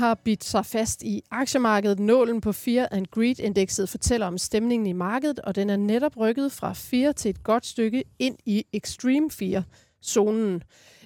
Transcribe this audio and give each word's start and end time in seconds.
har 0.00 0.14
bidt 0.14 0.44
sig 0.44 0.66
fast 0.66 1.02
i 1.02 1.22
aktiemarkedet. 1.30 1.98
Nålen 1.98 2.40
på 2.40 2.52
Fear 2.52 2.88
and 2.90 3.06
Greed-indekset 3.06 3.88
fortæller 3.88 4.26
om 4.26 4.38
stemningen 4.38 4.86
i 4.86 4.92
markedet, 4.92 5.38
og 5.38 5.54
den 5.54 5.70
er 5.70 5.76
netop 5.76 6.16
rykket 6.16 6.52
fra 6.52 6.72
4 6.72 7.12
til 7.12 7.28
et 7.28 7.42
godt 7.42 7.66
stykke 7.66 8.04
ind 8.18 8.36
i 8.46 8.64
Extreme 8.72 9.30
Fear-zonen. 9.30 10.62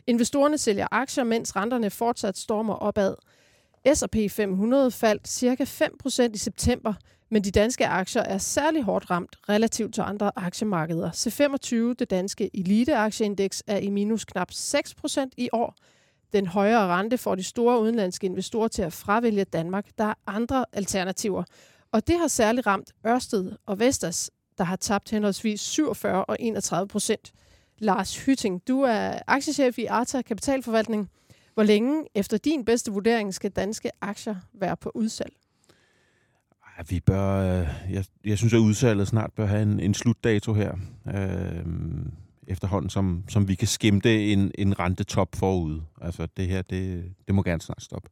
Investorerne 0.06 0.58
sælger 0.58 0.86
aktier, 0.90 1.24
mens 1.24 1.56
renterne 1.56 1.90
fortsat 1.90 2.38
stormer 2.38 2.74
opad. 2.74 3.14
S&P 3.94 4.16
500 4.30 4.90
faldt 4.90 5.28
ca. 5.28 5.64
5% 5.64 6.30
i 6.34 6.38
september, 6.38 6.94
men 7.30 7.44
de 7.44 7.50
danske 7.50 7.86
aktier 7.86 8.22
er 8.22 8.38
særlig 8.38 8.82
hårdt 8.82 9.10
ramt 9.10 9.36
relativt 9.48 9.94
til 9.94 10.00
andre 10.00 10.30
aktiemarkeder. 10.36 11.10
C25, 11.10 11.94
det 11.98 12.10
danske 12.10 12.50
eliteaktieindeks, 12.54 13.62
er 13.66 13.78
i 13.78 13.90
minus 13.90 14.24
knap 14.24 14.50
6% 14.50 15.28
i 15.36 15.48
år. 15.52 15.74
Den 16.34 16.46
højere 16.46 16.86
rente 16.86 17.18
får 17.18 17.34
de 17.34 17.42
store 17.42 17.80
udenlandske 17.80 18.26
investorer 18.26 18.68
til 18.68 18.82
at 18.82 18.92
fravælge 18.92 19.44
Danmark. 19.44 19.86
Der 19.98 20.04
er 20.04 20.14
andre 20.26 20.64
alternativer. 20.72 21.44
Og 21.92 22.06
det 22.06 22.18
har 22.18 22.28
særligt 22.28 22.66
ramt 22.66 22.92
Ørsted 23.06 23.52
og 23.66 23.78
Vestas, 23.78 24.30
der 24.58 24.64
har 24.64 24.76
tabt 24.76 25.10
henholdsvis 25.10 25.60
47 25.60 26.24
og 26.24 26.36
31 26.40 26.88
procent. 26.88 27.32
Lars 27.78 28.24
Hytting, 28.24 28.68
du 28.68 28.80
er 28.80 29.18
aktiechef 29.26 29.78
i 29.78 29.84
Arta 29.84 30.22
Kapitalforvaltning. 30.22 31.10
Hvor 31.54 31.62
længe 31.62 32.04
efter 32.14 32.38
din 32.38 32.64
bedste 32.64 32.92
vurdering 32.92 33.34
skal 33.34 33.50
danske 33.50 33.90
aktier 34.00 34.36
være 34.52 34.76
på 34.76 34.90
udsalg? 34.94 35.32
Ja, 36.78 36.82
vi 36.88 37.00
bør, 37.00 37.58
øh, 37.60 37.68
jeg, 37.90 38.04
jeg 38.24 38.38
synes, 38.38 38.54
at 38.54 38.58
udsalget 38.58 39.08
snart 39.08 39.32
bør 39.32 39.46
have 39.46 39.62
en, 39.62 39.80
en 39.80 39.94
slutdato 39.94 40.54
her. 40.54 40.74
Øh, 41.06 41.66
efterhånden, 42.48 42.90
som, 42.90 43.24
som 43.28 43.48
vi 43.48 43.54
kan 43.54 43.68
skimte 43.68 44.32
en, 44.32 44.52
en 44.58 44.78
rentetop 44.78 45.28
forud. 45.34 45.80
Altså 46.00 46.28
det 46.36 46.46
her, 46.48 46.62
det, 46.62 47.04
det 47.26 47.34
må 47.34 47.42
gerne 47.42 47.62
snart 47.62 47.82
stoppe. 47.82 48.10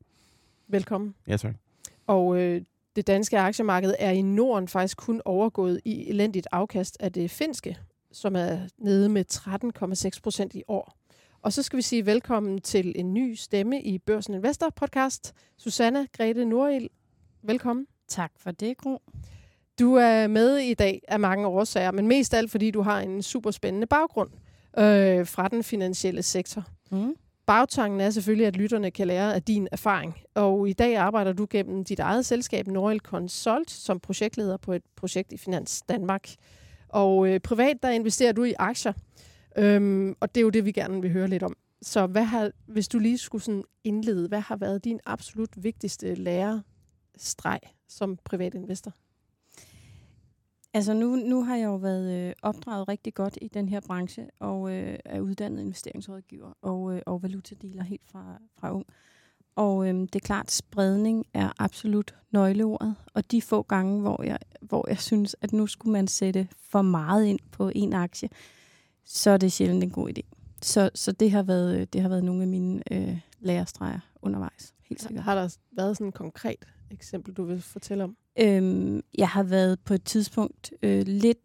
Velkommen. 0.69 1.14
Ja, 1.27 1.36
tak. 1.36 1.55
Og 2.06 2.36
øh, 2.36 2.62
det 2.97 3.06
danske 3.06 3.38
aktiemarked 3.38 3.94
er 3.98 4.10
i 4.10 4.22
Norden 4.22 4.69
faktisk 4.69 4.97
kun 4.97 5.22
overgået 5.25 5.80
i 5.84 6.08
elendigt 6.08 6.47
afkast 6.53 6.97
af 7.00 7.12
det 7.12 7.30
finske, 7.30 7.78
som 8.12 8.36
er 8.36 8.58
nede 8.78 9.08
med 9.08 9.25
13,6 10.14 10.20
procent 10.22 10.55
i 10.55 10.62
år. 10.69 10.97
Og 11.42 11.53
så 11.53 11.62
skal 11.62 11.77
vi 11.77 11.83
sige 11.83 12.06
velkommen 12.06 12.60
til 12.60 12.92
en 12.97 13.14
ny 13.14 13.34
stemme 13.34 13.83
i 13.83 13.98
Børsen 13.98 14.34
Investor 14.34 14.70
podcast. 14.77 15.34
Susanna 15.56 16.06
Grete 16.16 16.44
Norild, 16.44 16.88
velkommen. 17.42 17.86
Tak 18.08 18.33
for 18.36 18.50
det, 18.50 18.77
Gro. 18.78 19.03
Du 19.83 19.94
er 19.94 20.27
med 20.27 20.56
i 20.56 20.75
dag 20.75 21.02
af 21.08 21.20
mange 21.20 21.47
årsager, 21.47 21.91
men 21.91 22.06
mest 22.06 22.34
alt 22.34 22.50
fordi 22.50 22.70
du 22.70 22.83
har 22.83 23.00
en 23.00 23.22
super 23.22 23.50
spændende 23.50 23.86
baggrund 23.86 24.30
øh, 24.78 25.27
fra 25.27 25.48
den 25.48 25.62
finansielle 25.62 26.22
sektor. 26.22 26.64
Mm. 26.91 27.14
Bagtanken 27.47 28.00
er 28.00 28.10
selvfølgelig, 28.10 28.47
at 28.47 28.56
lytterne 28.56 28.91
kan 28.91 29.06
lære 29.06 29.34
af 29.34 29.42
din 29.42 29.69
erfaring. 29.72 30.14
Og 30.34 30.69
i 30.69 30.72
dag 30.72 30.97
arbejder 30.97 31.33
du 31.33 31.47
gennem 31.50 31.84
dit 31.84 31.98
eget 31.98 32.27
selskab, 32.27 32.66
Norild 32.66 33.00
Consult, 33.00 33.70
som 33.70 34.00
projektleder 34.00 34.56
på 34.56 34.72
et 34.72 34.83
projekt 34.97 35.33
i 35.33 35.36
Finans 35.36 35.83
Danmark. 35.88 36.28
Og 36.88 37.28
øh, 37.28 37.41
privat, 37.41 37.77
der 37.83 37.91
investerer 37.91 38.33
du 38.33 38.44
i 38.44 38.55
aktier. 38.58 38.92
Øhm, 39.56 40.14
og 40.20 40.34
det 40.34 40.41
er 40.41 40.42
jo 40.44 40.50
det, 40.50 40.64
vi 40.64 40.72
gerne 40.72 41.03
vil 41.03 41.12
høre 41.12 41.28
lidt 41.28 41.42
om. 41.42 41.56
Så 41.83 42.06
hvad 42.06 42.25
har, 42.25 42.50
hvis 42.66 42.88
du 42.88 42.98
lige 42.98 43.19
skulle 43.19 43.44
sådan 43.44 43.64
indlede, 43.84 44.28
hvad 44.28 44.41
har 44.41 44.56
været 44.56 44.84
din 44.84 45.00
absolut 45.06 45.50
vigtigste 45.56 46.14
lærestreg 46.14 47.60
som 47.88 48.19
privat 48.25 48.55
investor? 48.55 48.92
Altså 50.75 50.95
nu, 50.95 51.17
nu 51.17 51.45
har 51.45 51.56
jeg 51.56 51.65
jo 51.65 51.77
været 51.77 52.28
øh, 52.28 52.33
opdraget 52.42 52.89
rigtig 52.89 53.15
godt 53.15 53.39
i 53.42 53.48
den 53.48 53.69
her 53.69 53.81
branche, 53.81 54.27
og 54.41 54.73
øh, 54.73 54.98
er 55.05 55.20
uddannet 55.20 55.61
investeringsrådgiver 55.61 56.53
og, 56.62 56.95
øh, 56.95 57.03
og 57.06 57.22
valutadealer 57.22 57.83
helt 57.83 58.09
fra, 58.12 58.38
fra 58.56 58.75
ung. 58.75 58.87
Og 59.56 59.88
øh, 59.88 59.94
det 59.94 60.15
er 60.15 60.21
klart, 60.21 60.50
spredning 60.50 61.27
er 61.34 61.53
absolut 61.59 62.15
nøgleordet. 62.31 62.94
Og 63.15 63.31
de 63.31 63.43
få 63.43 63.62
gange, 63.62 64.00
hvor 64.00 64.22
jeg, 64.22 64.38
hvor 64.60 64.88
jeg 64.88 64.99
synes, 64.99 65.37
at 65.41 65.53
nu 65.53 65.66
skulle 65.66 65.93
man 65.93 66.09
sætte 66.09 66.49
for 66.71 66.83
meget 66.83 67.25
ind 67.25 67.39
på 67.50 67.71
en 67.75 67.93
aktie, 67.93 68.28
så 69.04 69.31
er 69.31 69.37
det 69.37 69.53
sjældent 69.53 69.84
en 69.84 69.91
god 69.91 70.09
idé. 70.09 70.22
Så, 70.62 70.91
så 70.94 71.12
det, 71.12 71.31
har 71.31 71.43
været, 71.43 71.93
det 71.93 72.00
har 72.00 72.09
været 72.09 72.25
nogle 72.25 72.43
af 72.43 72.49
mine 72.49 72.83
øh, 72.91 73.19
lærerstreger 73.41 74.00
undervejs. 74.22 74.75
Helt 74.89 75.03
sikkert. 75.03 75.25
Har 75.25 75.34
der 75.34 75.56
været 75.72 75.97
sådan 75.97 76.09
et 76.09 76.15
konkret 76.15 76.65
eksempel, 76.91 77.34
du 77.34 77.44
vil 77.44 77.62
fortælle 77.62 78.04
om? 78.04 78.16
Øhm, 78.41 79.00
jeg 79.19 79.28
har 79.28 79.43
været 79.43 79.81
på 79.81 79.94
et 79.94 80.04
tidspunkt 80.04 80.72
øh, 80.82 81.03
lidt 81.06 81.38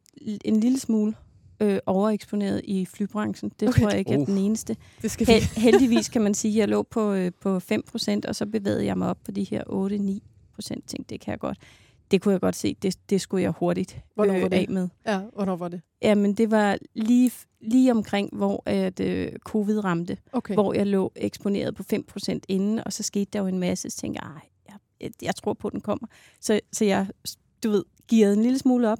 en 0.45 0.59
lille 0.59 0.79
smule 0.79 1.13
øh, 1.59 1.79
overeksponeret 1.85 2.61
i 2.63 2.85
flybranchen. 2.85 3.51
Det 3.59 3.69
okay. 3.69 3.81
tror 3.81 3.89
jeg 3.89 3.99
ikke 3.99 4.13
er 4.13 4.17
uh. 4.17 4.25
den 4.27 4.37
eneste. 4.37 4.75
Det 5.01 5.11
skal 5.11 5.27
He- 5.27 5.59
heldigvis 5.59 6.09
kan 6.09 6.21
man 6.21 6.33
sige, 6.41 6.51
at 6.51 6.57
jeg 6.57 6.67
lå 6.67 6.83
på, 6.83 7.13
øh, 7.13 7.31
på 7.41 7.57
5%, 7.57 8.21
og 8.27 8.35
så 8.35 8.45
bevægede 8.45 8.85
jeg 8.85 8.97
mig 8.97 9.09
op 9.09 9.17
på 9.25 9.31
de 9.31 9.43
her 9.43 9.63
8-9%. 9.63 10.61
Tænkte, 10.87 11.03
det 11.09 11.21
kan 11.21 11.31
jeg 11.31 11.39
godt. 11.39 11.57
Det 12.11 12.21
kunne 12.21 12.31
jeg 12.31 12.41
godt 12.41 12.55
se, 12.55 12.75
det, 12.81 13.09
det 13.09 13.21
skulle 13.21 13.43
jeg 13.43 13.51
hurtigt 13.51 13.99
hvornår 14.15 14.33
øh, 14.33 14.41
var 14.41 14.47
det? 14.47 14.57
af 14.57 14.65
med. 14.69 14.87
Ja, 15.07 15.19
hvornår 15.35 15.55
var 15.55 15.67
det? 15.67 15.81
Jamen, 16.01 16.33
det 16.33 16.51
var 16.51 16.77
lige, 16.95 17.31
lige 17.61 17.91
omkring, 17.91 18.29
hvor 18.35 18.63
at, 18.65 18.99
øh, 18.99 19.31
covid 19.39 19.83
ramte. 19.83 20.17
Okay. 20.31 20.53
Hvor 20.53 20.73
jeg 20.73 20.87
lå 20.87 21.11
eksponeret 21.15 21.75
på 21.75 21.83
5% 21.93 22.39
inden, 22.47 22.79
og 22.85 22.93
så 22.93 23.03
skete 23.03 23.29
der 23.33 23.39
jo 23.39 23.47
en 23.47 23.59
masse, 23.59 23.89
så 23.89 23.97
tænkte 23.97 24.21
jeg, 24.23 24.41
jeg, 25.01 25.11
jeg 25.21 25.35
tror 25.35 25.53
på, 25.53 25.67
at 25.67 25.71
den 25.71 25.81
kommer. 25.81 26.07
Så, 26.41 26.59
så 26.71 26.85
jeg, 26.85 27.07
du 27.63 27.69
ved, 27.69 27.83
givet 28.07 28.33
en 28.33 28.43
lille 28.43 28.59
smule 28.59 28.89
op. 28.89 28.99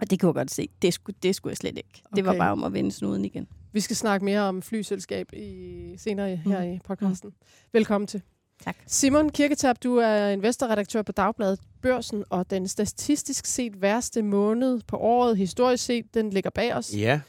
Og 0.00 0.10
det 0.10 0.20
kunne 0.20 0.28
jeg 0.28 0.34
godt 0.34 0.50
se. 0.50 0.68
Det 0.82 0.94
skulle, 0.94 1.16
det 1.22 1.34
skulle 1.34 1.50
jeg 1.50 1.56
slet 1.56 1.76
ikke. 1.76 2.02
Okay. 2.04 2.16
Det 2.16 2.24
var 2.24 2.36
bare 2.36 2.52
om 2.52 2.64
at 2.64 2.72
vende 2.72 2.92
snuden 2.92 3.24
igen. 3.24 3.48
Vi 3.72 3.80
skal 3.80 3.96
snakke 3.96 4.24
mere 4.24 4.40
om 4.40 4.62
flyselskab 4.62 5.32
i, 5.32 5.94
senere 5.98 6.36
her 6.36 6.64
mm. 6.64 6.72
i 6.72 6.78
podcasten. 6.84 7.28
Mm. 7.28 7.46
Velkommen 7.72 8.06
til. 8.06 8.22
Tak. 8.64 8.76
Simon 8.86 9.30
Kirketab, 9.30 9.76
du 9.82 9.96
er 9.96 10.28
investorredaktør 10.28 11.02
på 11.02 11.12
Dagbladet 11.12 11.60
Børsen, 11.82 12.24
og 12.30 12.50
den 12.50 12.68
statistisk 12.68 13.46
set 13.46 13.82
værste 13.82 14.22
måned 14.22 14.80
på 14.86 14.96
året, 14.96 15.36
historisk 15.36 15.84
set, 15.84 16.14
den 16.14 16.30
ligger 16.30 16.50
bag 16.50 16.74
os. 16.74 16.94
Ja. 16.94 17.20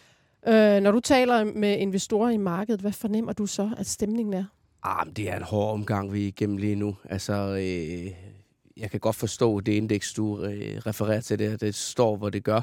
Øh, 0.47 0.81
når 0.81 0.91
du 0.91 0.99
taler 0.99 1.43
med 1.43 1.77
investorer 1.77 2.29
i 2.29 2.37
markedet, 2.37 2.81
hvad 2.81 2.91
fornemmer 2.91 3.33
du 3.33 3.45
så, 3.45 3.71
at 3.77 3.87
stemningen 3.87 4.33
er? 4.33 4.45
Ah, 4.83 5.07
men 5.07 5.13
det 5.13 5.29
er 5.29 5.35
en 5.37 5.43
hård 5.43 5.73
omgang, 5.73 6.13
vi 6.13 6.23
er 6.23 6.27
igennem 6.27 6.57
lige 6.57 6.75
nu. 6.75 6.95
Altså, 7.09 7.33
øh, 7.33 8.11
jeg 8.77 8.91
kan 8.91 8.99
godt 8.99 9.15
forstå 9.15 9.59
det 9.59 9.71
indeks, 9.71 10.13
du 10.13 10.43
øh, 10.43 10.77
refererer 10.77 11.21
til 11.21 11.39
det, 11.39 11.61
det 11.61 11.75
står, 11.75 12.15
hvor 12.15 12.29
det 12.29 12.43
gør. 12.43 12.61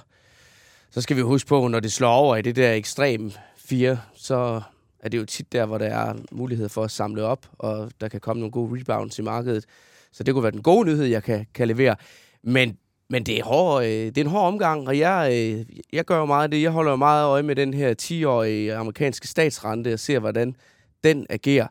Så 0.91 1.01
skal 1.01 1.17
vi 1.17 1.21
huske 1.21 1.49
på, 1.49 1.69
når 1.69 1.81
det 1.81 1.93
slår 1.93 2.13
over 2.13 2.37
i 2.37 2.43
det 2.43 2.57
der 2.57 2.73
ekstrem 2.73 3.33
4, 3.57 3.99
så 4.15 4.61
er 5.01 5.09
det 5.09 5.19
jo 5.19 5.25
tit 5.25 5.53
der, 5.53 5.67
hvor 5.67 5.79
der 5.79 5.87
er 5.87 6.15
mulighed 6.33 6.69
for 6.69 6.85
at 6.85 6.91
samle 6.91 7.23
op, 7.23 7.47
og 7.59 7.91
der 8.01 8.09
kan 8.09 8.21
komme 8.21 8.41
nogle 8.41 8.53
gode 8.53 8.81
rebounds 8.81 9.19
i 9.19 9.23
markedet. 9.23 9.65
Så 10.13 10.23
det 10.23 10.35
kunne 10.35 10.43
være 10.43 10.53
den 10.53 10.63
gode 10.63 10.89
nyhed, 10.89 11.05
jeg 11.05 11.23
kan, 11.23 11.47
kan 11.55 11.69
levere. 11.69 11.97
Men, 12.43 12.79
men 13.11 13.27
det, 13.27 13.39
er 13.39 13.45
hård, 13.45 13.83
øh, 13.83 13.89
det 13.89 14.19
er 14.19 14.25
en 14.25 14.31
hård 14.31 14.47
omgang, 14.47 14.89
og 14.89 14.99
jeg, 14.99 15.31
øh, 15.33 15.67
jeg 15.93 16.05
gør 16.05 16.19
jo 16.19 16.27
meget 16.27 16.53
det. 16.53 16.63
Jeg 16.63 16.71
holder 16.71 16.91
jo 16.91 16.97
meget 16.97 17.27
øje 17.27 17.43
med 17.43 17.57
den 17.57 17.75
her 17.75 17.95
10-årige 18.03 18.75
amerikanske 18.75 19.29
statsrente 19.29 19.93
og 19.93 19.99
ser, 19.99 20.19
hvordan 20.19 20.57
den 21.05 21.27
agerer. 21.31 21.67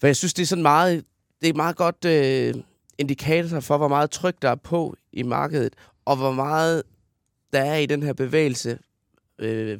For 0.00 0.06
jeg 0.06 0.16
synes, 0.16 0.34
det 0.34 0.42
er 0.42 0.46
sådan 0.46 0.62
meget, 0.62 1.04
det 1.40 1.48
er 1.48 1.54
meget 1.54 1.76
godt 1.76 2.04
øh, 2.04 2.54
indikator 2.98 3.60
for, 3.60 3.76
hvor 3.76 3.88
meget 3.88 4.10
tryk 4.10 4.42
der 4.42 4.50
er 4.50 4.54
på 4.54 4.96
i 5.12 5.22
markedet, 5.22 5.74
og 6.04 6.16
hvor 6.16 6.32
meget 6.32 6.82
der 7.52 7.60
er 7.60 7.76
i 7.76 7.86
den 7.86 8.02
her 8.02 8.12
bevægelse 8.12 8.78
øh, 9.38 9.78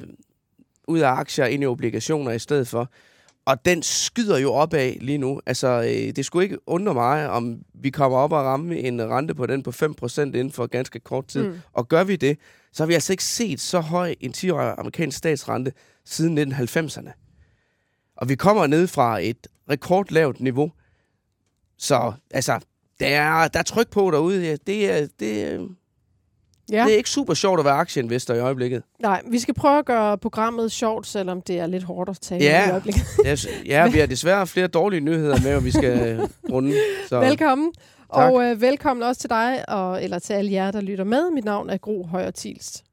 ud 0.87 0.99
af 0.99 1.09
aktier 1.09 1.45
ind 1.45 1.63
i 1.63 1.65
obligationer 1.65 2.31
i 2.31 2.39
stedet 2.39 2.67
for. 2.67 2.91
Og 3.45 3.65
den 3.65 3.83
skyder 3.83 4.37
jo 4.37 4.53
opad 4.53 4.93
lige 5.01 5.17
nu. 5.17 5.41
Altså, 5.45 5.67
øh, 5.67 6.15
det 6.15 6.25
skulle 6.25 6.43
ikke 6.43 6.69
undre 6.69 6.93
mig, 6.93 7.29
om 7.29 7.61
vi 7.73 7.89
kommer 7.89 8.17
op 8.17 8.31
og 8.31 8.45
ramme 8.45 8.79
en 8.79 9.09
rente 9.09 9.35
på 9.35 9.45
den 9.45 9.63
på 9.63 9.69
5% 9.69 10.21
inden 10.21 10.51
for 10.51 10.67
ganske 10.67 10.99
kort 10.99 11.27
tid. 11.27 11.47
Mm. 11.47 11.59
Og 11.73 11.87
gør 11.87 12.03
vi 12.03 12.15
det, 12.15 12.37
så 12.73 12.83
har 12.83 12.87
vi 12.87 12.93
altså 12.93 13.13
ikke 13.13 13.23
set 13.23 13.59
så 13.59 13.79
høj 13.79 14.15
en 14.19 14.33
10-årig 14.37 14.75
amerikansk 14.77 15.17
statsrente 15.17 15.73
siden 16.05 16.53
1990'erne. 16.53 17.20
Og 18.21 18.29
vi 18.29 18.35
kommer 18.35 18.67
ned 18.67 18.87
fra 18.87 19.19
et 19.21 19.47
rekordlavt 19.69 20.39
niveau. 20.39 20.71
Så 21.77 22.13
altså, 22.31 22.59
der 22.99 23.07
er, 23.07 23.47
der 23.47 23.59
er 23.59 23.63
tryk 23.63 23.89
på 23.89 24.11
derude. 24.11 24.57
Det, 24.67 24.91
er, 24.91 25.07
det, 25.19 25.59
ja. 26.71 26.83
det 26.83 26.93
er 26.93 26.97
ikke 26.97 27.09
super 27.09 27.33
sjovt 27.33 27.59
at 27.59 27.65
være 27.65 27.73
aktieinvestor 27.73 28.33
i 28.33 28.39
øjeblikket. 28.39 28.83
Nej, 28.99 29.21
vi 29.27 29.39
skal 29.39 29.53
prøve 29.53 29.79
at 29.79 29.85
gøre 29.85 30.17
programmet 30.17 30.71
sjovt, 30.71 31.07
selvom 31.07 31.41
det 31.41 31.59
er 31.59 31.67
lidt 31.67 31.83
hårdt 31.83 32.09
at 32.09 32.19
tale 32.21 32.43
ja. 32.43 32.67
i 32.67 32.71
øjeblikket. 32.71 33.03
ja, 33.25 33.35
ja, 33.65 33.89
vi 33.89 33.99
har 33.99 34.05
desværre 34.05 34.47
flere 34.47 34.67
dårlige 34.67 35.01
nyheder 35.01 35.37
med, 35.43 35.55
og 35.55 35.65
vi 35.65 35.71
skal 35.71 36.21
runde. 36.53 36.73
Så. 37.07 37.19
Velkommen. 37.19 37.73
Tak. 37.73 38.31
Og 38.31 38.43
øh, 38.43 38.61
velkommen 38.61 39.03
også 39.03 39.21
til 39.21 39.29
dig, 39.29 39.69
og, 39.69 40.03
eller 40.03 40.19
til 40.19 40.33
alle 40.33 40.51
jer, 40.51 40.71
der 40.71 40.81
lytter 40.81 41.03
med. 41.03 41.31
Mit 41.31 41.45
navn 41.45 41.69
er 41.69 41.77
Gro 41.77 42.03
Højer 42.03 42.31
Tilst. 42.31 42.83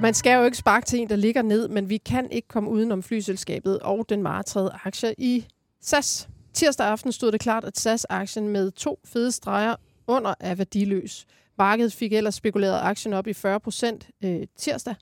Man 0.00 0.14
skal 0.14 0.38
jo 0.38 0.44
ikke 0.44 0.56
sparke 0.56 0.86
til 0.86 0.98
en, 0.98 1.08
der 1.08 1.16
ligger 1.16 1.42
ned, 1.42 1.68
men 1.68 1.88
vi 1.88 1.96
kan 1.96 2.30
ikke 2.30 2.48
komme 2.48 2.70
uden 2.70 2.92
om 2.92 3.02
flyselskabet 3.02 3.78
og 3.78 4.06
den 4.08 4.22
martrede 4.22 4.70
aktie 4.84 5.14
i 5.18 5.46
SAS. 5.80 6.28
Tirsdag 6.54 6.86
aften 6.86 7.12
stod 7.12 7.32
det 7.32 7.40
klart, 7.40 7.64
at 7.64 7.78
SAS-aktien 7.78 8.48
med 8.48 8.70
to 8.70 9.00
fede 9.04 9.32
streger 9.32 9.76
under 10.06 10.34
er 10.40 10.54
værdiløs. 10.54 11.26
Markedet 11.58 11.92
fik 11.92 12.12
ellers 12.12 12.34
spekuleret 12.34 12.80
aktien 12.82 13.12
op 13.12 13.26
i 13.26 13.32
40 13.32 13.60
procent 13.60 14.08
øh, 14.24 14.42
tirsdag. 14.58 14.94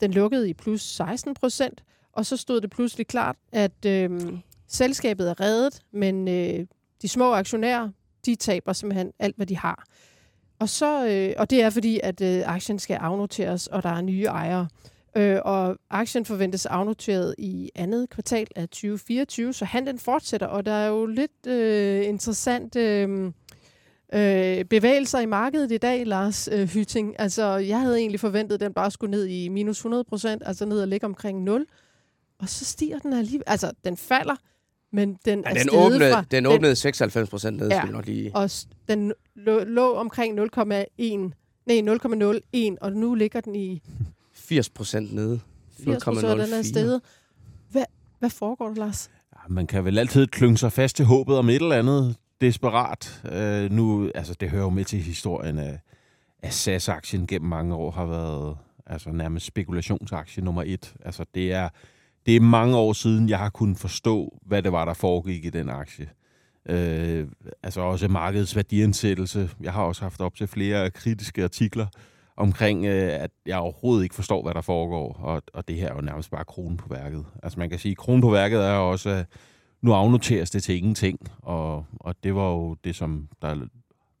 Den 0.00 0.10
lukkede 0.12 0.50
i 0.50 0.54
plus 0.54 0.82
16 0.82 1.34
procent, 1.34 1.84
og 2.12 2.26
så 2.26 2.36
stod 2.36 2.60
det 2.60 2.70
pludselig 2.70 3.06
klart, 3.06 3.36
at 3.52 3.84
øh, 3.86 4.32
selskabet 4.68 5.30
er 5.30 5.40
reddet, 5.40 5.80
men 5.92 6.28
øh, 6.28 6.66
de 7.02 7.08
små 7.08 7.32
aktionærer, 7.32 7.88
de 8.26 8.34
taber 8.34 8.72
simpelthen 8.72 9.12
alt, 9.18 9.36
hvad 9.36 9.46
de 9.46 9.56
har. 9.56 9.84
Og, 10.60 10.68
så, 10.68 11.06
øh, 11.08 11.34
og 11.38 11.50
det 11.50 11.62
er 11.62 11.70
fordi, 11.70 12.00
at 12.02 12.20
øh, 12.20 12.42
aktien 12.46 12.78
skal 12.78 12.94
afnoteres, 12.94 13.66
og 13.66 13.82
der 13.82 13.88
er 13.88 14.00
nye 14.00 14.24
ejere. 14.24 14.68
Øh, 15.16 15.38
og 15.44 15.76
aktien 15.90 16.24
forventes 16.24 16.66
afnoteret 16.66 17.34
i 17.38 17.70
andet 17.74 18.10
kvartal 18.10 18.46
af 18.56 18.68
2024, 18.68 19.52
så 19.52 19.64
handlen 19.64 19.98
fortsætter, 19.98 20.46
og 20.46 20.66
der 20.66 20.72
er 20.72 20.88
jo 20.88 21.06
lidt 21.06 21.46
øh, 21.46 22.06
interessant 22.08 22.76
øh, 22.76 23.32
øh, 24.14 24.64
bevægelser 24.64 25.20
i 25.20 25.26
markedet 25.26 25.72
i 25.72 25.78
dag, 25.78 26.06
Lars 26.06 26.48
øh, 26.52 26.68
Hyting. 26.68 27.14
Altså, 27.18 27.56
jeg 27.56 27.80
havde 27.80 27.98
egentlig 27.98 28.20
forventet, 28.20 28.54
at 28.54 28.60
den 28.60 28.72
bare 28.74 28.90
skulle 28.90 29.10
ned 29.10 29.26
i 29.26 29.48
minus 29.48 29.78
100 29.78 30.04
procent, 30.04 30.42
altså 30.46 30.64
ned 30.66 30.80
og 30.82 30.88
ligge 30.88 31.06
omkring 31.06 31.42
0. 31.42 31.66
Og 32.40 32.48
så 32.48 32.64
stiger 32.64 32.98
den 32.98 33.12
alligevel. 33.12 33.44
Altså, 33.46 33.70
den 33.84 33.96
falder, 33.96 34.34
men 34.92 35.16
den 35.24 35.44
Ja, 35.46 35.50
er 35.50 35.54
den, 35.54 35.68
åbnede, 35.72 36.12
fra... 36.12 36.24
den 36.30 36.46
åbnede 36.46 36.76
96 36.76 37.30
procent 37.30 37.56
ned, 37.56 37.68
Ja. 37.68 37.80
skal 37.80 37.92
nok 37.92 38.06
lige... 38.06 38.30
Og 38.36 38.50
den 38.88 39.12
lå, 39.46 39.64
lå 39.64 39.94
omkring 39.94 40.38
0,1, 40.38 41.30
nej, 41.66 41.80
0,01, 41.80 42.76
og 42.80 42.92
nu 42.92 43.14
ligger 43.14 43.40
den 43.40 43.54
i 43.54 43.82
80 44.32 44.70
procent 44.70 45.14
nede. 45.14 45.40
80 45.84 46.04
procent, 46.04 46.28
den 46.28 46.40
er 46.40 46.58
0,04. 46.58 46.68
steget. 46.68 47.00
Hvad, 47.70 47.84
hvad 48.18 48.30
foregår 48.30 48.68
der, 48.68 48.74
Lars? 48.74 49.10
Ja, 49.32 49.54
Man 49.54 49.66
kan 49.66 49.84
vel 49.84 49.98
altid 49.98 50.26
klynge 50.26 50.56
sig 50.56 50.72
fast 50.72 50.96
til 50.96 51.04
håbet 51.04 51.38
om 51.38 51.48
et 51.48 51.54
eller 51.54 51.76
andet 51.76 52.16
desperat. 52.40 53.22
Øh, 53.32 53.70
nu, 53.72 54.10
altså, 54.14 54.34
det 54.40 54.50
hører 54.50 54.62
jo 54.62 54.70
med 54.70 54.84
til 54.84 54.98
historien, 54.98 55.58
at, 55.58 55.78
at 56.42 56.52
SAS-aktien 56.52 57.26
gennem 57.26 57.48
mange 57.48 57.74
år 57.74 57.90
har 57.90 58.06
været 58.06 58.56
altså, 58.86 59.10
nærmest 59.10 59.46
spekulationsaktie 59.46 60.44
nummer 60.44 60.62
et. 60.66 60.94
Altså, 61.04 61.24
det 61.34 61.52
er, 61.52 61.68
det 62.26 62.36
er 62.36 62.40
mange 62.40 62.76
år 62.76 62.92
siden, 62.92 63.28
jeg 63.28 63.38
har 63.38 63.50
kunnet 63.50 63.78
forstå, 63.78 64.38
hvad 64.46 64.62
det 64.62 64.72
var, 64.72 64.84
der 64.84 64.94
foregik 64.94 65.44
i 65.44 65.50
den 65.50 65.68
aktie. 65.68 66.08
Øh, 66.70 67.26
altså 67.62 67.80
også 67.80 68.08
markedets 68.08 68.56
værdiansættelse. 68.56 69.50
Jeg 69.60 69.72
har 69.72 69.82
også 69.82 70.02
haft 70.02 70.20
op 70.20 70.34
til 70.34 70.46
flere 70.46 70.90
kritiske 70.90 71.44
artikler 71.44 71.86
omkring, 72.36 72.84
øh, 72.84 73.22
at 73.22 73.30
jeg 73.46 73.58
overhovedet 73.58 74.02
ikke 74.02 74.14
forstår, 74.14 74.42
hvad 74.42 74.54
der 74.54 74.60
foregår. 74.60 75.12
Og, 75.12 75.42
og 75.54 75.68
det 75.68 75.76
her 75.76 75.88
er 75.88 75.94
jo 75.94 76.00
nærmest 76.00 76.30
bare 76.30 76.44
kronen 76.44 76.76
på 76.76 76.88
værket. 76.88 77.24
Altså 77.42 77.58
man 77.58 77.70
kan 77.70 77.78
sige, 77.78 77.92
at 77.92 77.98
kronen 77.98 78.20
på 78.20 78.30
værket 78.30 78.60
er 78.60 78.74
jo 78.74 78.90
også, 78.90 79.10
at 79.10 79.26
nu 79.82 79.92
afnoteres 79.92 80.50
det 80.50 80.62
til 80.62 80.76
ingenting. 80.76 81.18
Og, 81.42 81.84
og 82.00 82.14
det 82.24 82.34
var 82.34 82.50
jo 82.50 82.76
det, 82.84 82.96
som 82.96 83.28
der 83.42 83.48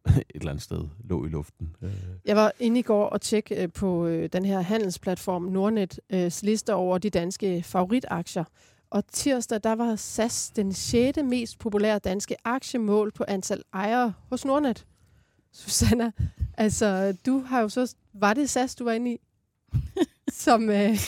et 0.06 0.24
eller 0.34 0.50
andet 0.50 0.62
sted 0.62 0.84
lå 1.04 1.26
i 1.26 1.28
luften. 1.28 1.76
Øh. 1.82 1.90
Jeg 2.24 2.36
var 2.36 2.52
inde 2.60 2.78
i 2.80 2.82
går 2.82 3.06
og 3.06 3.20
tjekke 3.20 3.62
øh, 3.62 3.72
på 3.72 4.06
øh, 4.06 4.28
den 4.32 4.44
her 4.44 4.60
handelsplatform 4.60 5.42
Nordnets 5.42 6.42
liste 6.42 6.74
over 6.74 6.98
de 6.98 7.10
danske 7.10 7.62
favoritaktier. 7.62 8.44
Og 8.90 9.06
tirsdag, 9.12 9.60
der 9.64 9.72
var 9.72 9.96
SAS 9.96 10.50
den 10.56 10.72
6. 10.72 11.18
mest 11.24 11.58
populære 11.58 11.98
danske 11.98 12.36
aktiemål 12.44 13.12
på 13.12 13.24
antal 13.28 13.62
ejere 13.72 14.12
hos 14.30 14.44
Nordnet. 14.44 14.86
Susanna, 15.52 16.12
altså 16.58 17.16
du 17.26 17.40
har 17.40 17.60
jo 17.60 17.68
så... 17.68 17.94
Var 18.12 18.34
det 18.34 18.50
SAS, 18.50 18.74
du 18.74 18.84
var 18.84 18.92
inde 18.92 19.12
i? 19.12 19.18
Som, 20.32 20.70
øh, 20.70 20.98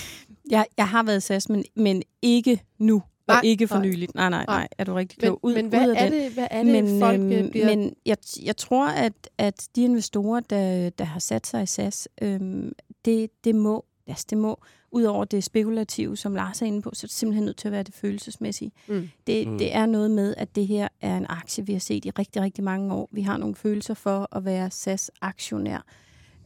Jeg, 0.51 0.67
jeg 0.77 0.89
har 0.89 1.03
været 1.03 1.23
SAS, 1.23 1.49
men, 1.49 1.65
men 1.77 2.03
ikke 2.23 2.63
nu. 2.79 3.03
Og 3.27 3.35
Nej, 3.35 3.41
ikke 3.45 3.69
for 3.69 3.77
nej. 3.77 3.87
nyligt. 3.87 4.15
Nej, 4.15 4.31
nej, 4.31 4.45
Nej. 4.49 4.69
Er 4.79 4.85
du 4.85 4.95
rigtig 4.95 5.19
men, 5.21 5.29
klog? 5.29 5.39
Ud, 5.43 5.55
men 5.55 5.65
ud 5.65 5.71
hvad, 5.71 5.91
af 5.91 6.07
er 6.07 6.11
det, 6.11 6.33
hvad 6.33 6.47
er 6.51 6.63
det, 6.63 6.73
men, 6.85 7.01
folk 7.01 7.21
øhm, 7.21 7.33
øh, 7.33 7.51
bliver... 7.51 7.67
Men 7.67 7.95
jeg, 8.07 8.17
jeg 8.43 8.57
tror, 8.57 8.89
at, 8.89 9.13
at 9.39 9.69
de 9.77 9.83
investorer, 9.83 10.41
der, 10.41 10.91
der 10.91 11.05
har 11.05 11.21
sat 11.21 11.47
sig 11.47 11.63
i 11.63 11.67
SAS, 11.67 12.09
øhm, 12.23 12.73
det, 13.05 13.45
det 13.45 13.55
må, 13.55 13.85
altså 14.07 14.27
det 14.31 14.39
må, 14.39 14.63
udover 14.91 15.25
det 15.25 15.45
spekulative, 15.45 16.17
som 16.17 16.35
Lars 16.35 16.63
er 16.63 16.67
inde 16.67 16.83
på, 16.83 16.91
så 16.95 17.05
er 17.05 17.09
det 17.09 17.15
simpelthen 17.17 17.45
nødt 17.45 17.57
til 17.57 17.69
at 17.69 17.73
være 17.73 17.83
det 17.83 17.95
følelsesmæssige. 17.95 18.73
Mm. 18.89 19.09
Det, 19.27 19.49
Mm. 19.49 19.59
det 19.59 19.75
er 19.75 19.87
noget 19.87 20.11
med, 20.11 20.35
at 20.39 20.55
det 20.57 20.67
her 20.67 20.89
er 21.01 21.17
en 21.17 21.27
aktie, 21.29 21.67
vi 21.67 21.73
har 21.73 21.81
set 21.81 22.05
i 22.05 22.11
rigtig, 22.11 22.43
rigtig 22.43 22.65
mange 22.65 22.95
år. 22.95 23.09
Vi 23.13 23.23
har 23.23 23.37
nogle 23.37 23.55
følelser 23.55 23.95
for 23.95 24.29
at 24.37 24.45
være 24.45 24.71
SAS-aktionær. 24.71 25.85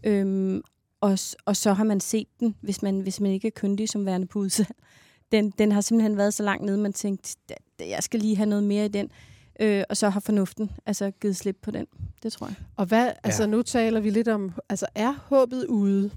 Øhm, 0.04 0.62
og, 1.00 1.18
og 1.44 1.56
så 1.56 1.72
har 1.72 1.84
man 1.84 2.00
set 2.00 2.26
den, 2.40 2.54
hvis 2.60 2.82
man, 2.82 3.00
hvis 3.00 3.20
man 3.20 3.30
ikke 3.32 3.46
er 3.48 3.52
kyndig 3.54 3.88
som 3.88 4.06
værende 4.06 4.26
på 4.26 4.38
udsalg. 4.38 4.70
Den, 5.32 5.50
den 5.58 5.72
har 5.72 5.80
simpelthen 5.80 6.16
været 6.16 6.34
så 6.34 6.42
langt 6.42 6.64
nede, 6.64 6.78
man 6.78 6.92
tænkte, 6.92 7.36
"Da- 7.48 7.54
da- 7.78 7.88
jeg 7.88 8.02
skal 8.02 8.20
lige 8.20 8.36
have 8.36 8.48
noget 8.48 8.64
mere 8.64 8.84
i 8.84 8.88
den. 8.88 9.10
Øh, 9.60 9.84
og 9.90 9.96
så 9.96 10.08
har 10.08 10.20
fornuften 10.20 10.70
altså 10.86 11.10
givet 11.10 11.36
slip 11.36 11.56
på 11.62 11.70
den. 11.70 11.86
Det 12.22 12.32
tror 12.32 12.46
jeg. 12.46 12.54
Og 12.76 12.86
hvad, 12.86 13.10
altså 13.24 13.46
nu 13.46 13.62
taler 13.62 14.00
vi 14.00 14.10
lidt 14.10 14.28
om, 14.28 14.52
altså 14.68 14.86
er 14.94 15.12
håbet 15.12 15.64
ude? 15.66 16.10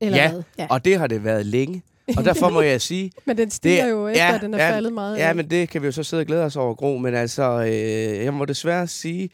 Eller 0.00 0.18
Ja, 0.18 0.30
hvad? 0.30 0.42
Ja. 0.58 0.66
Og 0.70 0.84
det 0.84 0.98
har 0.98 1.06
det 1.06 1.24
været 1.24 1.46
længe. 1.46 1.82
Og 2.16 2.24
derfor 2.24 2.48
må 2.50 2.60
jeg 2.60 2.80
sige, 2.80 3.10
Men 3.26 3.38
den 3.38 3.50
stiger 3.50 3.84
Det- 3.84 3.90
jo 3.90 4.08
efter, 4.08 4.24
ja, 4.24 4.34
at 4.34 4.40
den 4.40 4.54
er 4.54 4.64
ja, 4.66 4.70
faldet 4.70 4.92
meget. 4.92 5.18
ja, 5.18 5.32
men 5.32 5.50
det 5.50 5.68
kan 5.68 5.82
vi 5.82 5.86
jo 5.86 5.92
så 5.92 6.02
sidde 6.02 6.20
og 6.20 6.26
glæde 6.26 6.44
os 6.44 6.56
over, 6.56 6.74
Gro, 6.74 6.98
men 6.98 7.14
altså, 7.14 7.42
øh, 7.64 8.24
jeg 8.24 8.34
må 8.34 8.44
desværre 8.44 8.86
sige, 8.86 9.30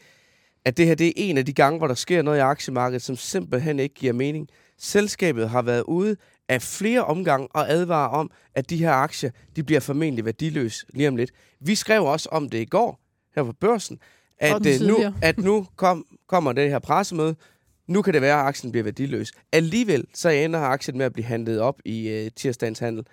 at 0.65 0.77
det 0.77 0.85
her 0.87 0.95
det 0.95 1.07
er 1.07 1.11
en 1.15 1.37
af 1.37 1.45
de 1.45 1.53
gange, 1.53 1.77
hvor 1.77 1.87
der 1.87 1.93
sker 1.93 2.21
noget 2.21 2.37
i 2.37 2.41
aktiemarkedet, 2.41 3.01
som 3.01 3.15
simpelthen 3.15 3.79
ikke 3.79 3.95
giver 3.95 4.13
mening. 4.13 4.47
Selskabet 4.79 5.49
har 5.49 5.61
været 5.61 5.81
ude 5.87 6.15
af 6.49 6.61
flere 6.61 7.03
omgange 7.05 7.47
og 7.51 7.71
advarer 7.71 8.09
om, 8.09 8.31
at 8.55 8.69
de 8.69 8.77
her 8.77 8.91
aktier, 8.91 9.29
de 9.55 9.63
bliver 9.63 9.79
formentlig 9.79 10.25
værdiløse 10.25 10.85
lige 10.93 11.07
om 11.07 11.15
lidt. 11.15 11.31
Vi 11.59 11.75
skrev 11.75 12.03
også 12.05 12.29
om 12.31 12.49
det 12.49 12.57
i 12.57 12.65
går 12.65 12.99
her 13.35 13.43
på 13.43 13.53
børsen, 13.53 13.99
at, 14.37 14.65
øh, 14.65 14.87
nu, 14.87 14.97
at 15.21 15.37
nu 15.37 15.67
kom, 15.75 16.05
kommer 16.27 16.51
det 16.53 16.69
her 16.69 16.79
pressemøde, 16.79 17.35
nu 17.87 18.01
kan 18.01 18.13
det 18.13 18.21
være, 18.21 18.39
at 18.39 18.45
aktien 18.45 18.71
bliver 18.71 18.83
værdiløs. 18.83 19.31
Alligevel 19.51 20.05
så 20.13 20.29
ender 20.29 20.59
aktien 20.59 20.97
med 20.97 21.05
at 21.05 21.13
blive 21.13 21.25
handlet 21.25 21.59
op 21.59 21.79
i 21.85 22.09
øh, 22.09 22.31
tirsdagens 22.35 22.79
handel. 22.79 23.05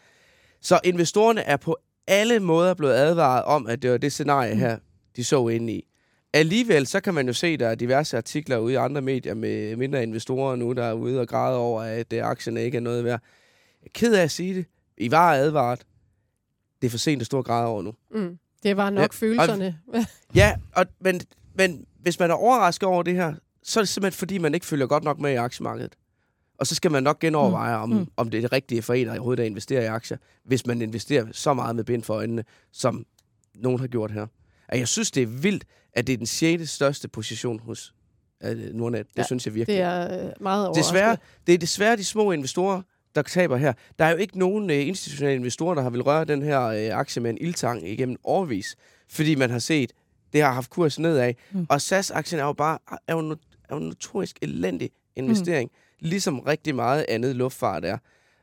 Så 0.60 0.80
investorerne 0.84 1.40
er 1.40 1.56
på 1.56 1.76
alle 2.06 2.40
måder 2.40 2.74
blevet 2.74 2.94
advaret 2.94 3.44
om, 3.44 3.66
at 3.66 3.82
det 3.82 3.90
var 3.90 3.96
det 3.96 4.12
scenarie 4.12 4.54
her, 4.54 4.78
de 5.16 5.24
så 5.24 5.48
ind 5.48 5.70
i. 5.70 5.86
Alligevel 6.32 6.86
så 6.86 7.00
kan 7.00 7.14
man 7.14 7.26
jo 7.26 7.32
se, 7.32 7.46
at 7.46 7.60
der 7.60 7.68
er 7.68 7.74
diverse 7.74 8.16
artikler 8.16 8.58
ude 8.58 8.72
i 8.72 8.76
andre 8.76 9.02
medier 9.02 9.34
med 9.34 9.76
mindre 9.76 10.02
investorer 10.02 10.56
nu, 10.56 10.72
der 10.72 10.84
er 10.84 10.92
ude 10.92 11.20
og 11.20 11.28
græde 11.28 11.56
over, 11.56 11.82
at 11.82 12.12
øh, 12.12 12.24
aktierne 12.24 12.62
ikke 12.62 12.76
er 12.76 12.80
noget 12.80 13.04
værd. 13.04 13.20
Jeg 13.82 13.86
er 13.86 13.90
ked 13.94 14.14
af 14.14 14.22
at 14.22 14.30
sige 14.30 14.54
det. 14.54 14.64
I 14.96 15.10
var 15.10 15.32
advaret. 15.32 15.80
Det 16.82 16.86
er 16.86 16.90
for 16.90 16.98
sent 16.98 17.22
at 17.22 17.26
stå 17.26 17.38
og 17.38 17.44
græde 17.44 17.66
over 17.66 17.82
nu. 17.82 17.94
Mm. 18.10 18.38
Det 18.62 18.76
var 18.76 18.90
nok 18.90 19.02
Ja, 19.02 19.06
følelserne. 19.26 19.78
Ja, 20.34 20.56
og, 20.72 20.86
men, 21.00 21.20
men 21.54 21.86
hvis 21.98 22.18
man 22.18 22.30
er 22.30 22.34
overrasket 22.34 22.88
over 22.88 23.02
det 23.02 23.14
her, 23.14 23.34
så 23.62 23.80
er 23.80 23.82
det 23.82 23.88
simpelthen 23.88 24.18
fordi, 24.18 24.38
man 24.38 24.54
ikke 24.54 24.66
følger 24.66 24.86
godt 24.86 25.04
nok 25.04 25.18
med 25.18 25.32
i 25.32 25.34
aktiemarkedet. 25.34 25.96
Og 26.58 26.66
så 26.66 26.74
skal 26.74 26.90
man 26.90 27.02
nok 27.02 27.18
genoverveje, 27.20 27.76
om, 27.76 27.90
Mm. 27.90 28.06
om 28.16 28.30
det 28.30 28.38
er 28.38 28.42
det 28.42 28.52
rigtige 28.52 28.82
for 28.82 28.94
en, 28.94 29.06
der 29.06 29.12
overhovedet 29.12 29.42
at 29.42 29.46
investere 29.50 29.82
i 29.82 29.86
aktier, 29.86 30.18
hvis 30.44 30.66
man 30.66 30.82
investerer 30.82 31.26
så 31.32 31.54
meget 31.54 31.76
med 31.76 31.84
bind 31.84 32.02
for 32.02 32.14
øjnene, 32.14 32.44
som 32.72 33.06
nogen 33.54 33.80
har 33.80 33.86
gjort 33.86 34.10
her. 34.10 34.26
Og 34.68 34.78
jeg 34.78 34.88
synes, 34.88 35.10
det 35.10 35.22
er 35.22 35.26
vildt, 35.26 35.64
at 35.92 36.06
det 36.06 36.12
er 36.12 36.16
den 36.16 36.26
6. 36.26 36.70
største 36.70 37.08
position 37.08 37.60
hos 37.60 37.94
øh, 38.44 38.74
Nordnet. 38.74 39.06
Det 39.08 39.18
Ja, 39.18 39.22
synes 39.22 39.46
jeg 39.46 39.54
virkelig. 39.54 39.76
det 39.76 39.82
er 39.84 40.24
øh, 40.24 40.30
meget 40.40 40.66
overraskende. 40.66 40.84
Desværre, 40.86 41.16
det 41.46 41.54
er 41.54 41.58
desværre 41.58 41.96
de 41.96 42.04
små 42.04 42.32
investorer, 42.32 42.82
der 43.14 43.22
taber 43.22 43.56
her. 43.56 43.72
Der 43.98 44.04
er 44.04 44.10
jo 44.10 44.16
ikke 44.16 44.38
nogen 44.38 44.70
øh, 44.70 44.86
institutionelle 44.86 45.36
investorer, 45.36 45.74
der 45.74 45.82
har 45.82 45.90
vil 45.90 46.02
røre 46.02 46.24
den 46.24 46.42
her 46.42 46.60
øh, 46.62 46.98
aktie 46.98 47.22
med 47.22 47.30
en 47.30 47.38
ildtang 47.40 47.88
igennem 47.88 48.16
årvis, 48.24 48.76
fordi 49.08 49.34
man 49.34 49.50
har 49.50 49.58
set, 49.58 49.92
det 50.32 50.42
har 50.42 50.52
haft 50.52 50.70
kurs 50.70 50.98
nedad. 50.98 51.34
Mm. 51.52 51.58
Mm. 51.58 51.66
Og 51.68 51.80
SAS-aktien 51.80 52.40
er 52.40 52.44
jo 52.44 52.52
bare 52.52 52.78
er 53.06 53.14
jo, 53.14 53.36
er 53.70 53.76
jo 53.76 53.82
en 53.82 53.88
notorisk 53.88 54.38
elendig 54.42 54.90
investering, 55.16 55.70
mm. 55.72 56.08
ligesom 56.08 56.40
rigtig 56.40 56.74
meget 56.74 57.06
andet 57.08 57.36
luftfart 57.36 57.84
er. 57.84 57.98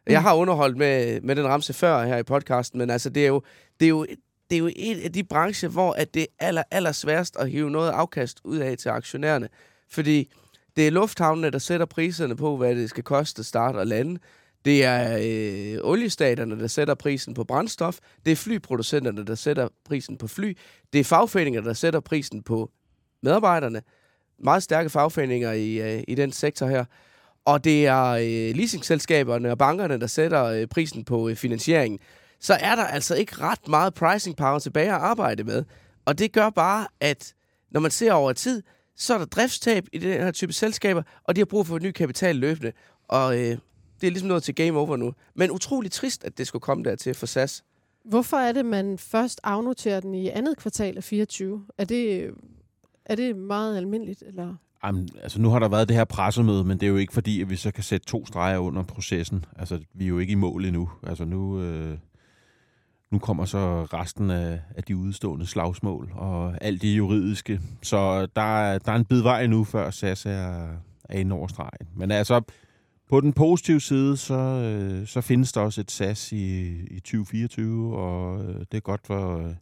Jeg 0.08 0.22
har 0.22 0.36
underholdt 0.36 0.78
med, 0.78 1.22
med 1.22 1.36
den 1.36 1.48
ramse 1.48 1.74
før 1.74 2.06
her 2.06 2.18
i 2.18 2.24
podcasten, 2.24 2.80
men 2.80 2.90
altså, 2.90 3.10
det 3.10 3.24
er 3.24 3.28
jo, 3.28 3.42
det 3.80 3.86
er 3.86 3.90
jo, 3.90 4.06
det 4.50 4.56
er 4.56 4.60
jo 4.60 4.70
en 4.76 5.00
af 5.00 5.14
de 5.14 5.24
brancher, 5.24 5.70
hvor 5.70 5.94
at 5.94 6.14
det 6.14 6.22
er 6.22 6.48
aller, 6.48 6.64
aller 6.72 6.92
sværest 6.92 7.38
at 7.38 7.52
hive 7.52 7.70
noget 7.70 7.90
afkast 7.90 8.42
ud 8.44 8.58
af 8.58 8.78
til 8.78 8.90
aktionærerne. 8.90 9.50
Fordi 9.90 10.30
det 10.76 10.88
er 10.88 10.92
lufthavnene, 10.92 11.50
der 11.50 11.60
sætter 11.60 11.86
priserne 11.86 12.36
på, 12.36 12.58
hvad 12.58 12.76
det 12.76 12.90
skal 12.90 13.04
koste 13.04 13.40
at 13.40 13.46
starte 13.46 13.78
og 13.78 13.88
lande. 13.88 14.20
Det 14.66 14.84
er 14.84 15.18
øh, 15.22 15.80
oliestaterne, 15.84 16.60
der 16.60 16.68
sætter 16.68 16.94
prisen 16.96 17.34
på 17.34 17.44
brændstof. 17.44 18.00
Det 18.26 18.32
er 18.32 18.36
flyproducenterne, 18.36 19.26
der 19.26 19.36
sætter 19.36 19.68
prisen 19.86 20.18
på 20.18 20.28
fly. 20.28 20.58
Det 20.94 21.00
er 21.00 21.04
fagforeninger, 21.04 21.62
der 21.62 21.74
sætter 21.74 22.00
prisen 22.00 22.44
på 22.44 22.72
medarbejderne. 23.22 23.82
Meget 24.40 24.64
stærke 24.64 24.90
fagforeninger 24.90 25.52
i, 25.52 25.96
øh, 25.96 26.04
i 26.08 26.16
den 26.16 26.32
sektor 26.32 26.68
her. 26.68 26.86
Og 27.46 27.64
det 27.64 27.88
er 27.88 28.06
øh, 28.06 28.56
leasingselskaberne 28.56 29.52
og 29.52 29.58
bankerne, 29.58 30.00
der 30.00 30.08
sætter 30.08 30.44
øh, 30.44 30.68
prisen 30.68 31.04
på 31.04 31.30
øh, 31.30 31.36
finansieringen. 31.36 32.00
Så 32.40 32.54
er 32.54 32.76
der 32.76 32.84
altså 32.84 33.16
ikke 33.16 33.36
ret 33.42 33.68
meget 33.68 33.94
pricing 33.94 34.38
power 34.38 34.60
tilbage 34.60 34.88
at 34.88 35.02
arbejde 35.02 35.44
med. 35.44 35.64
Og 36.06 36.20
det 36.20 36.32
gør 36.32 36.50
bare, 36.50 36.88
at 37.00 37.34
når 37.72 37.80
man 37.80 37.92
ser 37.92 38.14
over 38.14 38.34
tid, 38.34 38.64
så 38.96 39.14
er 39.14 39.18
der 39.18 39.26
driftstab 39.26 39.86
i 39.94 39.98
den 39.98 40.22
her 40.22 40.32
type 40.32 40.54
selskaber, 40.54 41.04
og 41.24 41.36
de 41.36 41.42
har 41.42 41.46
brug 41.46 41.68
for 41.68 41.80
ny 41.80 41.92
kapital 41.92 42.36
løbende. 42.36 42.72
Og 43.08 43.36
øh, 43.36 43.58
det 44.02 44.08
er 44.08 44.12
ligesom 44.12 44.28
noget 44.28 44.44
til 44.44 44.56
game 44.56 44.80
over 44.80 44.98
nu. 44.98 45.14
Men 45.36 45.52
utrolig 45.52 45.92
trist, 45.92 46.24
at 46.24 46.38
det 46.38 46.48
skulle 46.48 46.62
komme 46.62 46.84
dertil 46.84 47.14
for 47.14 47.26
SAS. 47.26 47.64
Hvorfor 48.06 48.38
er 48.38 48.52
det, 48.52 48.66
man 48.66 48.98
først 48.98 49.40
afnoterer 49.44 50.00
den 50.00 50.16
i 50.16 50.30
andet 50.30 50.58
kvartal 50.58 50.98
af 50.98 51.04
24? 51.04 51.66
Er 51.78 51.86
det, 51.86 52.22
øh, 52.22 52.34
er 53.08 53.16
det 53.16 53.36
meget 53.36 53.78
almindeligt? 53.78 54.24
Eller? 54.28 54.56
Jamen, 54.86 55.10
altså 55.24 55.42
nu 55.42 55.50
har 55.50 55.60
der 55.60 55.70
været 55.70 55.88
det 55.88 55.98
her 55.98 56.06
pressemøde, 56.06 56.64
men 56.64 56.80
det 56.80 56.86
er 56.86 56.90
jo 56.90 56.98
ikke 56.98 57.14
fordi, 57.14 57.42
at 57.42 57.50
vi 57.50 57.56
så 57.56 57.72
kan 57.72 57.84
sætte 57.84 58.08
to 58.08 58.26
streger 58.26 58.58
under 58.58 58.84
processen. 58.84 59.46
Altså, 59.56 59.80
vi 59.94 60.04
er 60.04 60.10
jo 60.10 60.20
ikke 60.20 60.32
i 60.32 60.36
mål 60.36 60.66
endnu. 60.66 60.90
Altså 61.04 61.26
nu, 61.26 61.62
øh, 61.62 61.98
nu 63.12 63.20
kommer 63.20 63.46
så 63.46 63.84
resten 63.84 64.30
af, 64.30 64.62
af 64.76 64.84
de 64.84 64.98
udstående 64.98 65.46
slagsmål 65.46 66.12
og 66.16 66.54
alt 66.62 66.82
det 66.82 66.98
juridiske. 66.98 67.62
Så 67.82 68.22
der, 68.36 68.78
der 68.78 68.92
er 68.92 68.96
en 68.96 69.06
bid 69.06 69.22
vej 69.22 69.48
nu, 69.48 69.64
før 69.64 69.90
SAS 69.90 70.26
er, 70.26 70.68
er 71.04 71.20
inde 71.20 71.36
over 71.36 71.48
stregen. 71.48 71.88
Men 71.96 72.12
altså, 72.12 72.42
på 73.10 73.22
den 73.22 73.34
positive 73.34 73.80
side, 73.80 74.18
så, 74.18 74.34
øh, 74.34 75.08
så 75.08 75.22
findes 75.22 75.52
der 75.52 75.62
også 75.62 75.82
et 75.82 75.92
SAS 75.92 76.32
i, 76.32 76.68
i 76.92 77.00
2024, 77.00 77.98
og 77.98 78.46
øh, 78.46 78.56
det 78.60 78.74
er 78.78 78.80
godt 78.80 79.08
for, 79.08 79.38
øh, 79.38 79.54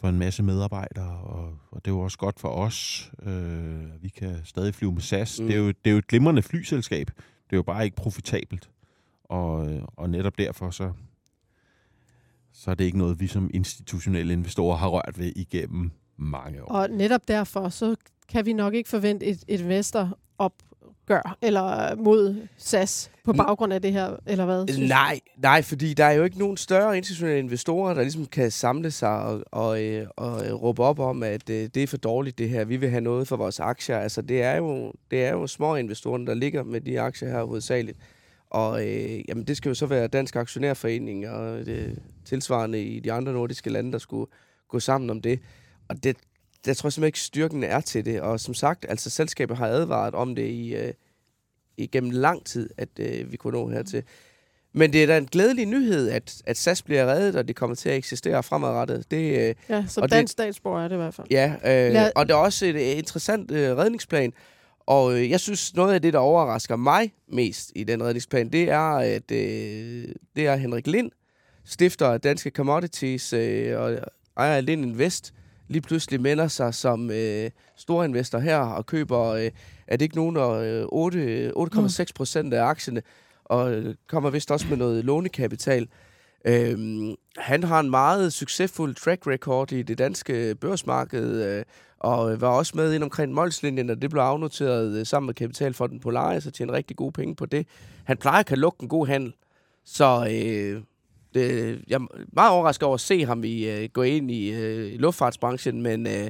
for 0.00 0.08
en 0.08 0.18
masse 0.18 0.42
medarbejdere, 0.42 1.18
og, 1.18 1.58
og 1.70 1.84
det 1.84 1.90
er 1.90 1.94
jo 1.94 2.00
også 2.00 2.18
godt 2.18 2.40
for 2.40 2.48
os. 2.48 3.10
Øh, 3.22 4.02
vi 4.02 4.08
kan 4.08 4.36
stadig 4.44 4.74
flyve 4.74 4.92
med 4.92 5.00
SAS. 5.00 5.40
Mm. 5.40 5.46
Det, 5.46 5.54
er 5.54 5.58
jo, 5.58 5.68
det 5.68 5.76
er 5.84 5.90
jo 5.90 5.98
et 5.98 6.06
glimrende 6.06 6.42
flyselskab. 6.42 7.06
Det 7.16 7.52
er 7.52 7.56
jo 7.56 7.62
bare 7.62 7.84
ikke 7.84 7.96
profitabelt. 7.96 8.70
Og, 9.24 9.72
øh, 9.72 9.82
og 9.96 10.10
netop 10.10 10.38
derfor 10.38 10.70
så, 10.70 10.92
så 12.52 12.70
er 12.70 12.74
det 12.74 12.84
ikke 12.84 12.98
noget, 12.98 13.20
vi 13.20 13.26
som 13.26 13.50
institutionelle 13.54 14.32
investorer 14.32 14.76
har 14.76 14.88
rørt 14.88 15.18
ved 15.18 15.32
igennem 15.36 15.90
mange 16.16 16.62
år. 16.62 16.72
Og 16.72 16.90
netop 16.90 17.28
derfor, 17.28 17.68
så 17.68 17.96
kan 18.28 18.46
vi 18.46 18.52
nok 18.52 18.74
ikke 18.74 18.88
forvente 18.88 19.26
et 19.48 19.68
investoropgør 21.08 21.36
eller 21.42 21.96
mod 21.96 22.46
SAS 22.56 23.10
på 23.24 23.32
baggrund 23.32 23.72
af 23.72 23.82
det 23.82 23.92
her, 23.92 24.16
eller 24.26 24.44
hvad? 24.44 24.88
Nej, 24.88 25.20
nej, 25.36 25.62
fordi 25.62 25.94
der 25.94 26.04
er 26.04 26.12
jo 26.12 26.24
ikke 26.24 26.38
nogen 26.38 26.56
større 26.56 26.96
institutionelle 26.96 27.38
investorer, 27.38 27.94
der 27.94 28.02
ligesom 28.02 28.26
kan 28.26 28.50
samle 28.50 28.90
sig 28.90 29.22
og, 29.22 29.42
og, 29.50 29.82
øh, 29.84 30.06
og 30.16 30.46
øh, 30.46 30.54
råbe 30.54 30.82
op 30.82 30.98
om, 30.98 31.22
at 31.22 31.50
øh, 31.50 31.68
det 31.74 31.82
er 31.82 31.86
for 31.86 31.96
dårligt 31.96 32.38
det 32.38 32.48
her. 32.48 32.64
Vi 32.64 32.76
vil 32.76 32.90
have 32.90 33.00
noget 33.00 33.28
for 33.28 33.36
vores 33.36 33.60
aktier. 33.60 33.98
Altså, 33.98 34.22
det 34.22 34.42
er 34.42 34.56
jo, 34.56 34.92
det 35.10 35.24
er 35.24 35.30
jo 35.30 35.46
små 35.46 35.76
investorerne, 35.76 36.26
der 36.26 36.34
ligger 36.34 36.62
med 36.62 36.80
de 36.80 37.00
aktier 37.00 37.28
her 37.28 37.44
hovedsageligt. 37.44 37.98
Og 38.50 38.86
øh, 38.86 39.28
jamen, 39.28 39.44
det 39.44 39.56
skal 39.56 39.68
jo 39.68 39.74
så 39.74 39.86
være 39.86 40.06
Dansk 40.06 40.36
Aktionærforening 40.36 41.28
og 41.28 41.66
det 41.66 41.98
tilsvarende 42.24 42.82
i 42.82 43.00
de 43.00 43.12
andre 43.12 43.32
nordiske 43.32 43.70
lande, 43.70 43.92
der 43.92 43.98
skulle 43.98 44.30
gå 44.68 44.80
sammen 44.80 45.10
om 45.10 45.20
det. 45.20 45.40
Og 45.88 46.04
det, 46.04 46.16
jeg 46.66 46.76
tror 46.76 46.90
simpelthen 46.90 47.08
ikke, 47.08 47.20
styrken 47.20 47.64
er 47.64 47.80
til 47.80 48.04
det. 48.04 48.20
Og 48.20 48.40
som 48.40 48.54
sagt, 48.54 48.86
altså 48.88 49.10
selskabet 49.10 49.56
har 49.56 49.66
advaret 49.66 50.14
om 50.14 50.34
det 50.34 50.46
i, 50.46 50.74
øh, 50.74 50.92
igennem 51.76 52.10
lang 52.10 52.44
tid, 52.46 52.70
at 52.76 52.88
øh, 52.98 53.32
vi 53.32 53.36
kunne 53.36 53.52
nå 53.58 53.68
hertil. 53.68 54.02
Men 54.72 54.92
det 54.92 55.02
er 55.02 55.06
da 55.06 55.18
en 55.18 55.26
glædelig 55.26 55.66
nyhed, 55.66 56.08
at, 56.10 56.42
at 56.46 56.56
SAS 56.56 56.82
bliver 56.82 57.06
reddet, 57.06 57.36
og 57.36 57.48
det 57.48 57.56
kommer 57.56 57.76
til 57.76 57.88
at 57.88 57.96
eksistere 57.96 58.42
fremadrettet. 58.42 59.10
Det, 59.10 59.48
øh, 59.48 59.54
Ja, 59.68 59.84
som 59.88 60.02
og 60.02 60.10
dansk 60.10 60.32
statsborger 60.32 60.84
er 60.84 60.88
det 60.88 60.94
i 60.94 60.98
hvert 60.98 61.14
fald. 61.14 61.26
ja, 61.30 61.52
øh, 61.64 61.92
Lad- 61.92 62.12
og 62.16 62.26
det 62.28 62.34
er 62.34 62.38
også 62.38 62.66
et 62.66 62.74
øh, 62.74 62.98
interessant 62.98 63.50
øh, 63.50 63.76
redningsplan. 63.76 64.32
Og 64.80 65.14
øh, 65.14 65.30
jeg 65.30 65.40
synes, 65.40 65.74
noget 65.74 65.94
af 65.94 66.02
det, 66.02 66.12
der 66.12 66.18
overrasker 66.18 66.76
mig 66.76 67.12
mest 67.32 67.72
i 67.74 67.84
den 67.84 68.02
redningsplan, 68.04 68.48
det 68.48 68.70
er, 68.70 68.90
at 68.96 69.30
øh, 69.30 70.04
det 70.36 70.46
er 70.46 70.56
Henrik 70.56 70.86
Lind, 70.86 71.10
stifter 71.64 72.06
af 72.06 72.20
Danske 72.20 72.50
Commodities 72.50 73.32
øh, 73.32 73.80
og 73.80 73.98
ejer 74.36 74.56
af 74.56 74.66
Lind 74.66 74.82
Invest, 74.84 75.34
lige 75.68 75.82
pludselig 75.82 76.20
melder 76.20 76.48
sig 76.48 76.74
som 76.74 77.10
øh, 77.10 77.50
storinvestor 77.76 78.38
her 78.38 78.58
og 78.58 78.86
køber, 78.86 79.24
øh, 79.26 79.50
er 79.86 79.96
det 79.96 80.02
ikke 80.02 80.16
nogen, 80.16 80.36
øh, 80.36 80.86
8 80.88 81.52
8,6 81.56 82.04
procent 82.14 82.54
af 82.54 82.64
aktierne, 82.64 83.02
og 83.44 83.72
øh, 83.72 83.94
kommer 84.08 84.30
vist 84.30 84.50
også 84.50 84.66
med 84.68 84.76
noget 84.76 85.04
lånekapital. 85.04 85.88
Øhm, 86.44 87.14
han 87.36 87.64
har 87.64 87.80
en 87.80 87.90
meget 87.90 88.32
succesfuld 88.32 88.94
track 88.94 89.26
record 89.26 89.72
i 89.72 89.82
det 89.82 89.98
danske 89.98 90.54
børsmarked, 90.54 91.44
øh, 91.44 91.64
og 91.98 92.40
var 92.40 92.48
også 92.48 92.72
med 92.76 92.94
ind 92.94 93.02
omkring 93.02 93.32
Molslinjen, 93.34 93.90
og 93.90 94.02
det 94.02 94.10
blev 94.10 94.22
afnoteret 94.22 94.98
øh, 94.98 95.06
sammen 95.06 95.26
med 95.26 95.34
kapitalfonden 95.34 96.00
Polaris 96.00 96.46
og 96.46 96.54
tjente 96.54 96.74
rigtig 96.74 96.96
gode 96.96 97.12
penge 97.12 97.34
på 97.36 97.46
det. 97.46 97.66
Han 98.04 98.16
plejer 98.16 98.40
at 98.40 98.46
kan 98.46 98.58
lukke 98.58 98.82
en 98.82 98.88
god 98.88 99.06
handel, 99.06 99.34
så 99.84 100.28
øh, 100.30 100.82
det, 101.38 101.78
jeg 101.88 101.94
er 101.94 102.06
meget 102.32 102.52
overrasket 102.52 102.86
over 102.86 102.94
at 102.94 103.00
se 103.00 103.24
ham 103.24 103.44
i, 103.44 103.70
øh, 103.70 103.88
gå 103.92 104.02
ind 104.02 104.30
i, 104.30 104.52
øh, 104.52 105.00
luftfartsbranchen, 105.00 105.82
men 105.82 106.06
øh, 106.06 106.28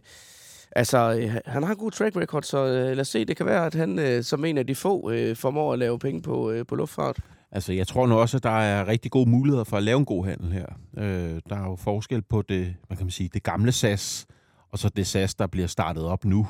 altså, 0.72 1.18
øh, 1.20 1.34
han 1.46 1.62
har 1.62 1.70
en 1.70 1.78
god 1.78 1.90
track 1.90 2.16
record, 2.16 2.42
så 2.42 2.66
øh, 2.66 2.86
lad 2.86 3.00
os 3.00 3.08
se, 3.08 3.24
det 3.24 3.36
kan 3.36 3.46
være, 3.46 3.66
at 3.66 3.74
han 3.74 3.98
øh, 3.98 4.22
som 4.22 4.44
en 4.44 4.58
af 4.58 4.66
de 4.66 4.74
få 4.74 5.10
øh, 5.10 5.36
formår 5.36 5.72
at 5.72 5.78
lave 5.78 5.98
penge 5.98 6.22
på, 6.22 6.50
øh, 6.50 6.66
på 6.66 6.74
luftfart. 6.74 7.20
Altså, 7.52 7.72
jeg 7.72 7.86
tror 7.86 8.06
nu 8.06 8.14
også, 8.14 8.36
at 8.36 8.42
der 8.42 8.50
er 8.50 8.88
rigtig 8.88 9.10
gode 9.10 9.30
muligheder 9.30 9.64
for 9.64 9.76
at 9.76 9.82
lave 9.82 9.98
en 9.98 10.04
god 10.04 10.26
handel 10.26 10.52
her. 10.52 10.66
Øh, 10.98 11.40
der 11.48 11.56
er 11.56 11.70
jo 11.70 11.76
forskel 11.76 12.22
på 12.22 12.42
det, 12.42 12.74
man 12.88 12.96
kan 12.96 13.06
man 13.06 13.10
sige, 13.10 13.30
det 13.34 13.42
gamle 13.42 13.72
SAS, 13.72 14.26
og 14.72 14.78
så 14.78 14.88
det 14.88 15.06
SAS, 15.06 15.34
der 15.34 15.46
bliver 15.46 15.66
startet 15.66 16.04
op 16.04 16.24
nu 16.24 16.46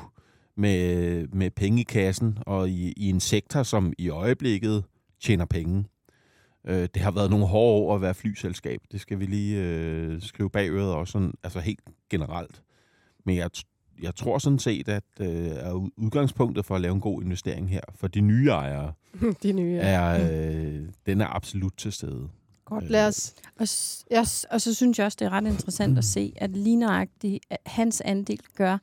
med, 0.57 1.27
med 1.27 1.51
penge 1.51 1.81
i 1.81 1.83
kassen, 1.83 2.37
og 2.45 2.69
i, 2.69 2.93
i 2.97 3.09
en 3.09 3.19
sektor, 3.19 3.63
som 3.63 3.93
i 3.97 4.09
øjeblikket 4.09 4.83
tjener 5.21 5.45
penge. 5.45 5.85
Øh, 6.69 6.89
det 6.93 7.01
har 7.01 7.11
været 7.11 7.29
nogle 7.29 7.45
hårde 7.45 7.73
år 7.85 7.95
at 7.95 8.01
være 8.01 8.13
flyselskab. 8.13 8.81
Det 8.91 9.01
skal 9.01 9.19
vi 9.19 9.25
lige 9.25 9.57
øh, 9.63 10.21
skrive 10.21 10.49
bag 10.49 10.69
øret 10.69 10.93
også, 10.93 11.11
sådan, 11.11 11.33
altså 11.43 11.59
helt 11.59 11.79
generelt. 12.09 12.61
Men 13.25 13.35
jeg, 13.35 13.49
jeg 14.01 14.15
tror 14.15 14.37
sådan 14.37 14.59
set, 14.59 14.89
at 14.89 15.03
øh, 15.19 15.27
er 15.47 15.71
ud- 15.73 15.89
udgangspunktet 15.97 16.65
for 16.65 16.75
at 16.75 16.81
lave 16.81 16.93
en 16.95 17.01
god 17.01 17.23
investering 17.23 17.69
her, 17.69 17.81
for 17.95 18.07
de 18.07 18.21
nye 18.21 18.49
ejere, 18.49 18.93
De 19.43 19.51
nye. 19.51 19.73
Ja. 19.75 19.87
er, 19.87 20.31
øh, 20.51 20.81
den 21.05 21.21
er 21.21 21.27
absolut 21.35 21.73
til 21.77 21.91
stede. 21.91 22.29
Godt, 22.65 22.89
lad 22.89 23.07
os. 23.07 23.33
Og, 23.59 23.67
s- 23.67 24.05
og 24.51 24.61
så 24.61 24.73
synes 24.75 24.97
jeg 24.99 25.05
også, 25.05 25.15
det 25.19 25.25
er 25.25 25.29
ret 25.29 25.47
interessant 25.47 25.97
at 25.97 26.03
se, 26.05 26.33
at 26.35 26.49
lige 26.49 26.75
nøjagtigt 26.75 27.45
hans 27.65 28.01
andel 28.01 28.39
gør, 28.55 28.77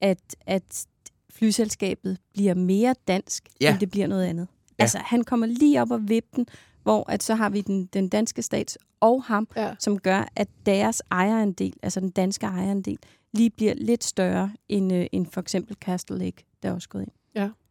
at, 0.00 0.36
at 0.46 0.86
flyselskabet 1.30 2.18
bliver 2.32 2.54
mere 2.54 2.94
dansk, 3.08 3.48
Ja. 3.60 3.70
end 3.70 3.80
det 3.80 3.90
bliver 3.90 4.06
noget 4.06 4.24
andet. 4.24 4.48
Ja. 4.78 4.82
Altså, 4.84 4.98
han 4.98 5.24
kommer 5.24 5.46
lige 5.46 5.82
op 5.82 5.90
og 5.90 6.08
vippe 6.08 6.28
den, 6.36 6.46
hvor 6.82 7.10
at 7.10 7.22
så 7.22 7.34
har 7.34 7.48
vi 7.50 7.60
den, 7.60 7.86
den 7.92 8.08
danske 8.08 8.42
stats 8.42 8.78
og 9.00 9.24
ham, 9.24 9.48
Ja. 9.56 9.74
som 9.78 9.98
gør, 9.98 10.28
at 10.36 10.48
deres 10.66 11.02
ejerandel, 11.10 11.72
altså 11.82 12.00
den 12.00 12.10
danske 12.10 12.46
ejerandel, 12.46 12.98
lige 13.34 13.50
bliver 13.50 13.74
lidt 13.76 14.04
større 14.04 14.52
end, 14.68 14.92
øh, 14.92 15.06
end 15.12 15.26
for 15.32 15.40
eksempel 15.40 15.76
Castle 15.80 16.18
Lake, 16.18 16.44
der 16.62 16.68
er 16.68 16.72
også 16.74 16.88
gået 16.88 17.02
ind. 17.02 17.12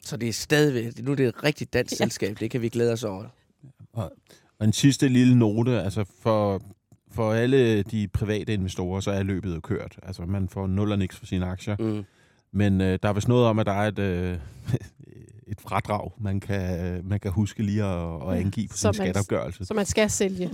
Så 0.04 0.18
det 0.18 0.30
er 0.30 0.34
stadigvæk, 0.34 1.04
nu 1.04 1.12
er 1.12 1.16
det 1.16 1.26
et 1.28 1.44
rigtigt 1.44 1.74
dansk 1.74 1.92
Ja. 1.92 1.96
selskab, 1.96 2.40
det 2.40 2.52
kan 2.52 2.62
vi 2.62 2.70
glæde 2.70 2.94
os 2.94 3.04
over. 3.04 3.26
Og 3.94 4.66
en 4.66 4.74
sidste 4.74 5.08
lille 5.08 5.36
note, 5.40 5.82
altså 5.82 6.06
for, 6.22 6.62
for 7.12 7.34
alle 7.34 7.84
de 7.84 8.08
private 8.08 8.54
investorer, 8.54 9.00
så 9.00 9.12
er 9.12 9.24
løbet 9.24 9.56
jo 9.56 9.60
kørt. 9.60 10.00
Altså 10.04 10.22
man 10.26 10.50
får 10.50 10.68
nul 10.68 10.92
og 10.92 11.00
niks 11.00 11.16
for 11.18 11.26
sine 11.26 11.46
aktier. 11.46 11.76
Mm. 11.80 12.04
Men 12.52 12.82
øh, 12.82 13.00
der 13.04 13.10
er 13.10 13.14
vist 13.14 13.28
noget 13.28 13.46
om, 13.46 13.60
at 13.60 13.66
der 13.66 13.72
er 13.72 13.88
et, 13.88 14.00
øh, 14.00 14.38
et 15.52 15.62
fradrag, 15.62 16.12
man 16.22 16.40
kan, 16.40 17.02
man 17.06 17.20
kan 17.20 17.32
huske 17.32 17.64
lige 17.64 17.84
at, 17.84 18.30
at 18.32 18.38
angive 18.38 18.68
på 18.68 18.78
Så 18.78 18.80
sin 18.80 18.88
man- 18.88 18.94
skatteopgørelse. 18.96 19.66
Så 19.66 19.74
man 19.74 19.86
skal 19.86 20.10
sælge. 20.10 20.50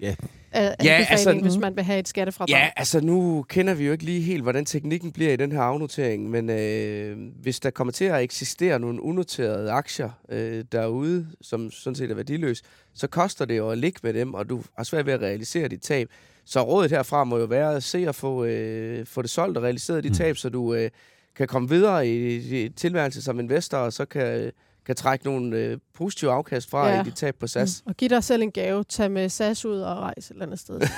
Ja. 0.00 0.14
Af, 0.52 0.74
Ja, 0.82 0.84
ja, 0.84 0.92
altså- 1.10 1.30
altså, 1.30 1.42
hvis 1.42 1.56
man 1.56 1.76
vil 1.76 1.84
have 1.84 1.98
et 1.98 2.08
skattefradrag. 2.08 2.50
Ja, 2.50 2.70
altså 2.76 3.00
nu 3.00 3.42
kender 3.48 3.74
vi 3.74 3.86
jo 3.86 3.92
ikke 3.92 4.04
lige 4.04 4.20
helt, 4.20 4.42
hvordan 4.42 4.64
teknikken 4.64 5.12
bliver 5.12 5.32
i 5.32 5.36
den 5.36 5.52
her 5.52 5.60
afnotering, 5.60 6.30
men 6.30 6.50
øh, 6.50 7.16
hvis 7.42 7.60
der 7.60 7.70
kommer 7.70 7.92
til 7.92 8.04
at 8.04 8.22
eksistere 8.22 8.78
nogle 8.78 9.02
unoterede 9.02 9.70
aktier 9.70 10.10
øh, 10.28 10.64
derude, 10.72 11.26
som 11.40 11.70
sådan 11.70 11.94
set 11.94 12.10
er 12.10 12.14
værdiløse, 12.14 12.62
så 12.94 13.06
koster 13.06 13.44
det 13.44 13.56
jo 13.56 13.70
at 13.70 13.78
ligge 13.78 14.00
med 14.02 14.14
dem, 14.14 14.34
og 14.34 14.48
du 14.48 14.62
har 14.76 14.84
svært 14.84 15.06
ved 15.06 15.12
at 15.12 15.20
realisere 15.20 15.68
dit 15.68 15.80
tab. 15.80 16.08
Så 16.44 16.62
rådet 16.62 16.90
herfra 16.90 17.24
må 17.24 17.38
jo 17.38 17.44
være 17.44 17.74
at 17.76 17.82
se 17.82 18.08
at 18.08 18.14
få, 18.14 18.44
øh, 18.44 19.06
få 19.06 19.22
det 19.22 19.30
solgt 19.30 19.56
og 19.58 19.62
realiseret 19.64 20.04
dit 20.04 20.12
Mm. 20.12 20.16
tab, 20.16 20.36
så 20.36 20.48
du 20.48 20.74
øh, 20.74 20.90
kan 21.36 21.46
komme 21.48 21.68
videre 21.68 22.08
i, 22.08 22.36
i 22.64 22.68
tilværelse 22.68 23.22
som 23.22 23.40
investor, 23.40 23.78
og 23.78 23.92
så 23.92 24.04
kan, 24.04 24.52
kan 24.86 24.96
trække 24.96 25.24
nogle 25.24 25.56
øh, 25.56 25.78
positive 25.94 26.30
afkast 26.32 26.70
fra 26.70 26.88
Ja. 26.88 27.00
i 27.00 27.04
dit 27.04 27.14
tab 27.14 27.34
på 27.40 27.46
SAS. 27.46 27.82
Mm. 27.86 27.90
Og 27.90 27.96
giv 27.96 28.08
dig 28.08 28.24
selv 28.24 28.42
en 28.42 28.52
gave. 28.52 28.84
Tag 28.84 29.10
med 29.10 29.28
SAS 29.28 29.64
ud 29.64 29.80
og 29.80 29.96
rejse 29.98 30.18
et 30.18 30.30
eller 30.30 30.46
andet 30.46 30.58
sted. 30.60 30.80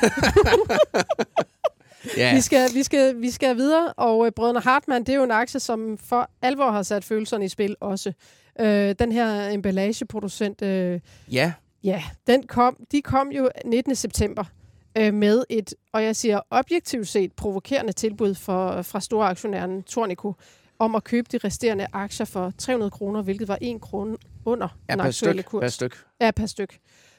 Ja, 2.17 2.35
Vi, 2.35 2.41
skal, 2.41 2.69
vi, 2.75 2.83
skal, 2.83 3.21
vi 3.21 3.31
skal 3.31 3.57
videre, 3.57 3.93
og 3.93 4.27
øh, 4.27 4.33
Brødrene 4.33 4.61
Hartmann, 4.61 5.05
det 5.07 5.13
er 5.13 5.17
jo 5.17 5.25
en 5.25 5.31
aktie, 5.31 5.61
som 5.61 5.99
for 5.99 6.31
alvor 6.43 6.71
har 6.71 6.83
sat 6.83 7.05
følelserne 7.05 7.45
i 7.45 7.49
spil 7.49 7.77
også. 7.81 8.13
Øh, 8.61 8.95
den 8.99 9.13
her 9.13 9.49
emballageproducent, 9.51 10.63
øh, 10.63 11.01
ja. 11.33 11.53
ja, 11.85 12.03
den 12.27 12.47
kom, 12.47 12.77
de 12.93 13.03
kom 13.03 13.29
jo 13.33 13.49
19. 13.65 13.95
september 13.95 14.45
øh, 14.99 15.15
med 15.15 15.45
et, 15.49 15.75
og 15.93 16.05
jeg 16.05 16.17
siger 16.17 16.41
objektivt 16.51 17.09
set, 17.09 17.33
provokerende 17.33 17.93
tilbud 17.93 18.35
for, 18.35 18.83
fra 18.83 19.01
storaktionæren 19.01 19.83
Tornico 19.83 20.35
om 20.79 20.95
at 20.95 21.05
købe 21.05 21.29
de 21.33 21.39
resterende 21.39 21.87
aktier 21.93 22.27
for 22.27 22.53
300 22.59 22.91
kroner, 22.91 23.23
hvilket 23.23 23.49
var 23.49 23.59
1 23.61 23.81
krone 23.81 24.17
under 24.45 24.69
ja 24.89 24.93
den 24.93 25.01
aktuelle 25.01 25.43
styk, 25.43 25.51
kurs. 25.51 25.61
per 25.61 25.69
styk. 25.69 26.05
Ja, 26.21 26.31
per 26.31 26.47
styk. 26.47 26.79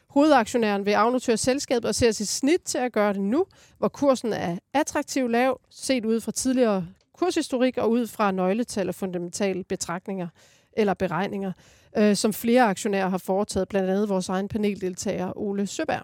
Hovedaktionæren 0.10 0.86
vil 0.86 0.92
afnotere 0.92 1.38
selskabet 1.38 1.86
og 1.86 1.96
ser 1.96 2.12
sit 2.12 2.28
snit 2.28 2.62
til 2.62 2.78
at 2.78 2.92
gøre 2.92 3.14
det 3.14 3.22
nu, 3.22 3.46
hvor 3.78 3.88
kursen 3.88 4.34
er 4.34 4.58
attraktiv 4.74 5.28
lav, 5.28 5.62
set 5.70 6.06
ud 6.06 6.22
fra 6.22 6.32
tidligere 6.32 6.88
kurshistorik 7.14 7.78
og 7.78 7.92
ud 7.92 8.08
fra 8.08 8.32
nøgletal 8.32 8.90
og 8.90 8.96
fundamentale 8.96 9.64
betragtninger 9.64 10.28
eller 10.74 10.94
beregninger, 10.94 11.52
øh, 11.98 12.16
som 12.16 12.34
flere 12.34 12.64
aktionærer 12.64 13.10
har 13.10 13.18
foretaget, 13.18 13.70
blandt 13.70 13.90
andet 13.90 14.10
vores 14.10 14.30
egen 14.30 14.48
paneldeltager 14.48 15.38
Ole 15.38 15.68
Søberg. 15.68 16.04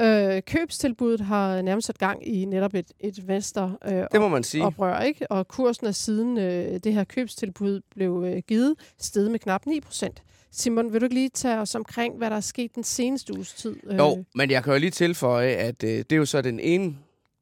Øh, 0.00 0.42
købstilbuddet 0.42 1.20
har 1.20 1.62
nærmest 1.62 1.86
sat 1.86 1.98
gang 1.98 2.28
i 2.28 2.44
netop 2.44 2.74
et, 2.74 2.92
et 3.00 3.28
vester 3.28 3.70
øh, 3.84 4.06
Det 4.12 4.20
må 4.20 4.28
man 4.28 4.44
sige. 4.44 4.64
oprør, 4.64 5.00
ikke? 5.00 5.30
Og 5.30 5.48
kursen 5.48 5.86
er 5.86 5.90
siden 5.92 6.38
øh, 6.38 6.80
det 6.84 6.92
her 6.94 7.04
købstilbud 7.04 7.80
blev 7.90 8.24
øh, 8.26 8.42
givet, 8.48 8.74
steget 8.98 9.30
med 9.30 9.38
knap 9.38 9.66
9 9.66 9.80
procent. 9.80 10.22
Simon, 10.50 10.92
vil 10.92 11.00
du 11.00 11.04
ikke 11.06 11.14
lige 11.14 11.28
tage 11.28 11.58
os 11.58 11.74
omkring, 11.74 12.16
hvad 12.18 12.30
der 12.30 12.36
er 12.36 12.40
sket 12.40 12.74
den 12.74 12.84
seneste 12.84 13.34
uges 13.34 13.52
tid? 13.52 13.76
Øh, 13.86 13.98
Jo, 13.98 14.24
men 14.34 14.50
jeg 14.50 14.64
kan 14.64 14.72
jo 14.72 14.78
lige 14.78 14.90
tilføje, 14.90 15.48
at 15.50 15.84
øh, 15.84 15.90
det 15.90 16.12
er 16.12 16.16
jo 16.16 16.24
så 16.24 16.42
den 16.42 16.60
ene 16.60 16.96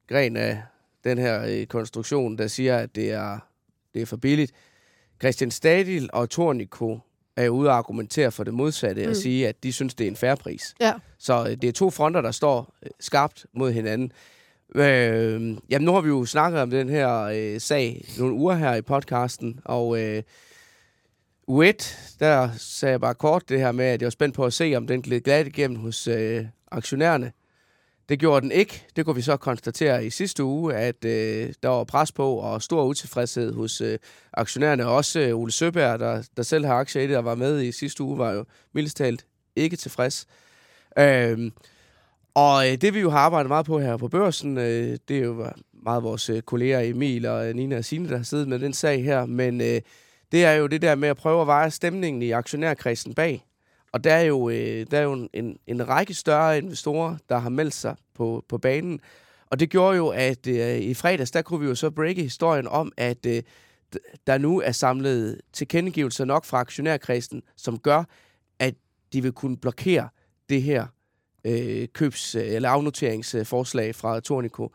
gren 0.09 0.37
af 0.37 0.63
den 1.05 1.19
her 1.19 1.45
øh, 1.49 1.67
konstruktion, 1.67 2.39
der 2.39 2.47
siger, 2.47 2.77
at 2.79 2.95
det 2.95 3.11
er, 3.13 3.39
det 3.95 4.03
er 4.03 4.07
for 4.07 4.17
billigt. 4.17 4.53
Christian 5.21 5.51
Stadil 5.51 6.11
og 6.13 6.31
Tornico 6.31 6.99
er 7.41 7.45
jo 7.45 7.53
ude 7.53 7.69
og 7.69 7.77
argumentere 7.77 8.33
for 8.33 8.45
det 8.45 8.55
modsatte 8.55 9.05
mm. 9.05 9.11
Og 9.11 9.17
sige, 9.17 9.49
at 9.49 9.63
de 9.63 9.73
synes, 9.73 9.95
det 9.95 10.05
er 10.05 10.09
en 10.09 10.17
færre 10.17 10.37
pris. 10.37 10.75
Ja. 10.81 10.93
Så 11.19 11.45
øh, 11.45 11.51
det 11.51 11.65
er 11.65 11.73
to 11.73 11.91
fronter, 11.91 12.21
der 12.21 12.31
står 12.31 12.75
øh, 12.83 12.91
skarpt 13.01 13.47
mod 13.53 13.73
hinanden. 13.73 14.13
Øh, 14.75 15.57
jamen, 15.71 15.87
nu 15.87 15.93
har 15.93 16.01
vi 16.01 16.09
jo 16.09 16.25
snakket 16.25 16.61
om 16.61 16.71
den 16.71 16.89
her 16.89 17.21
øh, 17.23 17.61
sag 17.61 18.05
nogle 18.19 18.35
uger 18.35 18.55
her 18.55 18.75
i 18.75 18.83
podcasten, 18.83 19.61
og 19.65 20.01
øh, 20.01 20.23
U1, 21.51 21.97
der 22.21 22.49
sagde 22.59 22.91
jeg 22.91 23.01
bare 23.01 23.15
kort 23.15 23.49
det 23.49 23.61
her 23.61 23.73
med, 23.73 23.85
at 23.85 24.03
jeg 24.03 24.07
var 24.07 24.11
spændt 24.11 24.35
på 24.35 24.45
at 24.45 24.53
se, 24.53 24.75
om 24.77 24.87
den 24.87 25.03
gled 25.03 25.21
glat 25.21 25.47
igennem 25.47 25.79
hos 25.79 26.09
øh, 26.09 26.45
aktionærerne. 26.71 27.33
Det 28.11 28.19
gjorde 28.19 28.41
den 28.41 28.53
ikke. 28.53 28.87
Det 28.97 29.05
kunne 29.05 29.17
vi 29.17 29.23
så 29.23 29.37
konstatere 29.37 30.07
i 30.07 30.11
sidste 30.11 30.45
uge, 30.45 30.75
at 30.75 31.05
øh, 31.05 31.53
der 31.63 31.69
var 31.69 31.85
pres 31.85 32.13
på 32.13 32.35
og 32.35 32.63
stor 32.63 32.85
utilfredshed 32.85 33.53
hos 33.53 33.81
øh, 33.81 33.99
aktionærerne. 34.33 34.87
Også 34.87 35.21
øh, 35.21 35.37
Ole 35.37 35.53
Søberg, 35.53 36.01
der, 36.01 36.23
der 36.37 36.43
selv 36.43 36.67
har 36.67 36.75
aktier 36.75 37.03
i 37.03 37.07
det 37.07 37.17
og 37.17 37.25
var 37.25 37.35
med 37.35 37.63
i 37.63 37.73
sidste 37.73 38.03
uge, 38.03 38.19
var 38.19 38.33
jo 38.33 38.45
mildest 38.75 38.97
talt 38.97 39.27
ikke 39.57 39.77
tilfreds. 39.77 40.27
Øhm, 40.99 41.53
og 42.35 42.69
øh, 42.69 42.77
det 42.77 42.95
vi 42.95 43.01
jo 43.01 43.11
har 43.11 43.19
arbejdet 43.19 43.49
meget 43.49 43.67
på 43.67 43.79
her 43.79 43.97
på 43.97 44.09
børsen, 44.09 44.59
øh, 44.59 44.99
det 45.09 45.19
er 45.19 45.25
jo 45.25 45.47
meget 45.73 46.03
vores 46.03 46.31
øh, 46.31 46.43
kolleger 46.43 46.81
Emil 46.81 47.27
og 47.27 47.49
øh, 47.49 47.55
Nina 47.55 47.77
og 47.77 47.85
Signe, 47.85 48.09
der 48.09 48.17
har 48.17 48.25
siddet 48.25 48.49
med 48.49 48.59
den 48.59 48.73
sag 48.73 49.05
her. 49.05 49.27
Men 49.27 49.61
øh, 49.61 49.81
det 50.33 50.45
er 50.45 50.53
jo 50.53 50.67
det 50.67 50.83
der 50.83 50.95
med 50.95 51.09
at 51.09 51.17
prøve 51.17 51.41
at 51.41 51.47
veje 51.47 51.71
stemningen 51.71 52.23
i 52.23 52.31
aktionærkredsen 52.31 53.15
bag. 53.15 53.45
Og 53.93 54.05
der 54.05 54.15
er 54.15 54.23
jo, 54.23 54.49
øh, 54.49 54.87
der 54.91 54.99
er 54.99 55.03
jo 55.03 55.29
en, 55.33 55.59
en 55.67 55.89
række 55.89 56.15
større 56.15 56.59
investorer, 56.59 57.17
der 57.29 57.39
har 57.39 57.49
meldt 57.49 57.75
sig 57.75 57.97
på, 58.15 58.45
på 58.49 58.59
banen. 58.59 59.01
Og 59.47 59.61
det 59.61 59.71
gjorde 59.71 59.97
jo, 59.97 60.09
at 60.09 60.47
øh, 60.47 60.79
i 60.79 60.95
fredags, 60.95 61.31
der 61.31 61.43
kunne 61.43 61.61
vi 61.61 61.67
jo 61.67 61.75
så 61.75 61.91
breake 61.91 62.23
historien 62.23 62.69
om, 62.69 62.93
at 62.97 63.27
øh, 63.27 63.43
der 64.27 64.39
nu 64.39 64.61
er 64.61 64.73
samlet 64.73 65.41
tilkendegivelser 65.53 66.25
nok 66.25 66.45
fra 66.45 66.59
aktionærkredsen, 66.59 67.43
som 67.57 67.79
gør, 67.79 68.05
at 68.59 68.75
de 69.13 69.23
vil 69.23 69.33
kunne 69.33 69.57
blokere 69.57 70.09
det 70.49 70.63
her 70.63 70.87
øh, 71.45 71.89
købs- 71.95 72.35
eller 72.35 72.69
afnoteringsforslag 72.69 73.95
fra 73.95 74.21
Tornico. 74.21 74.73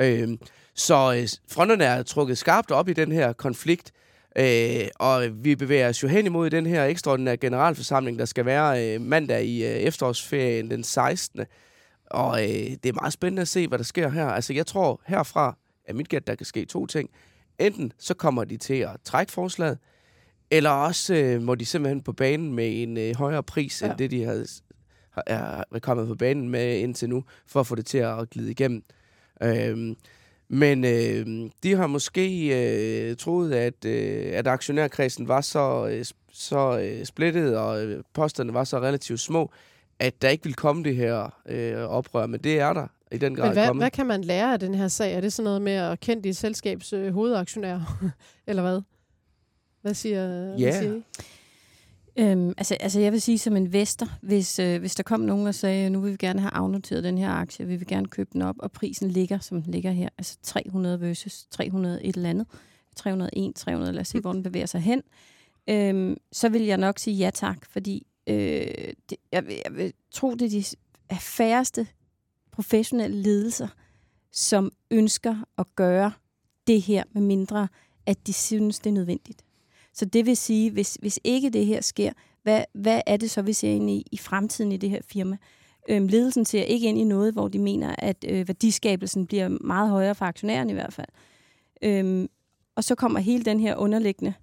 Øh, 0.00 0.28
så 0.74 1.14
øh, 1.16 1.28
fronterne 1.48 1.84
er 1.84 2.02
trukket 2.02 2.38
skarpt 2.38 2.70
op 2.70 2.88
i 2.88 2.92
den 2.92 3.12
her 3.12 3.32
konflikt, 3.32 3.92
øh, 4.38 4.88
og 4.96 5.44
vi 5.44 5.56
bevæger 5.56 5.88
os 5.88 6.02
jo 6.02 6.08
hen 6.08 6.26
imod 6.26 6.50
den 6.50 6.66
her 6.66 6.84
ekstraordinære 6.84 7.36
generalforsamling, 7.36 8.18
der 8.18 8.24
skal 8.24 8.46
være 8.46 8.94
øh, 8.94 9.00
mandag 9.00 9.44
i 9.44 9.64
øh, 9.64 9.70
efterårsferien 9.70 10.70
den 10.70 10.84
16. 10.84 11.44
Og 12.06 12.42
øh, 12.42 12.48
det 12.48 12.86
er 12.86 12.92
meget 12.92 13.12
spændende 13.12 13.42
at 13.42 13.48
se, 13.48 13.68
hvad 13.68 13.78
der 13.78 13.84
sker 13.84 14.08
her. 14.08 14.26
Altså 14.26 14.52
jeg 14.52 14.66
tror 14.66 15.00
herfra, 15.06 15.56
at 15.84 15.96
mit 15.96 16.08
gæt, 16.08 16.26
der 16.26 16.34
kan 16.34 16.46
ske 16.46 16.64
to 16.64 16.86
ting. 16.86 17.10
Enten 17.58 17.92
så 17.98 18.14
kommer 18.14 18.44
de 18.44 18.56
til 18.56 18.74
at 18.74 18.96
trække 19.04 19.32
forslaget, 19.32 19.78
eller 20.50 20.70
også 20.70 21.14
øh, 21.14 21.42
må 21.42 21.54
de 21.54 21.66
simpelthen 21.66 22.02
på 22.02 22.12
banen 22.12 22.54
med 22.54 22.82
en 22.82 22.96
øh, 22.96 23.16
højere 23.16 23.42
pris, 23.42 23.82
ja. 23.82 23.90
End 23.90 23.98
det 23.98 24.10
de 24.10 24.24
havde, 24.24 24.46
har, 25.10 25.24
er 25.72 25.78
kommet 25.78 26.08
på 26.08 26.14
banen 26.14 26.48
med 26.48 26.78
indtil 26.78 27.08
nu, 27.08 27.24
for 27.46 27.60
at 27.60 27.66
få 27.66 27.74
det 27.74 27.86
til 27.86 27.98
at 27.98 28.30
glide 28.30 28.50
igennem. 28.50 28.82
Øhm, 29.42 29.96
men 30.48 30.84
øh, 30.84 31.50
de 31.62 31.74
har 31.74 31.86
måske 31.86 32.46
øh, 33.10 33.16
troet, 33.16 33.52
at, 33.52 33.84
øh, 33.84 34.30
at 34.32 34.46
aktionærkredsen 34.46 35.28
var 35.28 35.40
så, 35.40 35.88
øh, 35.90 36.04
så 36.32 36.78
øh, 36.78 37.04
splittet, 37.04 37.56
og 37.56 37.84
øh, 37.84 38.02
posterne 38.12 38.54
var 38.54 38.64
så 38.64 38.78
relativt 38.80 39.20
små, 39.20 39.50
at 39.98 40.22
der 40.22 40.28
ikke 40.28 40.44
ville 40.44 40.54
komme 40.54 40.84
det 40.84 40.96
her 40.96 41.30
øh, 41.48 41.76
oprør. 41.76 42.26
Men 42.26 42.40
det 42.40 42.60
er 42.60 42.72
der 42.72 42.86
i 43.12 43.18
den 43.18 43.34
grad 43.34 43.44
Men 43.46 43.52
hvad, 43.52 43.66
kommet. 43.66 43.80
hvad 43.82 43.90
kan 43.90 44.06
man 44.06 44.24
lære 44.24 44.52
af 44.52 44.60
den 44.60 44.74
her 44.74 44.88
sag? 44.88 45.14
Er 45.14 45.20
det 45.20 45.32
sådan 45.32 45.44
noget 45.44 45.62
med 45.62 45.72
at 45.72 46.00
kende 46.00 46.22
dit 46.22 46.36
selskabs 46.36 46.92
øh, 46.92 47.12
hovedaktionær? 47.14 47.80
Eller 48.46 48.62
hvad? 48.62 48.80
Hvad 49.82 49.94
siger, 49.94 50.46
Ja. 50.58 50.70
hvad 50.70 50.72
siger 50.72 50.94
I? 50.94 51.02
Øhm, 52.18 52.54
altså, 52.56 52.74
altså 52.74 53.00
jeg 53.00 53.12
vil 53.12 53.20
sige 53.20 53.38
som 53.38 53.56
investor, 53.56 54.08
hvis, 54.22 54.58
øh, 54.58 54.80
hvis 54.80 54.94
der 54.94 55.02
kom 55.02 55.20
nogen 55.20 55.46
og 55.46 55.54
sagde, 55.54 55.90
nu 55.90 56.00
vil 56.00 56.12
vi 56.12 56.16
gerne 56.16 56.40
have 56.40 56.54
afnoteret 56.54 57.04
den 57.04 57.18
her 57.18 57.30
aktie, 57.30 57.66
vi 57.66 57.76
vil 57.76 57.86
gerne 57.86 58.06
købe 58.06 58.30
den 58.32 58.42
op, 58.42 58.56
og 58.58 58.72
prisen 58.72 59.10
ligger, 59.10 59.38
som 59.38 59.62
den 59.62 59.72
ligger 59.72 59.90
her, 59.90 60.08
altså 60.18 60.38
300 60.42 61.00
versus 61.00 61.46
300 61.50 62.04
et 62.04 62.16
eller 62.16 62.30
andet, 62.30 62.46
301, 62.96 63.54
300, 63.54 63.92
lad 63.92 64.00
os 64.00 64.08
se, 64.08 64.20
hvor 64.20 64.32
den 64.32 64.42
bevæger 64.42 64.66
sig 64.66 64.80
hen, 64.80 65.02
øhm, 65.68 66.16
så 66.32 66.48
vil 66.48 66.62
jeg 66.62 66.76
nok 66.76 66.98
sige 66.98 67.16
ja 67.16 67.30
tak, 67.34 67.66
fordi 67.70 68.06
øh, 68.26 68.36
det, 69.10 69.16
jeg, 69.32 69.46
vil, 69.46 69.60
jeg 69.64 69.76
vil 69.76 69.92
tro, 70.10 70.34
det 70.34 70.42
er 70.42 70.74
de 71.10 71.16
færreste 71.16 71.86
professionelle 72.52 73.22
ledelser, 73.22 73.68
som 74.32 74.72
ønsker 74.90 75.36
at 75.58 75.66
gøre 75.76 76.12
det 76.66 76.82
her, 76.82 77.04
med 77.12 77.22
mindre 77.22 77.68
at 78.06 78.26
de 78.26 78.32
synes, 78.32 78.78
det 78.78 78.90
er 78.90 78.94
nødvendigt. 78.94 79.45
Så 79.96 80.04
det 80.04 80.26
vil 80.26 80.36
sige, 80.36 80.70
hvis, 80.70 80.98
hvis 81.00 81.20
ikke 81.24 81.50
det 81.50 81.66
her 81.66 81.80
sker, 81.80 82.12
hvad, 82.42 82.64
hvad 82.72 83.00
er 83.06 83.16
det 83.16 83.30
så, 83.30 83.42
vi 83.42 83.52
ser 83.52 83.70
ind 83.70 83.90
i, 83.90 84.06
i 84.12 84.16
fremtiden 84.16 84.72
i 84.72 84.76
det 84.76 84.90
her 84.90 85.00
firma? 85.08 85.36
Øhm, 85.88 86.06
ledelsen 86.06 86.44
ser 86.44 86.62
ikke 86.62 86.86
ind 86.88 86.98
i 86.98 87.04
noget, 87.04 87.32
hvor 87.32 87.48
de 87.48 87.58
mener, 87.58 87.94
at 87.98 88.24
øh, 88.28 88.48
værdiskabelsen 88.48 89.26
bliver 89.26 89.48
meget 89.48 89.90
højere 89.90 90.14
for 90.14 90.24
aktionæren 90.24 90.70
i 90.70 90.72
hvert 90.72 90.92
fald. 90.92 91.08
Øhm, 91.82 92.28
og 92.76 92.84
så 92.84 92.94
kommer 92.94 93.20
hele 93.20 93.44
den 93.44 93.60
her 93.60 93.76
underliggende 93.76 94.34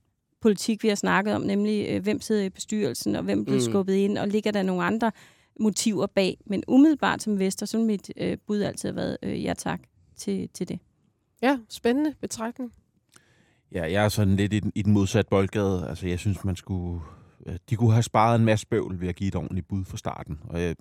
politik, 0.42 0.84
vi 0.84 0.88
har 0.88 0.96
snakket 0.96 1.34
om, 1.36 1.42
nemlig 1.42 1.88
øh, 1.90 2.04
hvem 2.04 2.22
sidder 2.22 2.44
i 2.44 2.50
bestyrelsen, 2.50 3.16
og 3.16 3.24
hvem 3.24 3.46
bliver 3.46 3.60
Mm. 3.60 3.66
skubbet 3.72 3.94
ind, 3.94 4.18
og 4.18 4.28
ligger 4.28 4.52
der 4.52 4.64
nogle 4.64 4.84
andre 4.84 5.12
motiver 5.60 6.08
bag. 6.08 6.38
Men 6.46 6.64
umiddelbart 6.68 7.24
som 7.24 7.34
investor, 7.34 7.66
så 7.66 7.78
mit 7.78 8.12
øh, 8.18 8.38
bud 8.48 8.62
altid 8.62 8.90
have 8.90 8.96
været 8.96 9.18
øh, 9.24 9.44
ja 9.44 9.54
tak 9.58 9.82
til, 10.18 10.50
til 10.54 10.70
det. 10.70 10.80
Ja, 11.42 11.58
spændende 11.70 12.14
betragtning. 12.22 12.74
Ja, 13.74 13.92
jeg 13.92 14.06
er 14.06 14.10
sådan 14.10 14.36
lidt 14.36 14.54
i 14.54 14.60
den, 14.60 14.72
i 14.76 14.82
den 14.82 14.94
modsatte 14.94 15.30
boldgade. 15.30 15.88
Altså, 15.90 16.08
jeg 16.08 16.20
synes, 16.20 16.44
man 16.46 16.56
skulle... 16.56 17.02
De 17.70 17.76
kunne 17.76 17.92
have 17.92 18.04
sparet 18.04 18.40
en 18.40 18.46
masse 18.46 18.68
bøvl 18.68 19.02
ved 19.02 19.08
at 19.08 19.16
give 19.16 19.28
et 19.28 19.36
ordentligt 19.36 19.68
bud 19.68 19.86
fra 19.86 19.98
starten. 19.98 20.40
Og 20.44 20.62
jeg, 20.62 20.76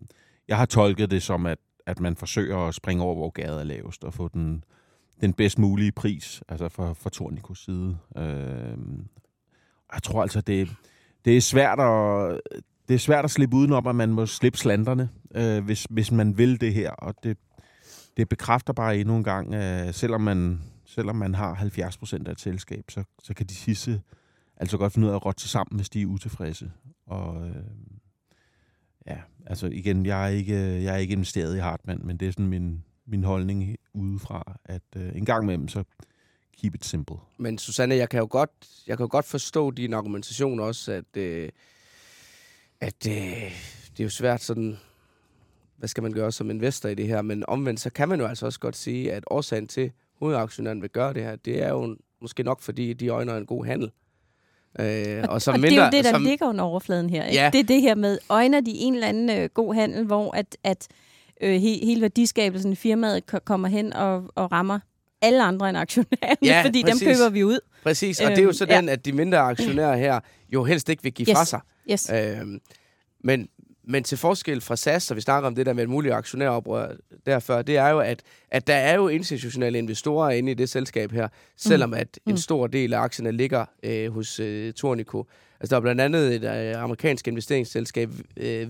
jeg 0.48 0.56
har 0.56 0.66
tolket 0.66 1.10
det 1.10 1.22
som, 1.22 1.46
at, 1.46 1.58
at 1.86 2.00
man 2.00 2.16
forsøger 2.16 2.58
at 2.58 2.74
springe 2.74 3.02
over, 3.02 3.14
hvor 3.14 3.30
gaden 3.30 3.58
er 3.58 3.64
lavest, 3.64 4.04
og 4.04 4.14
få 4.14 4.28
den, 4.28 4.64
den 5.20 5.32
bedst 5.32 5.58
mulige 5.58 5.92
pris, 5.92 6.42
altså 6.48 6.68
fra, 6.68 6.92
fra 6.92 7.10
Tornikos 7.10 7.64
side. 7.64 7.96
Øh, 8.16 8.78
jeg 9.92 10.02
tror 10.02 10.22
altså, 10.22 10.40
det, 10.40 10.68
det 11.24 11.36
er 11.36 11.40
svært 11.40 11.80
at... 11.80 12.40
Det 12.88 12.94
er 12.94 12.98
svært 12.98 13.24
at 13.24 13.30
slippe 13.30 13.56
udenom, 13.56 13.86
at 13.86 13.94
man 13.94 14.08
må 14.08 14.26
slippe 14.26 14.58
slanderne, 14.58 15.08
øh, 15.34 15.64
hvis, 15.64 15.86
hvis 15.90 16.12
man 16.12 16.38
vil 16.38 16.60
det 16.60 16.74
her. 16.74 16.90
Og 16.90 17.14
det, 17.22 17.38
det 18.16 18.28
bekræfter 18.28 18.72
bare 18.72 18.98
endnu 18.98 19.16
en 19.16 19.24
gang, 19.24 19.54
øh, 19.54 19.94
selvom 19.94 20.20
man, 20.20 20.62
selvom 20.94 21.16
man 21.16 21.34
har 21.34 21.54
70% 21.54 22.26
af 22.26 22.32
et 22.32 22.40
selskab, 22.40 22.84
så, 22.90 23.04
så 23.22 23.34
kan 23.34 23.46
de 23.46 23.54
sidste 23.54 24.02
altså 24.56 24.78
godt 24.78 24.92
finde 24.92 25.06
ud 25.06 25.12
af 25.12 25.16
at 25.16 25.24
rotte 25.24 25.40
sig 25.40 25.50
sammen, 25.50 25.78
hvis 25.78 25.88
de 25.88 26.02
er 26.02 26.06
utilfredse. 26.06 26.72
Og 27.06 27.48
øh, 27.48 27.64
ja, 29.06 29.18
altså 29.46 29.66
igen, 29.66 30.06
jeg 30.06 30.24
er 30.24 30.28
ikke, 30.28 30.54
jeg 30.54 30.94
er 30.94 30.98
ikke 30.98 31.12
investeret 31.12 31.56
i 31.56 31.58
Hartmann, 31.58 32.06
men 32.06 32.16
det 32.16 32.28
er 32.28 32.32
sådan 32.32 32.46
min, 32.46 32.84
min 33.06 33.24
holdning 33.24 33.76
udefra, 33.94 34.58
at 34.64 34.82
øh, 34.96 35.16
en 35.16 35.24
gang 35.24 35.44
imellem, 35.44 35.68
så 35.68 35.84
keep 36.58 36.74
it 36.74 36.84
simple. 36.84 37.16
Men 37.38 37.58
Susanne, 37.58 37.94
jeg 37.94 38.08
kan 38.08 38.20
jo 38.20 38.28
godt, 38.30 38.50
jeg 38.86 38.96
kan 38.96 39.04
jo 39.04 39.08
godt 39.10 39.26
forstå 39.26 39.70
din 39.70 39.92
argumentation 39.92 40.60
også, 40.60 40.92
at, 40.92 41.16
øh, 41.16 41.48
at 42.80 43.06
øh, 43.08 43.12
det 43.92 44.00
er 44.00 44.04
jo 44.04 44.10
svært 44.10 44.42
sådan, 44.42 44.78
hvad 45.76 45.88
skal 45.88 46.02
man 46.02 46.12
gøre 46.12 46.32
som 46.32 46.50
investor 46.50 46.88
i 46.88 46.94
det 46.94 47.06
her, 47.06 47.22
men 47.22 47.44
omvendt 47.48 47.80
så 47.80 47.90
kan 47.90 48.08
man 48.08 48.20
jo 48.20 48.26
altså 48.26 48.46
også 48.46 48.60
godt 48.60 48.76
sige, 48.76 49.12
at 49.12 49.24
årsagen 49.30 49.66
til, 49.66 49.92
hovedaktionæren 50.22 50.82
vil 50.82 50.90
gøre 50.90 51.14
det 51.14 51.22
her, 51.22 51.36
det 51.36 51.62
er 51.62 51.68
jo 51.68 51.96
måske 52.20 52.42
nok, 52.42 52.60
fordi 52.62 52.92
de 52.92 53.08
øjner 53.08 53.36
en 53.36 53.46
god 53.46 53.64
handel. 53.64 53.90
Øh, 54.80 55.24
og 55.28 55.42
som 55.42 55.54
og 55.54 55.60
mindre, 55.60 55.76
det 55.76 55.82
er 55.82 55.84
jo 55.86 55.90
det, 55.92 56.04
der 56.04 56.10
som, 56.10 56.22
ligger 56.22 56.46
under 56.48 56.64
overfladen 56.64 57.10
her. 57.10 57.24
Ikke? 57.24 57.42
Ja. 57.42 57.50
Det 57.52 57.58
er 57.60 57.64
det 57.64 57.80
her 57.80 57.94
med, 57.94 58.18
øjner 58.28 58.60
de 58.60 58.70
en 58.70 58.94
eller 58.94 59.06
anden 59.06 59.38
øh, 59.38 59.48
god 59.54 59.74
handel, 59.74 60.04
hvor 60.04 60.36
at, 60.36 60.56
at 60.64 60.88
øh, 61.40 61.50
he, 61.60 61.78
hele 61.86 62.00
værdiskabelsen 62.00 62.72
i 62.72 62.74
firmaet 62.74 63.26
ko- 63.26 63.38
kommer 63.44 63.68
hen 63.68 63.92
og, 63.92 64.24
og 64.34 64.52
rammer 64.52 64.78
alle 65.22 65.42
andre 65.42 65.68
end 65.68 65.78
aktionærerne, 65.78 66.36
Ja, 66.42 66.62
fordi 66.66 66.82
præcis. 66.82 67.00
dem 67.00 67.08
køber 67.14 67.28
vi 67.30 67.44
ud. 67.44 67.58
Præcis, 67.82 68.20
og 68.20 68.30
det 68.30 68.38
er 68.38 68.42
jo 68.42 68.48
Øhm, 68.48 68.52
sådan, 68.54 68.88
at 68.88 69.04
de 69.04 69.12
mindre 69.12 69.38
aktionærer 69.38 69.96
her 69.96 70.20
jo 70.52 70.64
helst 70.64 70.88
ikke 70.88 71.02
vil 71.02 71.12
give 71.12 71.28
Yes. 71.30 71.36
fra 71.38 71.44
sig. 71.44 71.60
Yes. 71.90 72.10
Øhm, 72.14 72.60
men, 73.24 73.48
men 73.84 74.04
til 74.04 74.18
forskel 74.18 74.60
fra 74.60 74.76
SAS, 74.76 75.02
så 75.02 75.14
vi 75.14 75.20
snakker 75.20 75.46
om 75.46 75.54
det 75.54 75.66
der 75.66 75.72
med 75.72 75.82
et 75.82 75.88
muligt 75.90 76.14
aktionæroprør 76.14 76.92
derfor, 77.26 77.62
det 77.62 77.76
er 77.76 77.88
jo, 77.88 77.98
at, 77.98 78.20
at 78.50 78.66
der 78.66 78.74
er 78.74 78.94
jo 78.94 79.08
institutionelle 79.08 79.78
investorer 79.78 80.30
inde 80.30 80.50
i 80.52 80.54
det 80.54 80.68
selskab 80.68 81.12
her, 81.12 81.28
selvom 81.56 81.88
mm. 81.90 81.94
at 81.94 82.18
en 82.26 82.32
Mm. 82.32 82.36
stor 82.36 82.66
del 82.66 82.94
af 82.94 82.98
aktierne 83.00 83.32
ligger 83.32 83.64
øh, 83.82 84.12
hos 84.14 84.40
øh, 84.40 84.72
Tornico. 84.72 85.26
Altså 85.60 85.70
der 85.70 85.76
er 85.76 85.80
blandt 85.80 86.00
andet 86.00 86.34
et 86.34 86.44
øh, 86.44 86.82
amerikansk 86.82 87.28
investeringsselskab, 87.28 88.10
øh, 88.36 88.68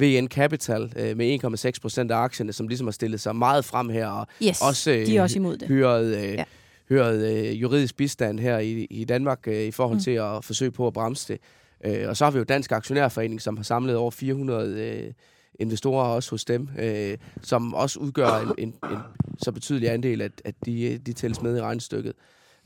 VN 0.00 0.26
Capital 0.26 0.92
øh, 0.96 1.16
med 1.16 1.44
1,6 1.74 1.80
procent 1.82 2.10
af 2.10 2.16
aktierne, 2.16 2.52
som 2.52 2.68
ligesom 2.68 2.86
har 2.86 2.92
stillet 2.92 3.20
sig 3.20 3.36
meget 3.36 3.64
frem 3.64 3.88
her, 3.88 4.06
og 4.06 4.26
Yes, 4.42 4.62
også, 4.62 4.90
øh, 4.90 5.06
de 5.06 5.16
er 5.16 5.22
også 5.22 5.38
imod 5.38 5.56
det. 5.56 5.68
hyret, 5.68 6.16
øh, 6.16 6.32
Ja. 6.32 6.44
hyret 6.88 7.36
øh, 7.46 7.60
juridisk 7.62 7.96
bistand 7.96 8.40
her 8.40 8.58
i, 8.58 8.86
i 8.90 9.04
Danmark 9.04 9.38
øh, 9.46 9.62
i 9.62 9.70
forhold 9.70 9.96
mm. 9.96 10.02
til 10.02 10.10
at 10.10 10.44
forsøge 10.44 10.70
på 10.70 10.86
at 10.86 10.92
bremse 10.92 11.32
det. 11.32 11.40
Øh, 11.84 12.08
og 12.08 12.16
så 12.16 12.24
har 12.24 12.30
vi 12.30 12.38
jo 12.38 12.44
Dansk 12.44 12.72
Aktionærforening, 12.72 13.42
som 13.42 13.56
har 13.56 13.64
samlet 13.64 13.96
over 13.96 14.10
400 14.10 14.80
øh, 14.80 15.12
investorer 15.60 16.04
også 16.04 16.30
hos 16.30 16.44
dem, 16.44 16.68
øh, 16.78 17.18
som 17.42 17.74
også 17.74 18.00
udgør 18.00 18.28
en, 18.28 18.54
en, 18.58 18.68
en 18.90 18.98
så 19.38 19.52
betydelig 19.52 19.90
andel, 19.90 20.20
at, 20.22 20.42
at 20.44 20.54
de, 20.66 20.98
de 20.98 21.12
tælles 21.12 21.42
med 21.42 21.56
i 21.56 21.60
regnstykket. 21.60 22.12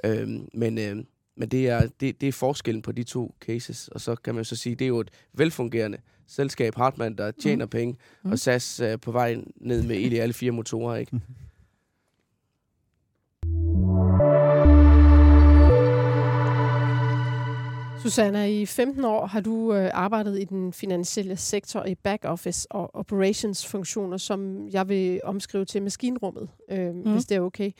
Øh, 0.04 0.28
men 0.54 0.78
øh, 0.78 0.96
men 1.36 1.48
det, 1.48 1.68
er, 1.68 1.88
det, 2.00 2.20
det 2.20 2.28
er 2.28 2.32
forskellen 2.32 2.82
på 2.82 2.92
de 2.92 3.02
to 3.02 3.34
cases. 3.40 3.88
Og 3.88 4.00
så 4.00 4.14
kan 4.14 4.34
man 4.34 4.44
så 4.44 4.56
sige, 4.56 4.74
det 4.74 4.84
er 4.84 4.88
jo 4.88 5.00
et 5.00 5.10
velfungerende 5.32 5.98
selskab, 6.26 6.74
Hartmann, 6.74 7.18
der 7.18 7.30
tjener 7.30 7.64
mm. 7.64 7.70
penge, 7.70 7.96
Mm. 8.22 8.32
og 8.32 8.38
SAS 8.38 8.80
er 8.80 8.96
på 8.96 9.12
vej 9.12 9.36
ned 9.56 9.82
med 9.82 9.96
i 9.96 10.16
alle 10.18 10.32
fire 10.32 10.50
motorer. 10.52 10.96
Ikke? 10.96 11.12
Susanna, 18.02 18.46
i 18.46 18.66
15 18.66 19.04
år 19.04 19.26
har 19.26 19.40
du 19.40 19.74
øh, 19.74 19.90
arbejdet 19.94 20.40
i 20.40 20.44
den 20.44 20.72
finansielle 20.72 21.36
sektor 21.36 21.84
i 21.84 21.94
back-office 21.94 22.66
og 22.70 22.94
operations-funktioner, 22.94 24.16
som 24.16 24.68
jeg 24.68 24.88
vil 24.88 25.20
omskrive 25.24 25.64
til 25.64 25.82
maskinrummet, 25.82 26.48
øh, 26.70 26.94
mm. 26.94 27.12
hvis 27.12 27.24
det 27.24 27.36
er 27.36 27.40
okay. 27.40 27.70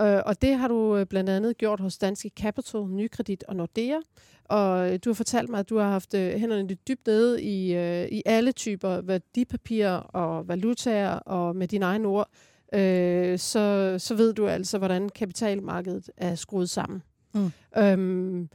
Øh, 0.00 0.20
og 0.26 0.42
det 0.42 0.54
har 0.54 0.68
du 0.68 0.96
øh, 0.96 1.06
blandt 1.06 1.30
andet 1.30 1.58
gjort 1.58 1.80
hos 1.80 1.98
Danske 1.98 2.30
Capital, 2.36 2.80
Nykredit 2.80 3.44
og 3.48 3.56
Nordea. 3.56 3.96
Og 4.44 4.92
øh, 4.92 4.98
du 5.04 5.10
har 5.10 5.14
fortalt 5.14 5.50
mig, 5.50 5.60
at 5.60 5.70
du 5.70 5.78
har 5.78 5.90
haft 5.90 6.14
øh, 6.14 6.34
hænderne 6.34 6.68
lidt 6.68 6.88
dybt 6.88 7.06
nede 7.06 7.42
i, 7.42 7.74
øh, 7.74 8.08
i 8.08 8.22
alle 8.26 8.52
typer 8.52 9.00
værdipapirer 9.00 9.96
og 9.96 10.48
valutaer, 10.48 11.14
og 11.14 11.56
med 11.56 11.68
dine 11.68 11.84
egne 11.84 12.08
ord, 12.08 12.28
øh, 12.74 13.38
så, 13.38 13.94
så 13.98 14.14
ved 14.14 14.32
du 14.32 14.46
altså, 14.46 14.78
hvordan 14.78 15.08
kapitalmarkedet 15.08 16.10
er 16.16 16.34
skruet 16.34 16.70
sammen. 16.70 17.02
Mm. 17.34 17.52
Øhm, 17.78 18.48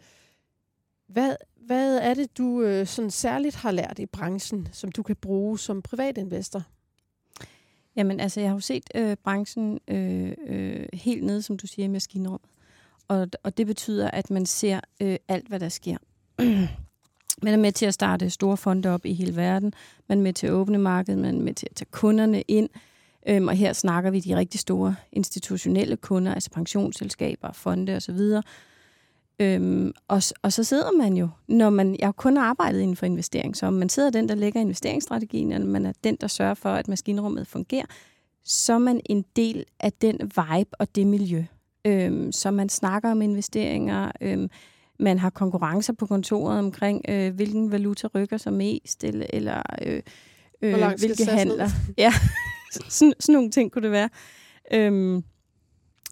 hvad, 1.07 1.35
hvad 1.65 1.97
er 1.97 2.13
det, 2.13 2.37
du 2.37 2.61
øh, 2.61 2.87
sådan 2.87 3.11
særligt 3.11 3.55
har 3.55 3.71
lært 3.71 3.99
i 3.99 4.05
branchen, 4.05 4.67
som 4.71 4.91
du 4.91 5.03
kan 5.03 5.15
bruge 5.15 5.59
som 5.59 5.81
privatinvestor? 5.81 6.63
Jamen, 7.95 8.19
altså, 8.19 8.39
jeg 8.39 8.49
har 8.49 8.55
jo 8.55 8.59
set 8.59 8.89
øh, 8.95 9.17
branchen 9.23 9.79
øh, 9.87 10.33
øh, 10.47 10.85
helt 10.93 11.23
nede, 11.23 11.41
som 11.41 11.57
du 11.57 11.67
siger, 11.67 11.85
i 11.85 11.89
maskinrummet. 11.89 12.49
Og, 13.07 13.27
og 13.43 13.57
det 13.57 13.67
betyder, 13.67 14.11
at 14.11 14.29
man 14.29 14.45
ser 14.45 14.79
øh, 15.01 15.17
alt, 15.27 15.47
hvad 15.47 15.59
der 15.59 15.69
sker. 15.69 15.97
man 17.43 17.53
er 17.53 17.57
med 17.57 17.71
til 17.71 17.85
at 17.85 17.93
starte 17.93 18.29
store 18.29 18.57
fonde 18.57 18.89
op 18.89 19.05
i 19.05 19.13
hele 19.13 19.35
verden. 19.35 19.73
Man 20.07 20.17
er 20.17 20.23
med 20.23 20.33
til 20.33 20.47
at 20.47 20.53
åbne 20.53 20.77
markedet. 20.77 21.21
Man 21.21 21.37
er 21.37 21.41
med 21.41 21.53
til 21.53 21.67
at 21.71 21.75
tage 21.75 21.89
kunderne 21.91 22.41
ind. 22.41 22.69
Øhm, 23.27 23.47
og 23.47 23.55
her 23.55 23.73
snakker 23.73 24.11
vi 24.11 24.19
de 24.19 24.37
rigtig 24.37 24.59
store 24.59 24.95
institutionelle 25.11 25.97
kunder, 25.97 26.33
altså 26.33 26.49
pensionsselskaber, 26.49 27.51
fonde 27.51 27.95
osv. 27.95 28.19
Øhm, 29.39 29.91
og, 30.07 30.21
og 30.41 30.53
så 30.53 30.63
sidder 30.63 30.91
man 30.91 31.17
jo, 31.17 31.29
når 31.47 31.69
man, 31.69 31.95
jeg 31.99 32.07
har 32.07 32.11
kun 32.11 32.37
arbejdet 32.37 32.81
inden 32.81 32.95
for 32.95 33.05
investering, 33.05 33.57
så 33.57 33.65
om 33.65 33.73
man 33.73 33.89
sidder 33.89 34.09
den, 34.09 34.29
der 34.29 34.35
lægger 34.35 34.61
investeringsstrategien, 34.61 35.51
eller 35.51 35.67
man 35.67 35.85
er 35.85 35.93
den, 36.03 36.17
der 36.21 36.27
sørger 36.27 36.53
for, 36.53 36.69
at 36.69 36.87
maskinrummet 36.87 37.47
fungerer, 37.47 37.85
så 38.43 38.73
er 38.73 38.77
man 38.77 39.01
en 39.05 39.25
del 39.35 39.65
af 39.79 39.93
den 39.93 40.19
vibe 40.21 40.69
og 40.79 40.95
det 40.95 41.07
miljø. 41.07 41.43
Øhm, 41.85 42.31
så 42.31 42.51
man 42.51 42.69
snakker 42.69 43.11
om 43.11 43.21
investeringer, 43.21 44.11
øhm, 44.21 44.49
man 44.99 45.19
har 45.19 45.29
konkurrencer 45.29 45.93
på 45.93 46.05
kontoret 46.05 46.59
omkring, 46.59 47.01
øh, 47.09 47.35
hvilken 47.35 47.71
valuta 47.71 48.07
rykker 48.15 48.37
sig 48.37 48.53
mest, 48.53 49.03
eller, 49.03 49.25
eller 49.29 49.61
øh, 49.81 50.01
øh, 50.61 50.93
hvilke 50.97 51.25
handler. 51.25 51.69
Ja, 51.97 52.13
sådan, 52.89 53.13
sådan 53.19 53.33
nogle 53.33 53.51
ting 53.51 53.71
kunne 53.71 53.83
det 53.83 53.91
være. 53.91 54.09
Øhm, 54.73 55.23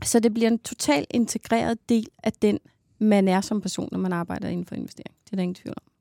så 0.04 0.20
det 0.20 0.34
bliver 0.34 0.48
en 0.48 0.60
totalt 0.60 1.08
integreret 1.12 1.90
del 1.90 2.08
af 2.24 2.34
den, 2.34 2.60
man 3.00 3.28
er 3.28 3.42
som 3.42 3.62
person, 3.62 3.90
når 3.92 4.00
man 4.00 4.14
arbejder 4.14 4.48
inden 4.48 4.66
for 4.66 4.76
investering. 4.76 5.16
Det 5.26 5.32
er 5.32 5.36
der 5.36 5.44
ingen 5.44 5.56
tvivl 5.56 5.76
om. 5.78 5.92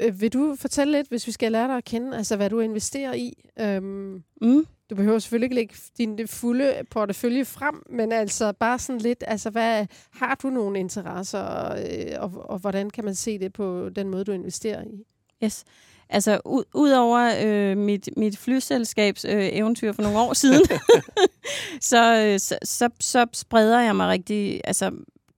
Øh, 0.00 0.20
vil 0.20 0.32
du 0.32 0.56
fortælle 0.58 0.92
lidt, 0.92 1.08
hvis 1.08 1.26
vi 1.26 1.32
skal 1.32 1.52
lære 1.52 1.68
dig 1.68 1.76
at 1.76 1.84
kende, 1.84 2.16
altså 2.16 2.36
hvad 2.36 2.50
du 2.50 2.60
investerer 2.60 3.14
i? 3.14 3.32
Øhm, 3.60 4.22
Mm. 4.42 4.66
du 4.90 4.94
behøver 4.94 5.18
selvfølgelig 5.18 5.44
ikke 5.44 5.54
lægge 5.54 5.74
din 5.98 6.28
fulde 6.28 6.74
portefølje 6.90 7.44
frem, 7.44 7.82
men 7.90 8.12
altså 8.12 8.52
bare 8.52 8.78
sådan 8.78 9.00
lidt, 9.00 9.24
altså 9.26 9.50
hvad, 9.50 9.86
har 10.12 10.34
du 10.34 10.50
nogle 10.50 10.78
interesser, 10.78 11.72
øh, 11.72 12.22
og, 12.22 12.50
og 12.50 12.58
hvordan 12.58 12.90
kan 12.90 13.04
man 13.04 13.14
se 13.14 13.38
det 13.38 13.52
på 13.52 13.88
den 13.88 14.08
måde, 14.08 14.24
du 14.24 14.32
investerer 14.32 14.82
i? 14.84 15.04
Yes. 15.44 15.64
Altså, 16.10 16.40
ud, 16.44 16.64
udover 16.74 17.32
øh, 17.44 17.76
mit, 17.76 18.08
mit 18.16 18.38
flyselskabs 18.38 19.24
øh, 19.24 19.48
eventyr 19.52 19.92
for 19.92 20.02
nogle 20.02 20.18
år 20.18 20.32
siden, 20.32 20.62
så, 21.80 22.24
øh, 22.26 22.38
så, 22.40 22.58
så, 22.62 22.88
så 23.00 23.26
spreder 23.32 23.80
jeg 23.80 23.96
mig 23.96 24.08
rigtig 24.08 24.60
altså, 24.64 24.90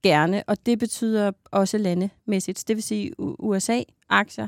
gerne, 0.02 0.42
og 0.46 0.66
det 0.66 0.78
betyder 0.78 1.32
også 1.50 1.78
landemæssigt. 1.78 2.64
Det 2.68 2.76
vil 2.76 2.82
sige 2.82 3.12
USA-aktier, 3.18 4.46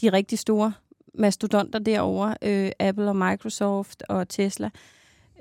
de 0.00 0.12
rigtig 0.12 0.38
store 0.38 0.72
mastodonter 1.14 1.78
derovre, 1.78 2.36
øh, 2.42 2.72
Apple 2.80 3.08
og 3.08 3.16
Microsoft 3.16 4.02
og 4.08 4.28
Tesla. 4.28 4.70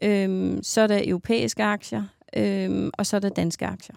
Øhm, 0.03 0.63
så 0.63 0.81
er 0.81 0.87
der 0.87 1.01
europæiske 1.05 1.63
aktier, 1.63 2.03
øhm, 2.35 2.89
og 2.93 3.05
så 3.05 3.15
er 3.15 3.19
der 3.19 3.29
danske 3.29 3.65
aktier. 3.65 3.95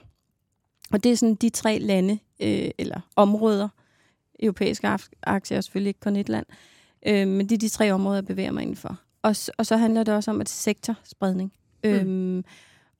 Og 0.92 1.04
det 1.04 1.12
er 1.12 1.16
sådan 1.16 1.34
de 1.34 1.50
tre 1.50 1.78
lande, 1.78 2.18
øh, 2.40 2.70
eller 2.78 3.00
områder, 3.16 3.68
europæiske 4.40 4.88
aktier 5.22 5.56
er 5.56 5.60
selvfølgelig 5.60 5.88
ikke 5.88 6.00
kun 6.00 6.16
et 6.16 6.28
land, 6.28 6.46
øh, 7.06 7.28
men 7.28 7.48
det 7.48 7.52
er 7.52 7.58
de 7.58 7.68
tre 7.68 7.92
områder, 7.92 8.16
jeg 8.16 8.26
bevæger 8.26 8.52
mig 8.52 8.62
indenfor. 8.62 8.98
Og, 9.22 9.36
og 9.58 9.66
så 9.66 9.76
handler 9.76 10.02
det 10.02 10.14
også 10.14 10.30
om 10.30 10.40
et 10.40 10.48
sektorspredning. 10.48 11.52
Mm. 11.84 11.90
Øhm, 11.90 12.44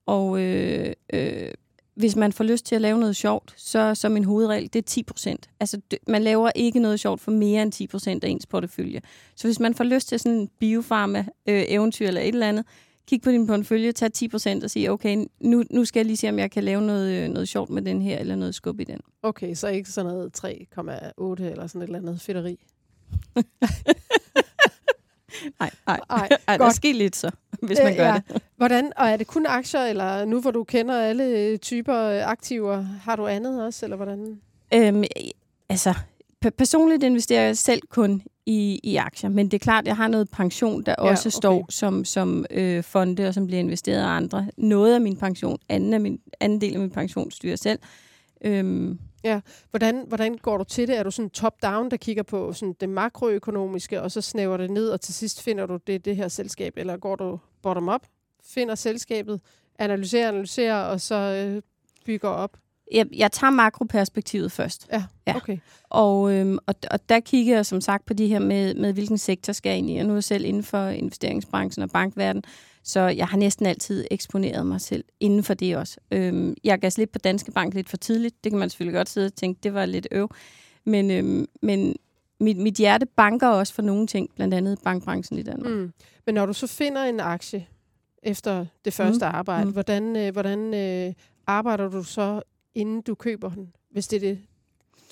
og 0.07 0.41
øh, 0.41 0.93
øh, 1.13 1.51
hvis 1.97 2.17
man 2.17 2.33
får 2.33 2.45
lyst 2.45 2.67
til 2.67 2.75
at 2.75 2.81
lave 2.81 2.99
noget 2.99 3.17
sjovt, 3.17 3.55
så 3.57 3.95
så 3.95 4.09
min 4.09 4.25
hovedregel, 4.25 4.63
det 4.73 4.77
er 4.79 4.83
10 4.83 5.03
procent. 5.03 5.51
Altså, 5.61 5.81
d- 5.95 5.97
man 6.09 6.23
laver 6.23 6.51
ikke 6.55 6.79
noget 6.81 7.01
sjovt 7.01 7.21
for 7.21 7.31
mere 7.31 7.63
end 7.63 7.73
10 7.73 7.87
procent 7.87 8.25
af 8.25 8.29
ens 8.29 8.47
portefølje. 8.47 9.01
Så 9.37 9.49
hvis 9.49 9.61
man 9.61 9.75
får 9.75 9.85
lyst 9.85 10.09
til 10.09 10.19
sådan 10.21 10.39
en 10.39 10.49
biofarma-eventyr 10.59 12.07
eller 12.07 12.21
et 12.21 12.29
eller 12.29 12.49
andet, 12.49 12.65
kig 13.09 13.23
på 13.23 13.31
din 13.31 13.47
portefølje, 13.47 13.93
tag 13.93 14.13
10 14.13 14.29
procent 14.29 14.65
og 14.65 14.71
sige, 14.71 14.91
okay, 14.93 15.25
nu, 15.41 15.65
nu 15.71 15.85
skal 15.85 16.01
jeg 16.01 16.07
lige 16.07 16.17
se, 16.17 16.29
om 16.29 16.39
jeg 16.39 16.51
kan 16.51 16.65
lave 16.65 16.83
noget, 16.83 17.13
øh, 17.13 17.29
noget 17.29 17.49
sjovt 17.49 17.71
med 17.71 17.83
den 17.83 18.03
her, 18.03 18.19
eller 18.19 18.37
noget 18.37 18.55
skub 18.55 18.81
i 18.81 18.85
den. 18.85 19.01
Okay, 19.23 19.55
så 19.55 19.69
ikke 19.69 19.91
sådan 19.91 20.13
noget 20.13 20.45
3,8 20.45 21.43
eller 21.43 21.67
sådan 21.67 21.83
et 21.83 21.87
eller 21.87 21.99
andet 21.99 22.21
fedteri. 22.21 22.57
Nej, 25.61 25.71
nej. 25.87 26.01
Ej, 26.11 26.29
Ej, 26.49 26.57
der 26.57 26.65
godt. 26.65 26.75
sker 26.75 26.95
lidt 26.95 27.17
så, 27.17 27.31
hvis 27.69 27.79
man 27.85 27.97
gør 27.97 28.07
ja. 28.07 28.21
det. 28.29 28.43
Hvordan, 28.57 28.93
og 28.97 29.07
er 29.09 29.17
det 29.17 29.27
kun 29.27 29.47
aktier, 29.47 29.81
eller 29.81 30.25
nu 30.25 30.41
hvor 30.41 30.51
du 30.51 30.65
kender 30.65 31.01
alle 31.01 31.57
typer 31.57 31.99
øh, 32.03 32.31
aktiver, 32.31 32.83
har 33.03 33.17
du 33.17 33.27
andet 33.27 33.65
også, 33.65 33.87
eller 33.87 33.97
hvordan? 33.97 34.41
Øhm, 34.75 35.05
altså, 35.69 35.95
pe- 36.47 36.51
personligt 36.59 37.03
investerer 37.03 37.43
jeg 37.43 37.57
selv 37.57 37.81
kun 37.91 38.23
i, 38.47 38.81
i 38.83 38.97
aktier, 38.97 39.31
men 39.31 39.47
det 39.47 39.55
er 39.55 39.59
klart, 39.59 39.87
jeg 39.87 39.97
har 39.97 40.09
noget 40.09 40.31
pension, 40.31 40.83
der 40.83 40.95
Ja, 40.99 41.11
også 41.11 41.29
okay. 41.29 41.37
står 41.37 41.67
som, 41.71 42.05
som 42.05 42.47
øh, 42.51 42.83
fonde, 42.83 43.29
og 43.29 43.35
som 43.35 43.47
bliver 43.47 43.61
investeret 43.61 44.01
af 44.03 44.07
andre. 44.09 44.49
Noget 44.57 44.95
af 44.95 45.01
min 45.01 45.17
pension, 45.17 45.59
anden, 45.69 45.95
af 45.95 46.01
min, 46.01 46.21
anden 46.41 46.61
del 46.61 46.75
af 46.75 46.81
min 46.81 46.91
pension 46.91 47.31
styrer 47.31 47.57
selv. 47.57 47.79
Øhm, 48.45 48.99
Hvordan, 49.71 50.05
hvordan 50.09 50.35
går 50.39 50.57
du 50.59 50.65
til 50.65 50.89
det? 50.89 50.99
Er 50.99 51.03
du 51.03 51.11
sådan 51.11 51.31
top-down, 51.31 51.91
der 51.91 51.97
kigger 51.97 52.23
på 52.23 52.53
sådan 52.53 52.75
det 52.81 52.89
makroøkonomiske, 52.89 54.03
og 54.03 54.11
så 54.11 54.21
snæver 54.21 54.57
det 54.57 54.71
ned, 54.71 54.89
og 54.89 55.01
til 55.01 55.15
sidst 55.15 55.43
finder 55.43 55.67
du 55.67 55.79
det, 55.87 56.05
det 56.05 56.17
her 56.17 56.29
selskab? 56.29 56.73
Eller 56.77 56.97
går 56.97 57.17
du 57.17 57.39
bottom-up, 57.65 58.07
finder 58.45 58.75
selskabet, 58.75 59.41
analyserer, 59.79 60.29
analyserer, 60.29 60.83
og 60.85 61.01
så 61.01 61.15
øh, 61.15 61.63
bygger 62.07 62.29
op? 62.29 62.57
jeg, 62.93 63.07
jeg 63.17 63.33
tager 63.33 63.51
makroperspektivet 63.51 64.53
først. 64.53 64.87
Ja, 64.93 65.05
Ja. 65.27 65.37
okay. 65.37 65.59
Og, 65.91 66.33
øhm, 66.33 66.59
og, 66.67 66.75
og 66.91 67.09
der 67.09 67.21
kigger 67.21 67.55
jeg 67.55 67.67
som 67.67 67.81
sagt 67.81 68.07
på 68.07 68.15
de 68.15 68.27
her 68.27 68.39
med, 68.39 68.75
med 68.75 68.93
hvilken 68.93 69.19
sektor 69.19 69.53
skal 69.53 69.71
jeg 69.71 69.79
ind 69.79 69.91
i. 69.91 69.97
Og 69.97 70.07
nu 70.07 70.13
er 70.13 70.17
jeg 70.17 70.25
selv 70.25 70.45
inden 70.45 70.63
for 70.63 70.89
investeringsbranchen 70.89 71.83
og 71.83 71.91
bankverden, 71.91 72.43
så 72.83 73.01
jeg 73.01 73.27
har 73.27 73.37
næsten 73.37 73.67
altid 73.67 74.05
eksponeret 74.11 74.67
mig 74.67 74.81
selv 74.81 75.05
inden 75.21 75.43
for 75.43 75.55
det 75.55 75.77
også. 75.77 75.97
Øhm, 76.11 76.55
jeg 76.65 76.79
gav 76.79 76.91
slip 76.91 77.11
på 77.13 77.19
Danske 77.19 77.53
Bank 77.53 77.75
lidt 77.75 77.89
for 77.89 77.97
tidligt. 77.97 78.45
Det 78.45 78.53
kan 78.53 78.59
man 78.59 78.71
selvfølgelig 78.71 78.97
godt 78.99 79.09
sidde 79.09 79.27
og 79.27 79.35
tænke, 79.35 79.61
det 79.63 79.75
var 79.75 79.87
lidt 79.87 80.09
øv. 80.11 80.31
Men, 80.85 81.11
øhm, 81.11 81.47
men 81.63 81.97
mit, 82.45 82.57
mit 82.57 82.75
hjerte 82.75 83.07
banker 83.07 83.49
også 83.49 83.75
for 83.75 83.83
nogle 83.83 84.07
ting, 84.07 84.31
blandt 84.35 84.55
andet 84.55 84.79
bankbranchen 84.85 85.39
i 85.39 85.43
Danmark. 85.43 85.73
Mm. 85.73 85.79
Mm. 85.79 85.93
Men 86.27 86.35
når 86.35 86.47
du 86.47 86.53
så 86.53 86.67
finder 86.67 87.03
en 87.05 87.21
aktie 87.21 87.67
efter 88.23 88.67
det 88.85 88.93
første 88.93 89.27
mm. 89.27 89.35
arbejde, 89.35 89.65
Mm. 89.65 89.69
mm. 89.69 89.73
hvordan, 89.73 90.17
øh, 90.17 90.33
hvordan 90.33 90.75
øh, 90.75 91.13
arbejder 91.47 91.89
du 91.89 92.03
så, 92.03 92.43
inden 92.75 93.03
du 93.03 93.15
køber 93.15 93.51
den, 93.51 93.73
hvis 93.91 94.09
det 94.09 94.17
er 94.17 94.21
det, 94.21 94.39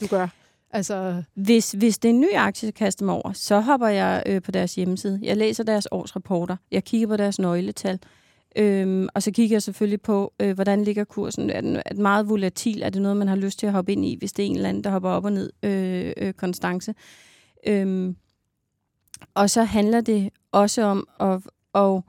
du 0.00 0.06
gør? 0.06 0.28
Altså, 0.70 1.22
Hvis, 1.34 1.72
hvis 1.72 1.98
det 1.98 2.08
er 2.08 2.14
en 2.14 2.20
ny 2.20 2.34
aktie, 2.34 2.66
jeg 2.66 2.74
kaster 2.74 3.04
mig 3.04 3.14
over, 3.14 3.32
så 3.32 3.60
hopper 3.60 3.88
jeg 3.88 4.22
øh, 4.26 4.42
på 4.42 4.50
deres 4.50 4.74
hjemmeside. 4.74 5.20
Jeg 5.22 5.36
læser 5.36 5.64
deres 5.64 5.88
årsrapporter. 5.90 6.56
Jeg 6.70 6.84
kigger 6.84 7.06
på 7.08 7.16
deres 7.16 7.38
nøgletal. 7.38 7.98
Øhm, 8.56 9.08
og 9.14 9.22
så 9.22 9.30
kigger 9.30 9.54
jeg 9.54 9.62
selvfølgelig 9.62 10.02
på, 10.02 10.32
øh, 10.40 10.54
hvordan 10.54 10.84
ligger 10.84 11.04
kursen. 11.04 11.50
Er 11.50 11.60
den, 11.60 11.76
er 11.76 11.92
den 11.92 12.02
meget 12.02 12.28
volatil? 12.28 12.82
Er 12.82 12.90
det 12.90 13.02
noget, 13.02 13.16
man 13.16 13.28
har 13.28 13.36
lyst 13.36 13.58
til 13.58 13.66
at 13.66 13.72
hoppe 13.72 13.92
ind 13.92 14.04
i, 14.04 14.16
hvis 14.18 14.32
det 14.32 14.42
er 14.42 14.46
en 14.46 14.56
eller 14.56 14.68
anden, 14.68 14.84
der 14.84 14.90
hopper 14.90 15.10
op 15.10 15.24
og 15.24 15.32
ned 15.32 15.50
øh, 15.62 16.12
øh, 16.16 16.32
konstance? 16.32 16.94
Øhm, 17.66 18.16
og 19.34 19.50
så 19.50 19.62
handler 19.62 20.00
det 20.00 20.30
også 20.52 20.82
om 20.82 21.08
at, 21.20 21.40
at, 21.74 22.02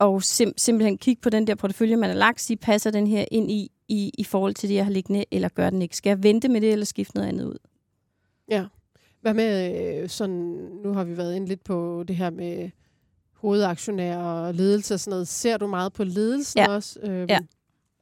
at 0.00 0.22
sim, 0.22 0.52
simpelthen 0.56 0.98
kigge 0.98 1.20
på 1.22 1.30
den 1.30 1.46
der 1.46 1.54
portefølje, 1.54 1.96
man 1.96 2.10
har 2.10 2.16
lagt, 2.16 2.40
sige, 2.40 2.56
passer 2.56 2.90
den 2.90 3.06
her 3.06 3.24
ind 3.30 3.50
i, 3.50 3.70
i, 3.88 4.10
i 4.18 4.24
forhold 4.24 4.54
til 4.54 4.68
det, 4.68 4.74
jeg 4.74 4.84
har 4.84 4.92
liggende, 4.92 5.24
eller 5.30 5.48
gør 5.48 5.70
den 5.70 5.82
ikke? 5.82 5.96
Skal 5.96 6.10
jeg 6.10 6.22
vente 6.22 6.48
med 6.48 6.60
det, 6.60 6.72
eller 6.72 6.86
skifte 6.86 7.16
noget 7.16 7.28
andet 7.28 7.44
ud? 7.44 7.58
Ja. 8.50 8.64
Hvad 9.20 9.34
med 9.34 10.02
øh, 10.02 10.08
sådan, 10.08 10.68
nu 10.84 10.92
har 10.92 11.04
vi 11.04 11.16
været 11.16 11.36
ind 11.36 11.48
lidt 11.48 11.64
på 11.64 12.04
det 12.08 12.16
her 12.16 12.30
med 12.30 12.70
hovedaktionærer 13.40 14.18
og 14.46 14.54
ledelse 14.54 14.94
og 14.94 15.00
sådan 15.00 15.10
noget. 15.10 15.28
Ser 15.28 15.56
du 15.56 15.66
meget 15.66 15.92
på 15.92 16.04
ledelsen 16.04 16.58
Ja. 16.58 16.70
også? 16.70 16.98
Øhm, 17.02 17.26
Ja. 17.28 17.38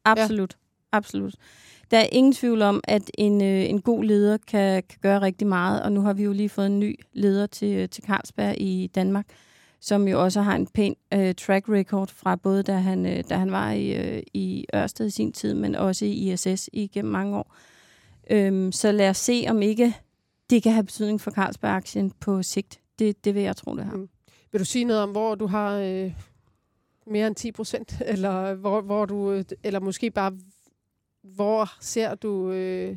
Absolut. 0.05 0.57
Ja. 0.93 0.97
Absolut. 0.97 1.35
Der 1.91 1.99
er 1.99 2.07
ingen 2.13 2.33
tvivl 2.33 2.63
om, 2.63 2.81
at 2.85 3.11
en, 3.19 3.43
øh, 3.43 3.71
en 3.71 3.81
god 3.81 4.05
leder 4.05 4.39
kan, 4.47 4.83
kan 4.89 4.99
gøre 5.03 5.21
rigtig 5.21 5.47
meget, 5.47 5.83
og 5.83 5.93
nu 5.93 6.01
har 6.01 6.13
vi 6.13 6.23
jo 6.25 6.33
lige 6.33 6.49
fået 6.49 6.67
en 6.67 6.81
ny 6.81 7.01
leder 7.13 7.47
til, 7.47 7.89
til 7.91 8.05
Carlsberg 8.05 8.55
i 8.59 8.91
Danmark, 8.95 9.27
som 9.81 10.09
jo 10.09 10.23
også 10.23 10.41
har 10.43 10.57
en 10.57 10.67
pæn 10.67 10.97
øh, 11.15 11.35
track 11.35 11.69
record 11.69 12.09
fra 12.09 12.37
både 12.37 12.63
da 12.63 12.73
han, 12.73 13.07
øh, 13.07 13.25
da 13.31 13.37
han 13.37 13.53
var 13.53 13.73
i, 13.73 13.95
øh, 14.17 14.23
i 14.35 14.65
Ørsted 14.75 15.07
i 15.07 15.11
sin 15.11 15.33
tid, 15.33 15.55
men 15.55 15.75
også 15.75 16.05
i 16.05 16.33
ISS 16.33 16.69
igennem 16.73 17.13
mange 17.13 17.37
år. 17.37 17.55
Øhm, 18.31 18.73
så 18.73 18.93
lad 18.93 19.11
os 19.11 19.17
se, 19.19 19.45
om 19.49 19.63
ikke 19.63 19.97
det 20.51 20.63
kan 20.63 20.73
have 20.73 20.85
betydning 20.85 21.21
for 21.21 21.31
Carlsberg-aktien 21.31 22.13
på 22.21 22.43
sigt. 22.43 22.81
Det, 22.99 23.25
det 23.25 23.35
vil 23.35 23.43
jeg 23.43 23.57
tro, 23.57 23.77
det 23.77 23.85
har. 23.85 23.97
Mm. 23.97 24.09
Vil 24.57 24.61
du 24.61 24.65
sige 24.65 24.85
noget 24.85 25.03
om, 25.03 25.11
hvor 25.11 25.35
du 25.35 25.47
har 25.47 25.79
øh, 25.79 26.13
mere 27.07 27.27
end 27.27 27.37
10 27.37 27.53
procent, 27.53 27.97
eller 28.13 28.55
hvor, 28.55 28.81
hvor 28.81 29.05
du, 29.05 29.33
øh, 29.33 29.45
eller 29.63 29.81
måske 29.81 30.11
bare, 30.11 30.33
hvor 31.23 31.71
ser 31.81 32.15
du 32.15 32.51
øh, 32.51 32.97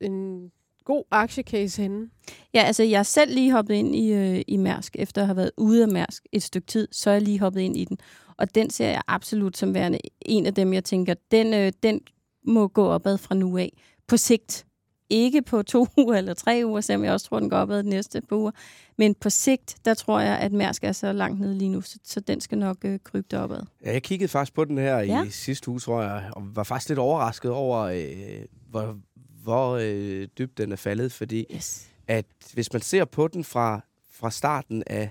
en 0.00 0.50
god 0.84 1.04
aktiecase 1.10 1.82
henne? 1.82 2.10
Ja, 2.54 2.62
altså 2.62 2.82
jeg 2.82 2.98
er 2.98 3.02
selv 3.02 3.34
lige 3.34 3.52
hoppet 3.52 3.74
ind 3.74 3.96
i, 3.96 4.12
øh, 4.12 4.42
i 4.48 4.56
Mærsk, 4.56 4.96
efter 4.98 5.20
at 5.20 5.26
have 5.26 5.36
været 5.36 5.50
ude 5.56 5.82
af 5.82 5.88
Mærsk 5.88 6.26
et 6.32 6.42
stykke 6.42 6.66
tid, 6.66 6.88
så 6.92 7.10
er 7.10 7.14
jeg 7.14 7.22
lige 7.22 7.40
hoppet 7.40 7.60
ind 7.60 7.76
i 7.76 7.84
den. 7.84 7.98
Og 8.36 8.54
den 8.54 8.70
ser 8.70 8.88
jeg 8.88 9.02
absolut 9.08 9.56
som 9.56 9.74
værende 9.74 9.98
en 10.20 10.46
af 10.46 10.54
dem, 10.54 10.72
jeg 10.72 10.84
tænker, 10.84 11.14
den, 11.30 11.54
øh, 11.54 11.72
den 11.82 12.00
må 12.46 12.68
gå 12.68 12.84
opad 12.84 13.18
fra 13.18 13.34
nu 13.34 13.58
af. 13.58 13.72
På 14.06 14.16
sigt. 14.16 14.66
Ikke 15.12 15.42
på 15.42 15.62
to 15.62 15.86
uger 15.98 16.16
eller 16.16 16.34
tre 16.34 16.62
uger, 16.64 16.80
selvom 16.80 17.04
jeg 17.04 17.12
også 17.12 17.26
tror, 17.26 17.40
den 17.40 17.50
går 17.50 17.56
opad 17.56 17.82
de 17.82 17.88
næste 17.88 18.20
par 18.20 18.36
uger. 18.36 18.50
Men 18.98 19.14
på 19.14 19.30
sigt, 19.30 19.76
der 19.84 19.94
tror 19.94 20.20
jeg, 20.20 20.38
at 20.38 20.52
Mærsk 20.52 20.84
er 20.84 20.92
så 20.92 21.12
langt 21.12 21.40
nede 21.40 21.54
lige 21.58 21.68
nu, 21.68 21.80
så, 21.80 21.98
så 22.04 22.20
den 22.20 22.40
skal 22.40 22.58
nok 22.58 22.76
øh, 22.84 22.98
krybe 23.04 23.26
deropad. 23.30 23.62
Ja, 23.84 23.92
jeg 23.92 24.02
kiggede 24.02 24.28
faktisk 24.28 24.54
på 24.54 24.64
den 24.64 24.78
her 24.78 24.98
Ja. 24.98 25.24
i 25.24 25.30
sidste 25.30 25.68
uge, 25.70 25.80
tror 25.80 26.02
jeg, 26.02 26.30
og 26.36 26.42
var 26.56 26.62
faktisk 26.62 26.88
lidt 26.88 26.98
overrasket 26.98 27.50
over, 27.50 27.78
øh, 27.78 28.44
hvor, 28.70 28.98
hvor 29.42 29.78
øh, 29.82 30.28
dybt 30.38 30.58
den 30.58 30.72
er 30.72 30.76
faldet, 30.76 31.12
fordi 31.12 31.46
Yes. 31.54 31.88
at 32.06 32.26
hvis 32.54 32.72
man 32.72 32.82
ser 32.82 33.04
på 33.04 33.28
den 33.28 33.44
fra, 33.44 33.80
fra 34.12 34.30
starten 34.30 34.82
af 34.86 35.10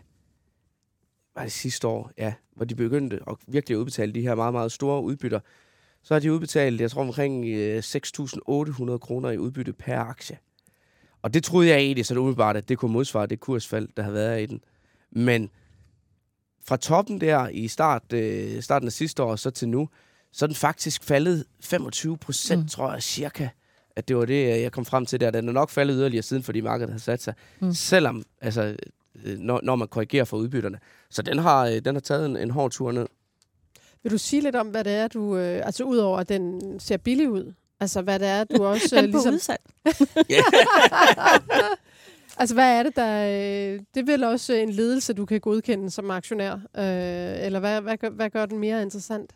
var 1.35 1.43
det 1.43 1.51
sidste 1.51 1.87
år, 1.87 2.11
ja, 2.17 2.33
hvor 2.55 2.65
de 2.65 2.75
begyndte 2.75 3.19
at 3.27 3.35
virkelig 3.47 3.77
udbetale 3.77 4.13
de 4.13 4.21
her 4.21 4.35
meget, 4.35 4.53
meget 4.53 4.71
store 4.71 5.03
udbytter, 5.03 5.39
så 6.03 6.13
har 6.13 6.19
de 6.19 6.33
udbetalt, 6.33 6.81
jeg 6.81 6.91
tror, 6.91 7.01
omkring 7.01 7.45
øh, 7.45 7.77
6.800 7.79 8.97
kroner 8.97 9.29
i 9.29 9.37
udbytte 9.37 9.73
per 9.73 9.97
aktie. 9.99 10.37
Og 11.21 11.33
det 11.33 11.43
troede 11.43 11.69
jeg 11.69 11.77
egentlig 11.77 12.05
sådan 12.05 12.21
umiddelbart, 12.21 12.57
at 12.57 12.69
det 12.69 12.77
kunne 12.77 12.91
modsvare 12.93 13.25
det 13.27 13.39
kursfald, 13.39 13.87
der 13.97 14.03
har 14.03 14.11
været 14.11 14.41
i 14.41 14.45
den. 14.45 14.61
Men 15.11 15.49
fra 16.67 16.77
toppen 16.77 17.21
der 17.21 17.47
i 17.47 17.67
start, 17.67 18.13
øh, 18.13 18.61
starten 18.61 18.87
af 18.87 18.91
sidste 18.93 19.23
år 19.23 19.35
så 19.35 19.49
til 19.49 19.69
nu, 19.69 19.89
så 20.31 20.45
er 20.45 20.47
den 20.47 20.55
faktisk 20.55 21.03
faldet 21.03 21.45
25 21.61 22.17
procent, 22.17 22.61
Mm. 22.61 22.67
tror 22.67 22.93
jeg, 22.93 23.03
cirka. 23.03 23.47
At 23.95 24.07
det 24.07 24.17
var 24.17 24.25
det, 24.25 24.61
jeg 24.61 24.71
kom 24.71 24.85
frem 24.85 25.05
til 25.05 25.19
der. 25.19 25.31
Den 25.31 25.47
er 25.49 25.53
nok 25.53 25.69
faldet 25.69 25.95
yderligere 25.95 26.23
siden, 26.23 26.43
fordi 26.43 26.61
markedet 26.61 26.91
har 26.91 26.99
sat 26.99 27.21
sig. 27.21 27.33
Mm. 27.59 27.73
Selvom, 27.73 28.23
altså, 28.41 28.75
øh, 29.25 29.39
når, 29.39 29.59
når 29.63 29.75
man 29.75 29.87
korrigerer 29.87 30.25
for 30.25 30.37
udbytterne. 30.37 30.79
Så 31.09 31.21
den 31.21 31.37
har, 31.37 31.65
øh, 31.67 31.79
den 31.85 31.95
har 31.95 31.99
taget 31.99 32.25
en, 32.25 32.37
en 32.37 32.51
hård 32.51 32.71
tur 32.71 32.91
ned. 32.91 33.07
Vil 34.03 34.11
du 34.11 34.17
sige 34.17 34.41
lidt 34.41 34.55
om, 34.55 34.67
hvad 34.67 34.83
det 34.83 34.93
er, 34.93 35.07
du... 35.07 35.37
Øh, 35.37 35.65
altså 35.65 35.83
udover, 35.83 36.17
at 36.17 36.29
den 36.29 36.79
ser 36.79 36.97
billig 36.97 37.29
ud. 37.29 37.53
Altså, 37.79 38.01
hvad 38.01 38.19
det 38.19 38.27
er, 38.27 38.43
du 38.43 38.65
også 38.73 38.97
øh, 38.97 39.03
ligesom... 39.03 39.33
udsalg. 39.33 39.61
altså, 42.39 42.55
hvad 42.55 42.79
er 42.79 42.83
det, 42.83 42.95
der... 42.95 43.25
Øh, 43.25 43.79
det 43.93 44.01
er 44.01 44.05
vel 44.05 44.23
også 44.23 44.53
en 44.53 44.69
ledelse, 44.69 45.13
du 45.13 45.25
kan 45.25 45.39
godkende 45.39 45.89
som 45.89 46.11
aktionær. 46.11 46.53
Øh, 46.53 47.45
eller 47.45 47.59
hvad, 47.59 47.81
hvad, 47.81 47.97
gør, 47.97 48.09
hvad 48.09 48.29
gør 48.29 48.45
den 48.45 48.59
mere 48.59 48.81
interessant? 48.81 49.31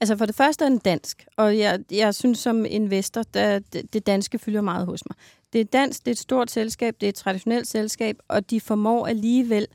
Altså 0.00 0.16
for 0.16 0.26
det 0.26 0.34
første 0.34 0.64
er 0.64 0.68
den 0.68 0.78
dansk, 0.78 1.26
og 1.36 1.58
jeg, 1.58 1.80
jeg 1.90 2.14
synes 2.14 2.38
som 2.38 2.64
investor, 2.64 3.22
der, 3.22 3.58
det, 3.58 3.92
det 3.92 4.06
danske 4.06 4.38
fylder 4.38 4.60
meget 4.60 4.86
hos 4.86 5.02
mig. 5.10 5.16
Det 5.52 5.60
er 5.60 5.64
dansk, 5.64 6.00
det 6.00 6.08
er 6.08 6.12
et 6.12 6.18
stort 6.18 6.50
selskab, 6.50 6.94
det 7.00 7.06
er 7.06 7.08
et 7.08 7.14
traditionelt 7.14 7.66
selskab, 7.66 8.16
og 8.28 8.50
de 8.50 8.60
formår 8.60 9.06
alligevel 9.06 9.66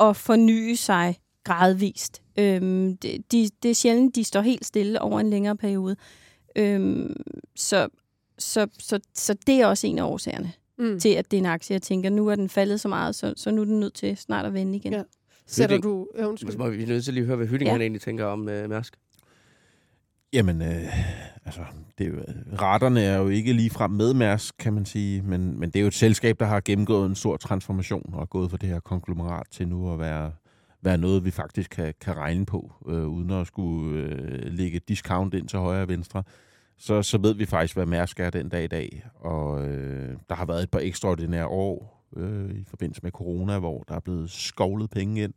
at 0.00 0.16
forny 0.16 0.74
sig 0.74 1.16
gradvist. 1.44 2.22
Øhm, 2.38 2.96
det, 2.96 3.32
de, 3.32 3.48
det 3.62 3.70
er 3.70 3.74
sjældent, 3.74 4.14
de 4.14 4.24
står 4.24 4.40
helt 4.40 4.66
stille 4.66 5.00
over 5.02 5.20
en 5.20 5.30
længere 5.30 5.56
periode. 5.56 5.96
Øhm, 6.56 7.14
så, 7.56 7.88
så, 8.38 8.66
så, 8.78 9.00
så 9.14 9.34
det 9.46 9.60
er 9.60 9.66
også 9.66 9.86
en 9.86 9.98
af 9.98 10.04
årsagerne 10.04 10.52
Mm. 10.78 11.00
til, 11.00 11.08
at 11.08 11.30
det 11.30 11.36
er 11.36 11.38
en 11.40 11.46
aktie. 11.46 11.74
Jeg 11.74 11.82
tænker, 11.82 12.10
nu 12.10 12.28
er 12.28 12.34
den 12.34 12.48
faldet 12.48 12.80
så 12.80 12.88
meget, 12.88 13.14
så, 13.14 13.34
så 13.36 13.50
nu 13.50 13.60
er 13.60 13.64
den 13.64 13.80
nødt 13.80 13.94
til 13.94 14.16
snart 14.16 14.46
at 14.46 14.54
vende 14.54 14.76
igen. 14.76 14.92
Ja. 14.92 15.02
Sætter 15.46 15.78
du... 15.78 16.06
Ja, 16.18 16.26
undskyld. 16.26 16.52
Så 16.52 16.58
må 16.58 16.68
vi 16.70 16.84
nødt 16.84 17.04
til 17.04 17.14
lige 17.14 17.22
at 17.22 17.26
høre, 17.26 17.36
hvad 17.36 17.46
Hytting 17.46 17.62
Ja. 17.66 17.68
ja. 17.68 17.72
han 17.72 17.80
egentlig 17.80 18.00
tænker 18.02 18.24
om 18.24 18.48
øh, 18.48 18.68
Mærsk. 18.70 18.96
Jamen, 20.32 20.62
øh, 20.62 20.98
altså, 21.44 21.60
det 21.98 22.06
er 22.06 22.10
jo, 22.10 22.16
retterne 22.60 23.02
er 23.02 23.18
jo 23.18 23.28
ikke 23.28 23.52
lige 23.52 23.70
frem 23.70 23.90
med 23.90 24.14
Mærsk, 24.14 24.54
kan 24.58 24.72
man 24.72 24.86
sige, 24.86 25.22
men, 25.22 25.60
men 25.60 25.70
det 25.70 25.76
er 25.76 25.80
jo 25.80 25.86
et 25.86 25.94
selskab, 25.94 26.38
der 26.40 26.46
har 26.46 26.60
gennemgået 26.64 27.06
en 27.06 27.14
stor 27.14 27.36
transformation 27.36 28.10
og 28.14 28.20
er 28.22 28.26
gået 28.26 28.50
fra 28.50 28.56
det 28.56 28.68
her 28.68 28.80
konglomerat 28.80 29.46
til 29.50 29.68
nu 29.68 29.92
at 29.92 29.98
være, 29.98 30.32
være 30.82 30.98
noget, 30.98 31.24
vi 31.24 31.30
faktisk 31.30 31.70
kan, 31.70 31.94
kan 32.00 32.16
regne 32.16 32.46
på, 32.46 32.72
øh, 32.88 33.06
uden 33.06 33.30
at 33.30 33.46
skulle 33.46 34.00
øh, 34.00 34.52
lægge 34.52 34.80
discount 34.88 35.34
ind 35.34 35.48
til 35.48 35.58
højre 35.58 35.82
og 35.82 35.88
venstre. 35.88 36.22
Så, 36.78 37.02
så 37.02 37.18
ved 37.18 37.34
vi 37.34 37.46
faktisk, 37.46 37.76
hvad 37.76 37.86
Mærsk 37.86 38.20
er 38.20 38.30
den 38.30 38.48
dag 38.48 38.64
i 38.64 38.66
dag, 38.66 39.04
og 39.14 39.68
øh, 39.68 40.16
der 40.28 40.34
har 40.34 40.44
været 40.46 40.62
et 40.62 40.70
par 40.70 40.78
ekstraordinære 40.78 41.46
år 41.46 42.06
øh, 42.16 42.50
i 42.50 42.64
forbindelse 42.64 43.00
med 43.02 43.10
corona, 43.10 43.58
hvor 43.58 43.84
der 43.88 43.94
er 43.94 44.00
blevet 44.00 44.30
skovlet 44.30 44.90
penge 44.90 45.22
ind. 45.22 45.34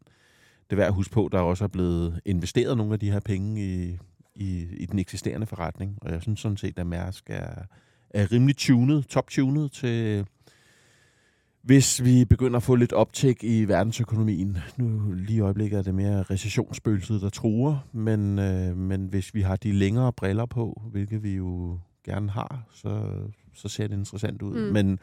Det 0.69 0.71
er 0.71 0.75
værd 0.75 0.87
at 0.87 0.93
huske 0.93 1.13
på, 1.13 1.25
at 1.25 1.31
der 1.31 1.39
også 1.39 1.63
er 1.63 1.67
blevet 1.67 2.19
investeret 2.25 2.77
nogle 2.77 2.93
af 2.93 2.99
de 2.99 3.11
her 3.11 3.19
penge 3.19 3.61
i, 3.65 3.97
i, 4.35 4.67
i 4.77 4.85
den 4.85 4.99
eksisterende 4.99 5.47
forretning. 5.47 5.97
Og 6.01 6.11
jeg 6.11 6.21
synes 6.21 6.39
sådan 6.39 6.57
set, 6.57 6.79
at 6.79 6.87
Mærsk 6.87 7.29
er, 7.29 7.63
er 8.09 8.31
rimelig 8.31 8.57
tunet, 8.57 9.07
top-tunet 9.07 9.71
til, 9.71 10.25
hvis 11.65 12.03
vi 12.03 12.25
begynder 12.25 12.57
at 12.57 12.63
få 12.63 12.75
lidt 12.75 12.93
optæk 12.93 13.43
i 13.43 13.65
verdensøkonomien. 13.67 14.57
Nu 14.77 15.11
lige 15.13 15.37
i 15.37 15.39
øjeblikket 15.39 15.77
er 15.77 15.83
det 15.83 15.95
mere 15.95 16.23
recessionsspøgelset, 16.23 17.21
der 17.21 17.29
truer, 17.29 17.87
men, 17.91 18.39
øh, 18.39 18.77
men 18.77 19.05
hvis 19.05 19.33
vi 19.33 19.41
har 19.41 19.55
de 19.55 19.71
længere 19.71 20.13
briller 20.13 20.45
på, 20.45 20.81
hvilket 20.91 21.23
vi 21.23 21.35
jo 21.35 21.79
gerne 22.03 22.29
har, 22.29 22.67
så, 22.73 23.03
så 23.53 23.67
ser 23.67 23.87
det 23.87 23.95
interessant 23.95 24.41
ud. 24.41 24.67
Mm. 24.67 24.73
Men 24.73 24.99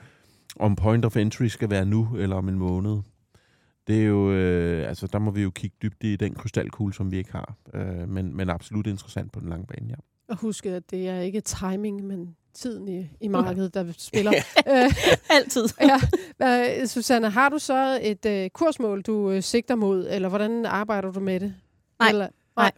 om 0.56 0.76
point 0.76 1.04
of 1.04 1.16
entry 1.16 1.46
skal 1.46 1.70
være 1.70 1.84
nu 1.84 2.16
eller 2.16 2.36
om 2.36 2.48
en 2.48 2.58
måned, 2.58 2.98
det 3.86 4.02
er 4.02 4.06
jo, 4.06 4.32
øh, 4.32 4.88
altså 4.88 5.06
der 5.06 5.18
må 5.18 5.30
vi 5.30 5.42
jo 5.42 5.50
kigge 5.50 5.76
dybt 5.82 6.04
i 6.04 6.16
den 6.16 6.34
krystalkugle, 6.34 6.94
som 6.94 7.10
vi 7.10 7.16
ikke 7.16 7.32
har. 7.32 7.56
Øh, 7.74 8.08
men, 8.08 8.36
men 8.36 8.50
absolut 8.50 8.86
interessant 8.86 9.32
på 9.32 9.40
den 9.40 9.48
lange 9.48 9.66
bane, 9.66 9.88
ja. 9.88 9.96
Og 10.28 10.36
husk, 10.36 10.66
at 10.66 10.90
det 10.90 11.08
er 11.08 11.20
ikke 11.20 11.40
timing, 11.40 12.06
men 12.06 12.36
tiden 12.54 12.88
i, 12.88 13.06
i 13.20 13.28
markedet, 13.28 13.74
der 13.74 13.92
spiller. 13.98 14.32
øh, 14.70 14.94
Altid. 15.30 15.64
ja. 16.40 16.86
Susanne, 16.86 17.30
har 17.30 17.48
du 17.48 17.58
så 17.58 17.98
et 18.02 18.26
øh, 18.26 18.50
kursmål, 18.50 19.02
du 19.02 19.30
øh, 19.30 19.42
sigter 19.42 19.74
mod, 19.74 20.06
eller 20.10 20.28
hvordan 20.28 20.66
arbejder 20.66 21.10
du 21.10 21.20
med 21.20 21.40
det? 21.40 21.54
Nej. 21.98 22.08
Eller, 22.08 22.28
Nej. 22.56 22.72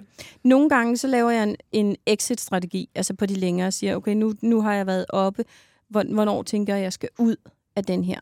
Nogle 0.44 0.68
gange 0.68 0.96
så 0.96 1.06
laver 1.06 1.30
jeg 1.30 1.42
en, 1.42 1.56
en 1.72 1.96
exit-strategi, 2.06 2.88
altså 2.94 3.14
på 3.14 3.26
de 3.26 3.34
længere, 3.34 3.66
og 3.66 3.72
siger, 3.72 3.96
okay, 3.96 4.14
nu, 4.14 4.34
nu 4.42 4.60
har 4.60 4.74
jeg 4.74 4.86
været 4.86 5.06
oppe, 5.08 5.44
Hvor- 5.88 6.14
hvornår 6.14 6.42
tænker 6.42 6.74
jeg, 6.74 6.82
jeg 6.82 6.92
skal 6.92 7.08
ud 7.18 7.36
af 7.76 7.84
den 7.84 8.04
her? 8.04 8.20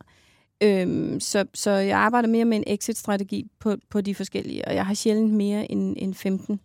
Øhm, 0.62 1.20
så, 1.20 1.44
så 1.54 1.70
jeg 1.70 1.98
arbejder 1.98 2.28
mere 2.28 2.44
med 2.44 2.56
en 2.56 2.64
exit-strategi 2.66 3.50
på, 3.60 3.76
på 3.90 4.00
de 4.00 4.14
forskellige, 4.14 4.64
og 4.64 4.74
jeg 4.74 4.86
har 4.86 4.94
sjældent 4.94 5.32
mere 5.32 5.70
end, 5.72 5.96
end 5.98 6.14
15 6.14 6.60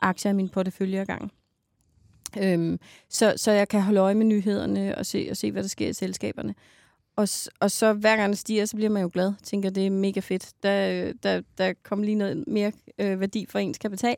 aktier 0.00 0.32
i 0.32 0.34
min 0.34 0.48
portefølje 0.48 1.00
ad 1.00 1.06
gangen. 1.06 1.30
Øhm, 2.36 2.80
så, 3.08 3.34
så 3.36 3.52
jeg 3.52 3.68
kan 3.68 3.82
holde 3.82 4.00
øje 4.00 4.14
med 4.14 4.26
nyhederne 4.26 4.98
og 4.98 5.06
se, 5.06 5.26
og 5.30 5.36
se 5.36 5.52
hvad 5.52 5.62
der 5.62 5.68
sker 5.68 5.88
i 5.88 5.92
selskaberne. 5.92 6.54
Og, 7.16 7.28
og 7.60 7.70
så 7.70 7.92
hver 7.92 8.16
gang 8.16 8.30
det 8.30 8.38
stiger, 8.38 8.64
så 8.64 8.76
bliver 8.76 8.90
man 8.90 9.02
jo 9.02 9.10
glad. 9.12 9.32
Tænker, 9.42 9.70
det 9.70 9.86
er 9.86 9.90
mega 9.90 10.20
fedt. 10.20 10.52
Der, 10.62 11.12
der, 11.22 11.42
der 11.58 11.72
kommer 11.82 12.04
lige 12.04 12.14
noget 12.14 12.44
mere 12.46 12.72
øh, 12.98 13.20
værdi 13.20 13.46
for 13.48 13.58
ens 13.58 13.78
kapital. 13.78 14.16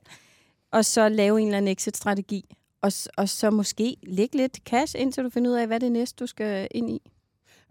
Og 0.72 0.84
så 0.84 1.08
lave 1.08 1.40
en 1.40 1.46
eller 1.46 1.58
anden 1.58 1.72
exit-strategi. 1.72 2.56
Og, 2.82 2.92
og 3.16 3.28
så 3.28 3.50
måske 3.50 3.96
lægge 4.02 4.36
lidt 4.36 4.58
cash, 4.64 4.96
indtil 4.98 5.24
du 5.24 5.30
finder 5.30 5.50
ud 5.50 5.56
af, 5.56 5.66
hvad 5.66 5.80
det 5.80 5.86
er 5.86 5.90
næste, 5.90 6.16
du 6.20 6.26
skal 6.26 6.68
ind 6.70 6.90
i. 6.90 7.00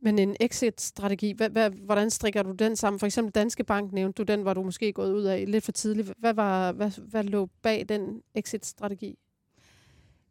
Men 0.01 0.19
en 0.19 0.35
exit-strategi, 0.39 1.31
hvad, 1.31 1.49
hvad, 1.49 1.69
hvordan 1.69 2.09
strikker 2.09 2.43
du 2.43 2.51
den 2.51 2.75
sammen? 2.75 2.99
For 2.99 3.05
eksempel 3.05 3.31
Danske 3.35 3.63
Bank 3.63 3.93
nævnte 3.93 4.17
du 4.17 4.33
den, 4.33 4.45
var 4.45 4.53
du 4.53 4.63
måske 4.63 4.93
gået 4.93 5.13
ud 5.13 5.23
af 5.23 5.51
lidt 5.51 5.65
for 5.65 5.71
tidligt. 5.71 6.13
Hvad, 6.17 6.33
var, 6.33 6.71
hvad, 6.71 6.91
hvad 6.97 7.23
lå 7.23 7.49
bag 7.61 7.85
den 7.89 8.21
exit-strategi? 8.35 9.17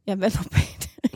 Ja, 0.09 0.15
hvad 0.15 0.31
lå 0.31 0.43
bag 0.51 0.77
det? 0.81 1.13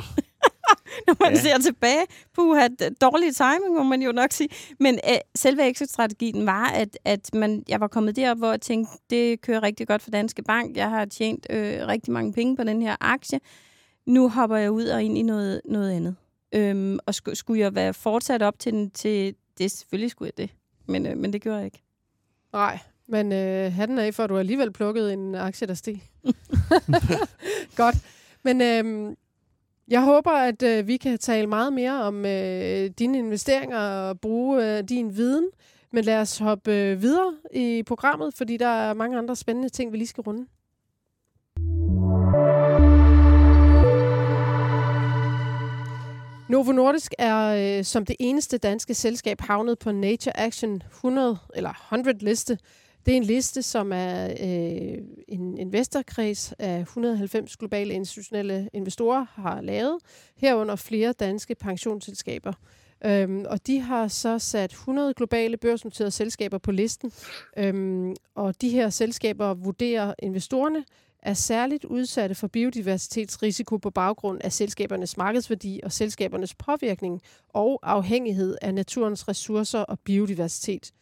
Nå, 1.06 1.14
man 1.20 1.32
ja. 1.32 1.40
ser 1.40 1.58
tilbage. 1.58 2.06
Puha, 2.34 2.68
dårlig 3.00 3.36
timing, 3.36 3.74
må 3.74 3.82
man 3.82 4.02
jo 4.02 4.12
nok 4.12 4.32
sige. 4.32 4.48
Men 4.80 4.94
øh, 4.94 5.16
selve 5.34 5.70
exit-strategien 5.70 6.46
var, 6.46 6.66
at, 6.66 6.98
at 7.04 7.34
man, 7.34 7.64
jeg 7.68 7.80
var 7.80 7.86
kommet 7.88 8.16
derop, 8.16 8.38
hvor 8.38 8.50
jeg 8.50 8.60
tænkte, 8.60 8.92
det 9.10 9.40
kører 9.40 9.62
rigtig 9.62 9.86
godt 9.88 10.02
for 10.02 10.10
Danske 10.10 10.42
Bank. 10.42 10.76
Jeg 10.76 10.90
har 10.90 11.04
tjent 11.04 11.46
øh, 11.50 11.86
rigtig 11.86 12.12
mange 12.12 12.32
penge 12.32 12.56
på 12.56 12.64
den 12.64 12.82
her 12.82 12.96
aktie. 13.00 13.40
Nu 14.06 14.28
hopper 14.28 14.56
jeg 14.56 14.70
ud 14.70 14.84
og 14.86 15.02
ind 15.02 15.18
i 15.18 15.22
noget, 15.22 15.60
noget 15.64 15.92
andet. 15.92 16.16
Øhm, 16.54 16.98
og 17.06 17.14
sk- 17.16 17.34
skulle 17.34 17.60
jeg 17.60 17.74
være 17.74 17.94
fortsat 17.94 18.42
op 18.42 18.58
til 18.58 18.72
den, 18.72 18.90
til 18.90 19.34
det, 19.58 19.70
selvfølgelig 19.70 20.10
skulle 20.10 20.32
jeg 20.36 20.48
det. 20.48 20.56
Men, 20.86 21.06
øh, 21.06 21.16
men 21.16 21.32
det 21.32 21.42
gjorde 21.42 21.56
jeg 21.56 21.64
ikke. 21.64 21.82
Nej, 22.52 22.78
men 23.08 23.32
øh, 23.32 23.72
hatten 23.72 23.98
af, 23.98 24.14
for 24.14 24.24
at 24.24 24.30
du 24.30 24.38
alligevel 24.38 24.72
plukket 24.72 25.12
en 25.12 25.34
aktie, 25.34 25.66
der 25.66 25.74
steg. 25.74 26.02
Godt. 27.76 27.96
Men 28.42 28.60
øhm, 28.60 29.16
jeg 29.88 30.02
håber, 30.02 30.30
at 30.30 30.62
øh, 30.62 30.86
vi 30.86 30.96
kan 30.96 31.18
tale 31.18 31.46
meget 31.46 31.72
mere 31.72 32.02
om 32.02 32.26
øh, 32.26 32.90
dine 32.98 33.18
investeringer 33.18 33.78
og 33.78 34.20
bruge 34.20 34.78
øh, 34.78 34.84
din 34.88 35.16
viden. 35.16 35.48
Men 35.90 36.04
lad 36.04 36.20
os 36.20 36.38
hoppe 36.38 36.72
øh, 36.72 37.02
videre 37.02 37.34
i 37.52 37.82
programmet, 37.86 38.34
fordi 38.34 38.56
der 38.56 38.66
er 38.66 38.94
mange 38.94 39.18
andre 39.18 39.36
spændende 39.36 39.68
ting, 39.68 39.92
vi 39.92 39.96
lige 39.96 40.08
skal 40.08 40.22
runde. 40.22 40.46
Novo 46.48 46.72
Nordisk 46.72 47.14
er 47.18 47.78
øh, 47.78 47.84
som 47.84 48.06
det 48.06 48.16
eneste 48.20 48.58
danske 48.58 48.94
selskab 48.94 49.40
havnet 49.40 49.78
på 49.78 49.92
Nature 49.92 50.40
Action 50.40 50.82
100 50.90 51.38
eller 51.54 51.70
100 51.70 52.18
liste. 52.24 52.58
Det 53.06 53.12
er 53.12 53.16
en 53.16 53.24
liste, 53.24 53.62
som 53.62 53.92
er 53.94 54.24
øh, 54.26 54.98
en 55.28 55.58
investorkreds 55.58 56.52
af 56.58 56.80
190 56.80 57.56
globale 57.56 57.94
institutionelle 57.94 58.68
investorer 58.72 59.26
har 59.34 59.60
lavet, 59.60 59.98
herunder 60.36 60.76
flere 60.76 61.12
danske 61.12 61.54
pensionsselskaber. 61.54 62.52
Øhm, 63.04 63.44
og 63.48 63.66
de 63.66 63.80
har 63.80 64.08
så 64.08 64.38
sat 64.38 64.70
100 64.70 65.14
globale 65.14 65.56
børsnoterede 65.56 66.10
selskaber 66.10 66.58
på 66.58 66.72
listen, 66.72 67.12
øhm, 67.56 68.14
og 68.34 68.60
de 68.60 68.68
her 68.68 68.90
selskaber 68.90 69.54
vurderer 69.54 70.14
investorerne 70.18 70.84
er 71.22 71.34
særligt 71.34 71.84
udsatte 71.84 72.34
for 72.34 72.46
biodiversitetsrisiko 72.46 73.76
på 73.76 73.90
baggrund 73.90 74.40
af 74.44 74.52
selskabernes 74.52 75.16
markedsværdi 75.16 75.80
og 75.82 75.92
selskabernes 75.92 76.54
påvirkning 76.54 77.20
og 77.48 77.80
afhængighed 77.82 78.56
af 78.62 78.74
naturens 78.74 79.28
ressourcer 79.28 79.78
og 79.78 79.98
biodiversitet. 80.00 80.92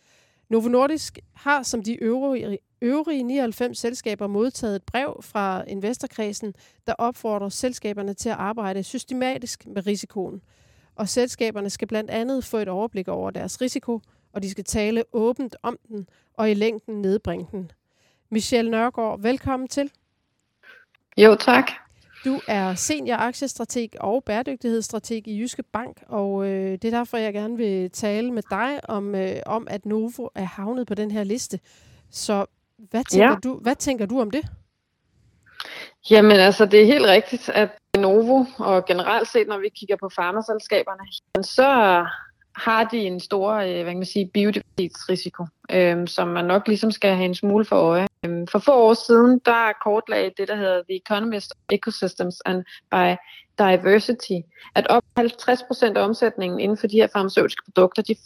Novo 0.51 0.69
Nordisk 0.69 1.19
har 1.35 1.63
som 1.63 1.83
de 1.83 1.95
øvrige, 1.95 2.59
øvrige 2.83 3.23
99 3.23 3.79
selskaber 3.79 4.27
modtaget 4.27 4.77
et 4.77 4.83
brev 4.83 5.21
fra 5.23 5.65
investorkredsen, 5.67 6.55
der 6.87 6.93
opfordrer 6.99 7.49
selskaberne 7.49 8.15
til 8.15 8.29
at 8.29 8.37
arbejde 8.37 8.83
systematisk 8.83 9.67
med 9.67 9.87
risikoen. 9.87 10.43
Og 10.95 11.09
selskaberne 11.09 11.71
skal 11.71 11.89
blandt 11.89 12.11
andet 12.11 12.45
få 12.45 12.57
et 12.57 12.69
overblik 12.69 13.09
over 13.09 13.31
deres 13.31 13.61
risiko, 13.61 14.01
og 14.33 14.43
de 14.43 14.51
skal 14.51 14.65
tale 14.65 15.05
åbent 15.13 15.57
om 15.63 15.79
den 15.89 16.09
og 16.35 16.51
i 16.51 16.55
længden 16.55 17.03
nedbringe 17.03 17.47
den. 17.53 17.71
Michelle 18.31 18.71
Nørgaard, 18.71 19.21
velkommen 19.21 19.69
til. 19.69 19.91
Jo, 21.17 21.35
tak. 21.35 21.71
Du 22.25 22.41
er 22.49 22.75
senior 22.75 23.17
aktiestrateg 23.17 23.89
og 24.01 24.25
bæredygtighedsstrateg 24.25 25.29
i 25.29 25.41
Jyske 25.41 25.63
Bank, 25.63 26.03
og 26.09 26.47
øh, 26.47 26.73
det 26.73 26.85
er 26.85 26.91
derfor, 26.91 27.17
jeg 27.17 27.33
gerne 27.33 27.57
vil 27.57 27.91
tale 27.91 28.33
med 28.33 28.43
dig 28.51 28.91
om, 28.91 29.15
øh, 29.15 29.37
om 29.47 29.67
at 29.71 29.87
Novo 29.87 30.29
er 30.35 30.45
havnet 30.45 30.87
på 30.87 30.95
den 30.95 31.11
her 31.11 31.25
liste. 31.25 31.61
Så 32.11 32.47
hvad 32.77 33.05
tænker, 33.11 33.29
ja. 33.29 33.37
du, 33.45 33.55
hvad 33.55 33.77
tænker 33.77 34.07
du 34.07 34.21
om 34.21 34.31
det? 34.31 34.45
Jamen 36.11 36.37
altså, 36.37 36.67
det 36.67 36.83
er 36.83 36.87
helt 36.87 37.07
rigtigt, 37.07 37.49
at 37.49 37.71
Novo, 37.99 38.45
og 38.59 38.85
generelt 38.85 39.29
set, 39.29 39.49
når 39.49 39.59
vi 39.59 39.69
kigger 39.69 39.97
på 39.97 40.09
farmaselskaberne, 40.17 41.05
så 41.45 42.05
har 42.57 42.85
de 42.85 42.99
en 42.99 43.21
stor 43.21 43.53
øh, 43.53 43.83
hvad 43.83 43.85
kan 43.85 43.97
man 43.97 44.07
sige, 44.07 44.31
biodiversitetsrisiko, 44.35 45.47
øh, 45.71 46.09
som 46.09 46.29
man 46.29 46.45
nok 46.45 46.69
ligesom 46.69 46.91
skal 46.91 47.15
have 47.15 47.25
en 47.25 47.35
smule 47.35 47.65
for 47.65 47.77
øje. 47.77 48.07
Øhm, 48.25 48.47
for 48.47 48.59
få 48.59 48.73
år 48.73 48.95
siden, 48.95 49.41
der 49.45 49.73
kortlagde 49.85 50.31
det, 50.37 50.49
der 50.49 50.57
hedder 50.57 50.83
The 50.83 50.97
Economist 50.97 51.55
Ecosystems 51.73 52.41
and 52.45 52.65
Biodiversity, 53.57 54.39
at 54.75 54.87
op 54.87 55.03
50% 55.21 55.97
af 55.97 56.05
omsætningen 56.05 56.61
inden 56.61 56.77
for 56.77 56.87
de 56.87 56.97
her 56.97 57.07
farmaceutiske 57.13 57.63
produkter, 57.65 58.03
de 58.03 58.17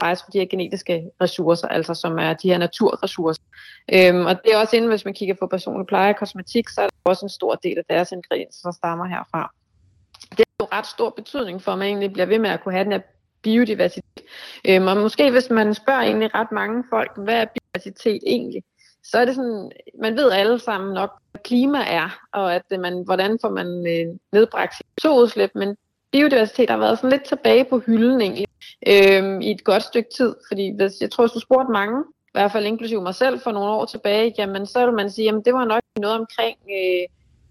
faktisk 0.00 0.24
for 0.24 0.30
de 0.30 0.38
her 0.38 0.46
genetiske 0.46 1.10
ressourcer, 1.20 1.68
altså 1.68 1.94
som 1.94 2.18
er 2.18 2.32
de 2.32 2.48
her 2.48 2.58
naturressourcer. 2.58 3.42
Øhm, 3.92 4.26
og 4.26 4.42
det 4.44 4.54
er 4.54 4.58
også 4.58 4.76
inden, 4.76 4.90
hvis 4.90 5.04
man 5.04 5.14
kigger 5.14 5.34
på 5.34 5.46
personlig 5.46 5.86
pleje 5.86 6.12
og 6.12 6.16
kosmetik, 6.16 6.68
så 6.68 6.80
er 6.80 6.86
der 6.86 7.10
også 7.10 7.26
en 7.26 7.30
stor 7.30 7.54
del 7.54 7.78
af 7.78 7.84
deres 7.90 8.12
ingredienser, 8.12 8.68
der 8.68 8.72
stammer 8.72 9.06
herfra. 9.06 9.54
Det 10.30 10.40
er 10.40 10.64
jo 10.64 10.68
ret 10.72 10.86
stor 10.86 11.10
betydning 11.10 11.62
for, 11.62 11.72
at 11.72 11.78
man 11.78 11.88
egentlig 11.88 12.12
bliver 12.12 12.26
ved 12.26 12.38
med 12.38 12.50
at 12.50 12.62
kunne 12.62 12.74
have 12.74 12.84
den 12.84 12.92
her 12.92 13.00
biodiversitet. 13.42 14.22
Øhm, 14.68 14.86
og 14.86 14.96
måske 14.96 15.30
hvis 15.30 15.50
man 15.50 15.74
spørger 15.74 16.02
egentlig 16.02 16.34
ret 16.34 16.52
mange 16.52 16.84
folk, 16.90 17.12
hvad 17.16 17.42
er 17.42 17.44
biodiversitet 17.44 18.22
egentlig? 18.26 18.62
Så 19.04 19.18
er 19.18 19.24
det 19.24 19.34
sådan, 19.34 19.70
man 20.00 20.16
ved 20.16 20.30
alle 20.30 20.58
sammen 20.58 20.94
nok, 20.94 21.10
hvad 21.30 21.40
klima 21.44 21.78
er, 21.78 22.18
og 22.32 22.54
at 22.54 22.62
øh, 22.72 22.80
man, 22.80 23.02
hvordan 23.04 23.38
får 23.40 23.50
man 23.50 23.66
øh, 23.66 24.16
nedbragt 24.32 24.74
CO2-udslip, 24.74 25.50
men 25.54 25.76
biodiversitet 26.12 26.70
har 26.70 26.78
været 26.78 26.98
sådan 26.98 27.10
lidt 27.10 27.24
tilbage 27.24 27.64
på 27.64 27.78
hylden 27.78 28.20
egentlig, 28.20 28.46
øhm, 28.86 29.40
i 29.40 29.50
et 29.50 29.64
godt 29.64 29.82
stykke 29.82 30.08
tid. 30.16 30.34
Fordi 30.48 30.72
hvis, 30.76 30.92
jeg 31.00 31.10
tror, 31.10 31.24
hvis 31.24 31.32
du 31.32 31.40
spurgte 31.40 31.72
mange, 31.72 32.04
i 32.26 32.32
hvert 32.32 32.52
fald 32.52 32.66
inklusive 32.66 33.02
mig 33.02 33.14
selv 33.14 33.40
for 33.40 33.52
nogle 33.52 33.70
år 33.70 33.84
tilbage, 33.84 34.34
jamen 34.38 34.66
så 34.66 34.86
vil 34.86 34.94
man 34.94 35.10
sige, 35.10 35.24
jamen 35.24 35.42
det 35.44 35.54
var 35.54 35.64
nok 35.64 35.82
noget 35.96 36.18
omkring, 36.18 36.56
øh, 36.70 37.04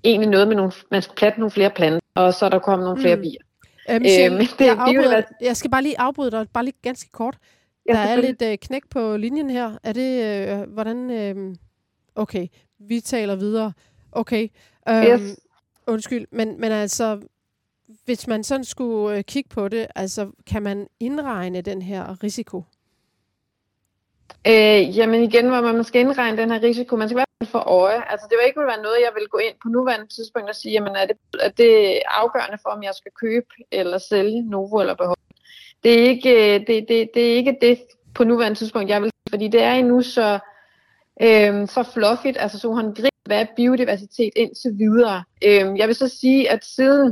egentlig 0.04 0.30
noget 0.30 0.48
med 0.48 0.56
nogle, 0.56 0.72
man 0.92 1.02
skulle 1.02 1.16
plante 1.16 1.40
nogle 1.40 1.52
flere 1.52 1.70
planter, 1.70 2.00
og 2.16 2.34
så 2.34 2.46
er 2.46 2.50
der 2.50 2.60
kommet 2.60 2.86
nogle 2.86 3.02
flere 3.02 3.16
mm. 3.16 3.22
bier. 3.22 3.42
Øh, 3.90 4.02
Michelle, 4.02 4.38
øh, 4.38 4.50
det, 4.60 4.66
jeg, 4.66 4.78
afbryder, 4.78 5.22
jeg 5.42 5.58
skal 5.58 5.72
bare 5.72 5.84
lige 5.84 6.00
afbryde 6.00 6.32
dig, 6.32 6.48
bare 6.54 6.64
lige 6.64 6.78
ganske 6.82 7.10
kort. 7.12 7.38
Ja, 7.88 7.94
der 7.94 8.00
er 8.00 8.16
lidt 8.16 8.42
øh, 8.42 8.58
knæk 8.58 8.90
på 8.90 9.18
linjen 9.18 9.50
her. 9.50 9.78
Er 9.84 9.94
det, 9.94 10.24
øh, 10.24 10.74
hvordan... 10.74 11.12
Øh, 11.12 11.56
okay, 12.16 12.48
vi 12.80 13.00
taler 13.00 13.36
videre. 13.36 13.74
Okay. 14.12 14.48
Øh, 14.90 15.06
yes. 15.06 15.40
Undskyld, 15.88 16.28
men, 16.32 16.62
men 16.62 16.72
altså, 16.72 17.22
hvis 18.06 18.28
man 18.28 18.44
sådan 18.44 18.64
skulle 18.64 19.18
øh, 19.18 19.24
kigge 19.24 19.50
på 19.50 19.68
det, 19.68 19.88
altså, 19.96 20.32
kan 20.48 20.64
man 20.64 20.88
indregne 21.00 21.62
den 21.62 21.82
her 21.82 22.24
risiko? 22.24 22.64
Øh, 24.48 24.98
jamen 24.98 25.24
igen, 25.24 25.48
hvor 25.48 25.62
man 25.62 25.84
skal 25.84 26.02
indregne 26.02 26.38
den 26.38 26.52
her 26.52 26.64
risiko, 26.64 26.96
man 26.96 27.10
skal 27.10 27.18
være 27.18 27.48
for 27.48 27.60
øje. 27.60 28.12
Altså 28.12 28.28
det 28.30 28.38
vil 28.38 28.48
ikke 28.48 28.60
være 28.60 28.82
noget, 28.82 28.98
jeg 29.06 29.12
vil 29.16 29.28
gå 29.28 29.38
ind 29.38 29.56
på 29.64 29.70
nuværende 29.70 30.08
tidspunkt 30.16 30.50
og 30.50 30.56
sige, 30.56 30.72
jamen 30.72 30.96
er 30.96 31.06
det, 31.06 31.18
er 31.40 31.50
det 31.50 32.02
afgørende 32.22 32.58
for, 32.62 32.70
om 32.70 32.84
jeg 32.84 32.94
skal 32.94 33.12
købe 33.22 33.54
eller 33.72 33.98
sælge 33.98 34.42
Novo 34.50 34.80
eller 34.80 34.96
beholde. 34.96 35.23
Det 35.84 36.00
er 36.00 36.10
ikke 36.10 36.56
øh, 36.56 36.68
det, 36.68 36.86
det, 36.88 37.10
det, 37.14 37.32
er 37.32 37.36
ikke 37.36 37.58
det 37.62 37.80
på 38.16 38.24
nuværende 38.24 38.58
tidspunkt, 38.58 38.90
jeg 38.90 39.02
vil 39.02 39.12
fordi 39.30 39.48
det 39.48 39.62
er 39.62 39.74
endnu 39.74 40.02
så, 40.02 40.40
øh, 41.22 41.68
så 41.68 41.90
fluffigt, 41.94 42.38
altså 42.40 42.60
så 42.60 42.74
han 42.74 42.94
griber, 42.94 43.10
hvad 43.26 43.42
er 43.42 43.46
biodiversitet 43.56 44.34
indtil 44.36 44.72
videre. 44.78 45.24
Øh, 45.46 45.78
jeg 45.78 45.88
vil 45.88 45.96
så 45.96 46.08
sige, 46.08 46.52
at 46.52 46.66
siden 46.66 47.12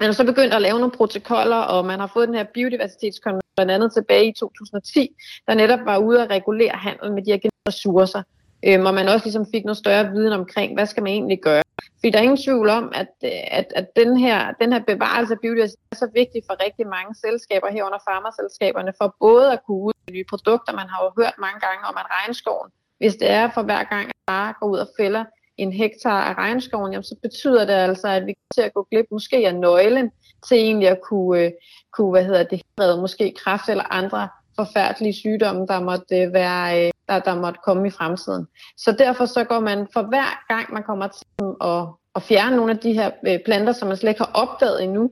man 0.00 0.06
har 0.08 0.12
så 0.12 0.24
begyndt 0.24 0.54
at 0.54 0.62
lave 0.62 0.78
nogle 0.78 0.92
protokoller, 0.92 1.56
og 1.56 1.84
man 1.84 2.00
har 2.00 2.10
fået 2.14 2.28
den 2.28 2.36
her 2.36 2.44
biodiversitetskonvention 2.54 3.56
blandt 3.56 3.72
andet 3.72 3.92
tilbage 3.92 4.28
i 4.28 4.32
2010, 4.32 5.08
der 5.46 5.54
netop 5.54 5.80
var 5.84 5.98
ude 5.98 6.22
at 6.22 6.30
regulere 6.30 6.74
handel 6.74 7.12
med 7.12 7.22
de 7.22 7.30
her 7.32 7.38
ressourcer. 7.68 8.22
Øhm, 8.66 8.86
og 8.86 8.94
man 8.94 9.08
også 9.08 9.26
ligesom 9.26 9.46
fik 9.54 9.64
noget 9.64 9.76
større 9.76 10.10
viden 10.12 10.32
omkring, 10.32 10.74
hvad 10.74 10.86
skal 10.86 11.02
man 11.02 11.12
egentlig 11.12 11.40
gøre. 11.42 11.62
Fordi 12.06 12.12
der 12.14 12.18
er 12.18 12.30
ingen 12.30 12.44
tvivl 12.48 12.68
om, 12.68 12.92
at, 12.94 13.12
øh, 13.24 13.58
at, 13.60 13.68
at 13.76 13.86
den, 13.96 14.16
her, 14.16 14.52
den 14.60 14.72
her 14.72 14.82
bevarelse 14.92 15.32
af 15.34 15.40
biodiversitet 15.40 15.92
er 15.92 15.96
så 15.96 16.08
vigtig 16.14 16.42
for 16.46 16.64
rigtig 16.64 16.86
mange 16.86 17.14
selskaber 17.24 17.68
herunder 17.70 17.98
farmerselskaberne, 18.08 18.92
for 19.00 19.16
både 19.20 19.52
at 19.52 19.60
kunne 19.66 19.82
udvikle 19.86 20.12
nye 20.16 20.24
produkter. 20.32 20.72
Man 20.72 20.88
har 20.92 21.00
jo 21.04 21.10
hørt 21.20 21.36
mange 21.38 21.60
gange 21.66 21.82
om, 21.88 21.94
at 22.02 22.06
regnskoven, 22.16 22.70
hvis 22.98 23.16
det 23.16 23.30
er 23.30 23.50
for 23.54 23.62
hver 23.62 23.84
gang, 23.84 24.06
at 24.08 24.16
bare 24.26 24.54
går 24.60 24.66
ud 24.72 24.78
og 24.78 24.88
fælder 25.00 25.24
en 25.56 25.72
hektar 25.72 26.20
af 26.30 26.34
regnskoven, 26.44 26.92
jamen, 26.92 27.04
så 27.04 27.16
betyder 27.22 27.64
det 27.64 27.72
altså, 27.72 28.08
at 28.08 28.26
vi 28.26 28.32
kommer 28.32 28.54
til 28.54 28.62
at 28.68 28.74
gå 28.74 28.86
glip 28.90 29.06
måske 29.10 29.36
af 29.48 29.54
nøglen 29.54 30.10
til 30.48 30.56
egentlig 30.56 30.88
at 30.88 31.00
kunne, 31.08 31.40
øh, 31.40 31.50
kunne 31.92 32.10
hvad 32.10 32.24
hedder 32.24 32.44
det, 32.52 32.60
måske 33.00 33.34
kræft 33.42 33.68
eller 33.68 33.92
andre 34.00 34.28
forfærdelige 34.56 35.12
sygdomme, 35.12 35.66
der 35.66 35.80
måtte, 35.80 36.18
øh, 36.18 36.32
være, 36.32 36.86
øh, 36.86 36.92
der, 37.08 37.18
der 37.18 37.34
måtte 37.34 37.60
komme 37.64 37.86
i 37.88 37.90
fremtiden. 37.90 38.46
Så 38.76 38.92
derfor 38.92 39.26
så 39.26 39.44
går 39.44 39.60
man 39.60 39.86
for 39.92 40.02
hver 40.02 40.44
gang, 40.48 40.72
man 40.72 40.82
kommer 40.82 41.08
til 41.08 41.26
at, 41.60 41.86
at 42.16 42.22
fjerne 42.22 42.56
nogle 42.56 42.72
af 42.72 42.78
de 42.78 42.92
her 42.92 43.10
øh, 43.26 43.38
planter, 43.44 43.72
som 43.72 43.88
man 43.88 43.96
slet 43.96 44.10
ikke 44.10 44.24
har 44.24 44.30
opdaget 44.34 44.84
endnu, 44.84 45.10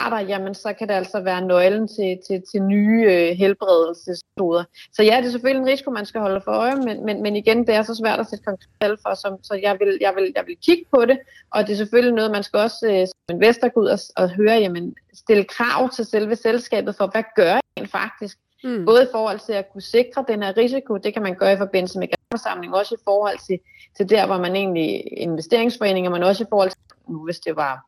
arter, 0.00 0.18
jamen 0.18 0.54
så 0.54 0.72
kan 0.72 0.88
det 0.88 0.94
altså 0.94 1.20
være 1.20 1.40
nøglen 1.40 1.88
til, 1.88 2.18
til, 2.26 2.42
til 2.52 2.62
nye 2.62 3.04
øh, 3.12 3.36
helbredelsesmetoder. 3.36 4.64
Så 4.92 5.02
ja, 5.02 5.16
det 5.16 5.26
er 5.26 5.30
selvfølgelig 5.30 5.62
en 5.62 5.72
risiko, 5.72 5.90
man 5.90 6.06
skal 6.06 6.20
holde 6.20 6.40
for 6.44 6.52
øje, 6.52 6.76
men, 6.76 7.06
men, 7.06 7.22
men 7.22 7.36
igen, 7.36 7.66
det 7.66 7.74
er 7.74 7.82
så 7.82 7.94
svært 7.94 8.20
at 8.20 8.26
sætte 8.26 8.44
konkret 8.44 8.98
for, 9.02 9.14
som, 9.14 9.32
så 9.42 9.54
jeg 9.54 9.76
vil, 9.80 9.98
jeg, 10.00 10.12
vil, 10.16 10.32
jeg 10.36 10.44
vil 10.46 10.56
kigge 10.66 10.84
på 10.94 11.04
det, 11.04 11.18
og 11.50 11.66
det 11.66 11.72
er 11.72 11.76
selvfølgelig 11.76 12.14
noget, 12.14 12.30
man 12.30 12.42
skal 12.42 12.58
også 12.58 12.86
øh, 12.90 13.06
som 13.06 13.36
investor 13.36 13.68
gå 13.68 13.80
ud 13.80 13.86
og, 13.86 13.98
og 14.16 14.30
høre, 14.30 14.56
jamen 14.58 14.94
stille 15.14 15.44
krav 15.44 15.90
til 15.90 16.04
selve 16.04 16.36
selskabet 16.36 16.96
for, 16.96 17.06
hvad 17.06 17.24
gør 17.36 17.60
jeg 17.76 17.88
faktisk? 17.88 18.38
Mm. 18.64 18.84
Både 18.84 19.02
i 19.02 19.06
forhold 19.12 19.38
til 19.38 19.52
at 19.52 19.72
kunne 19.72 19.82
sikre 19.82 20.24
den 20.28 20.42
her 20.42 20.56
risiko, 20.56 20.96
det 20.96 21.12
kan 21.12 21.22
man 21.22 21.34
gøre 21.34 21.52
i 21.52 21.56
forbindelse 21.56 21.98
med 21.98 22.08
generalforsamling, 22.08 22.74
også 22.74 22.94
i 22.94 22.98
forhold 23.04 23.38
til, 23.46 23.58
til 23.96 24.10
der, 24.10 24.26
hvor 24.26 24.38
man 24.38 24.56
egentlig 24.56 25.12
investeringsforeninger, 25.12 26.10
men 26.10 26.22
også 26.22 26.44
i 26.44 26.46
forhold 26.50 26.70
til, 26.70 26.78
nu 27.08 27.24
hvis 27.24 27.40
det 27.40 27.56
var 27.56 27.86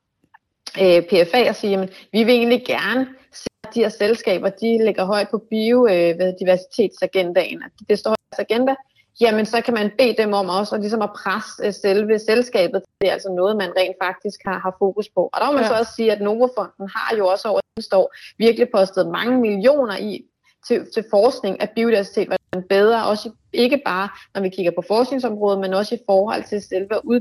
øh, 0.81 1.03
PFA 1.03 1.49
og 1.49 1.57
sige, 1.57 1.79
at 1.79 2.09
vi 2.13 2.25
vil 2.25 2.35
egentlig 2.35 2.65
gerne 2.67 3.09
se, 3.33 3.49
at 3.65 3.75
de 3.75 3.81
her 3.81 3.89
selskaber, 3.89 4.49
de 4.49 4.85
ligger 4.85 5.05
højt 5.05 5.29
på 5.31 5.39
biodiversitetsagendaen. 5.39 7.63
At 7.63 7.71
det 7.89 7.99
står 7.99 8.13
i 8.13 8.17
deres 8.31 8.47
agenda, 8.51 8.75
jamen 9.21 9.47
så 9.47 9.61
kan 9.61 9.75
man 9.75 9.91
bede 9.99 10.15
dem 10.19 10.33
om 10.33 10.49
også 10.49 10.75
at, 10.75 10.81
ligesom 10.81 11.03
at 11.03 11.11
presse 11.23 11.65
øh, 11.65 11.73
selve 11.73 12.19
selskabet. 12.19 12.83
Det 13.01 13.09
er 13.09 13.13
altså 13.13 13.33
noget, 13.33 13.57
man 13.57 13.73
rent 13.77 13.97
faktisk 14.03 14.41
har, 14.45 14.59
har 14.59 14.77
fokus 14.79 15.09
på. 15.09 15.31
Og 15.33 15.41
der 15.41 15.47
må 15.47 15.53
man 15.53 15.63
ja. 15.63 15.69
så 15.69 15.75
også 15.75 15.93
sige, 15.97 16.13
at 16.13 16.21
Novofonden 16.21 16.89
har 16.97 17.17
jo 17.17 17.27
også 17.27 17.49
over 17.49 17.61
det 17.77 17.93
år 17.93 18.15
virkelig 18.39 18.69
postet 18.75 19.09
mange 19.09 19.41
millioner 19.41 19.97
i 19.97 20.27
til, 20.69 20.87
til 20.95 21.05
forskning 21.11 21.61
af 21.61 21.71
biodiversitet, 21.71 22.29
var 22.29 22.37
den 22.53 22.63
bedre, 22.63 23.07
også 23.07 23.31
ikke 23.53 23.83
bare 23.85 24.09
når 24.35 24.41
vi 24.43 24.49
kigger 24.49 24.73
på 24.73 24.83
forskningsområdet, 24.89 25.61
men 25.61 25.75
også 25.75 25.95
i 25.95 25.99
forhold 26.07 26.45
til 26.45 26.63
selve 26.63 27.01
ud, 27.05 27.21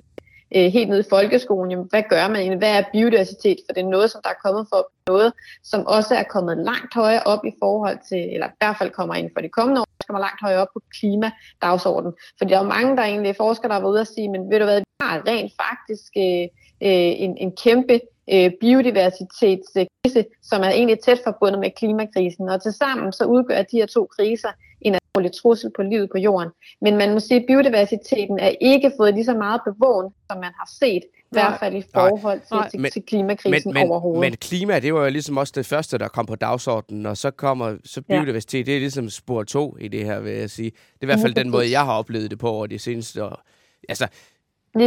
øh, 0.55 0.71
helt 0.71 0.89
ned 0.89 0.99
i 0.99 1.09
folkeskolen. 1.09 1.71
Jamen, 1.71 1.87
hvad 1.89 2.03
gør 2.09 2.27
man 2.27 2.35
egentlig? 2.35 2.57
Hvad 2.57 2.77
er 2.77 2.83
biodiversitet? 2.93 3.57
For 3.65 3.73
det 3.73 3.81
er 3.81 3.87
noget, 3.87 4.11
som 4.11 4.21
der 4.23 4.29
er 4.29 4.41
kommet 4.45 4.67
for 4.69 4.91
noget, 5.07 5.33
som 5.63 5.85
også 5.85 6.15
er 6.15 6.23
kommet 6.23 6.57
langt 6.57 6.93
højere 6.93 7.23
op 7.23 7.45
i 7.45 7.51
forhold 7.59 7.97
til, 8.09 8.33
eller 8.33 8.47
i 8.47 8.57
hvert 8.59 8.77
fald 8.77 8.89
kommer 8.89 9.15
ind 9.15 9.29
for 9.35 9.41
de 9.41 9.49
kommende 9.49 9.81
år, 9.81 9.87
kommer 10.07 10.19
langt 10.19 10.41
højere 10.41 10.61
op 10.61 10.67
på 10.73 10.81
klimadagsordenen. 10.99 12.13
For 12.37 12.45
der 12.45 12.55
er 12.55 12.63
jo 12.63 12.69
mange, 12.69 12.97
der 12.97 13.03
egentlig 13.03 13.35
forskere, 13.35 13.67
der 13.67 13.73
har 13.73 13.81
været 13.81 13.91
ude 13.91 14.01
og 14.01 14.07
sige, 14.07 14.29
men 14.29 14.49
ved 14.51 14.59
du 14.59 14.65
hvad, 14.65 14.79
vi 14.79 14.85
har 15.01 15.23
rent 15.27 15.51
faktisk 15.63 16.11
øh, 16.17 16.47
øh 16.87 17.13
en, 17.23 17.37
en 17.37 17.51
kæmpe 17.63 17.99
øh, 18.34 18.51
biodiversitetskrise, 18.61 20.25
som 20.41 20.61
er 20.61 20.69
egentlig 20.69 20.99
tæt 20.99 21.21
forbundet 21.23 21.59
med 21.59 21.71
klimakrisen. 21.77 22.49
Og 22.49 22.61
tilsammen 22.61 23.13
så 23.13 23.25
udgør 23.25 23.61
de 23.61 23.77
her 23.77 23.86
to 23.86 24.05
kriser 24.05 24.49
en 24.82 24.95
alvorlig 24.95 25.32
trussel 25.41 25.71
på 25.75 25.82
livet 25.82 26.09
på 26.11 26.17
jorden. 26.17 26.49
Men 26.82 26.97
man 26.97 27.13
må 27.13 27.19
sige, 27.19 27.39
at 27.39 27.45
biodiversiteten 27.47 28.39
er 28.39 28.51
ikke 28.61 28.91
fået 28.97 29.13
lige 29.13 29.25
så 29.25 29.34
meget 29.34 29.61
bevågen, 29.65 30.13
som 30.32 30.38
man 30.38 30.51
har 30.59 30.69
set, 30.79 31.03
i 31.03 31.34
hvert 31.36 31.59
fald 31.59 31.75
i 31.75 31.84
forhold 31.93 32.39
til, 32.71 32.82
til, 32.82 32.91
til 32.91 33.01
klimakrisen 33.01 33.73
men, 33.73 33.89
overhovedet. 33.89 34.21
Men 34.21 34.38
klima, 34.38 34.79
det 34.79 34.93
var 34.93 35.03
jo 35.03 35.09
ligesom 35.09 35.38
også 35.38 35.53
det 35.55 35.65
første, 35.65 35.97
der 35.97 36.07
kom 36.07 36.25
på 36.25 36.36
dagsordenen, 36.36 37.05
og 37.05 37.17
så 37.17 37.32
kommer 37.32 37.77
så 37.86 38.01
biodiversitet, 38.01 38.67
ja. 38.67 38.71
det 38.71 38.75
er 38.75 38.79
ligesom 38.79 39.09
spor 39.09 39.43
to 39.43 39.77
i 39.77 39.88
det 39.88 40.05
her, 40.05 40.19
vil 40.19 40.34
jeg 40.34 40.49
sige. 40.49 40.69
Det 40.69 41.01
er 41.01 41.03
i 41.03 41.05
hvert 41.05 41.19
fald 41.19 41.34
den 41.34 41.49
måde, 41.49 41.71
jeg 41.71 41.86
har 41.86 41.93
oplevet 41.93 42.32
det 42.32 42.39
på 42.39 42.49
over 42.49 42.67
de 42.67 42.79
seneste 42.79 43.23
år. 43.23 43.41
Altså, 43.89 44.07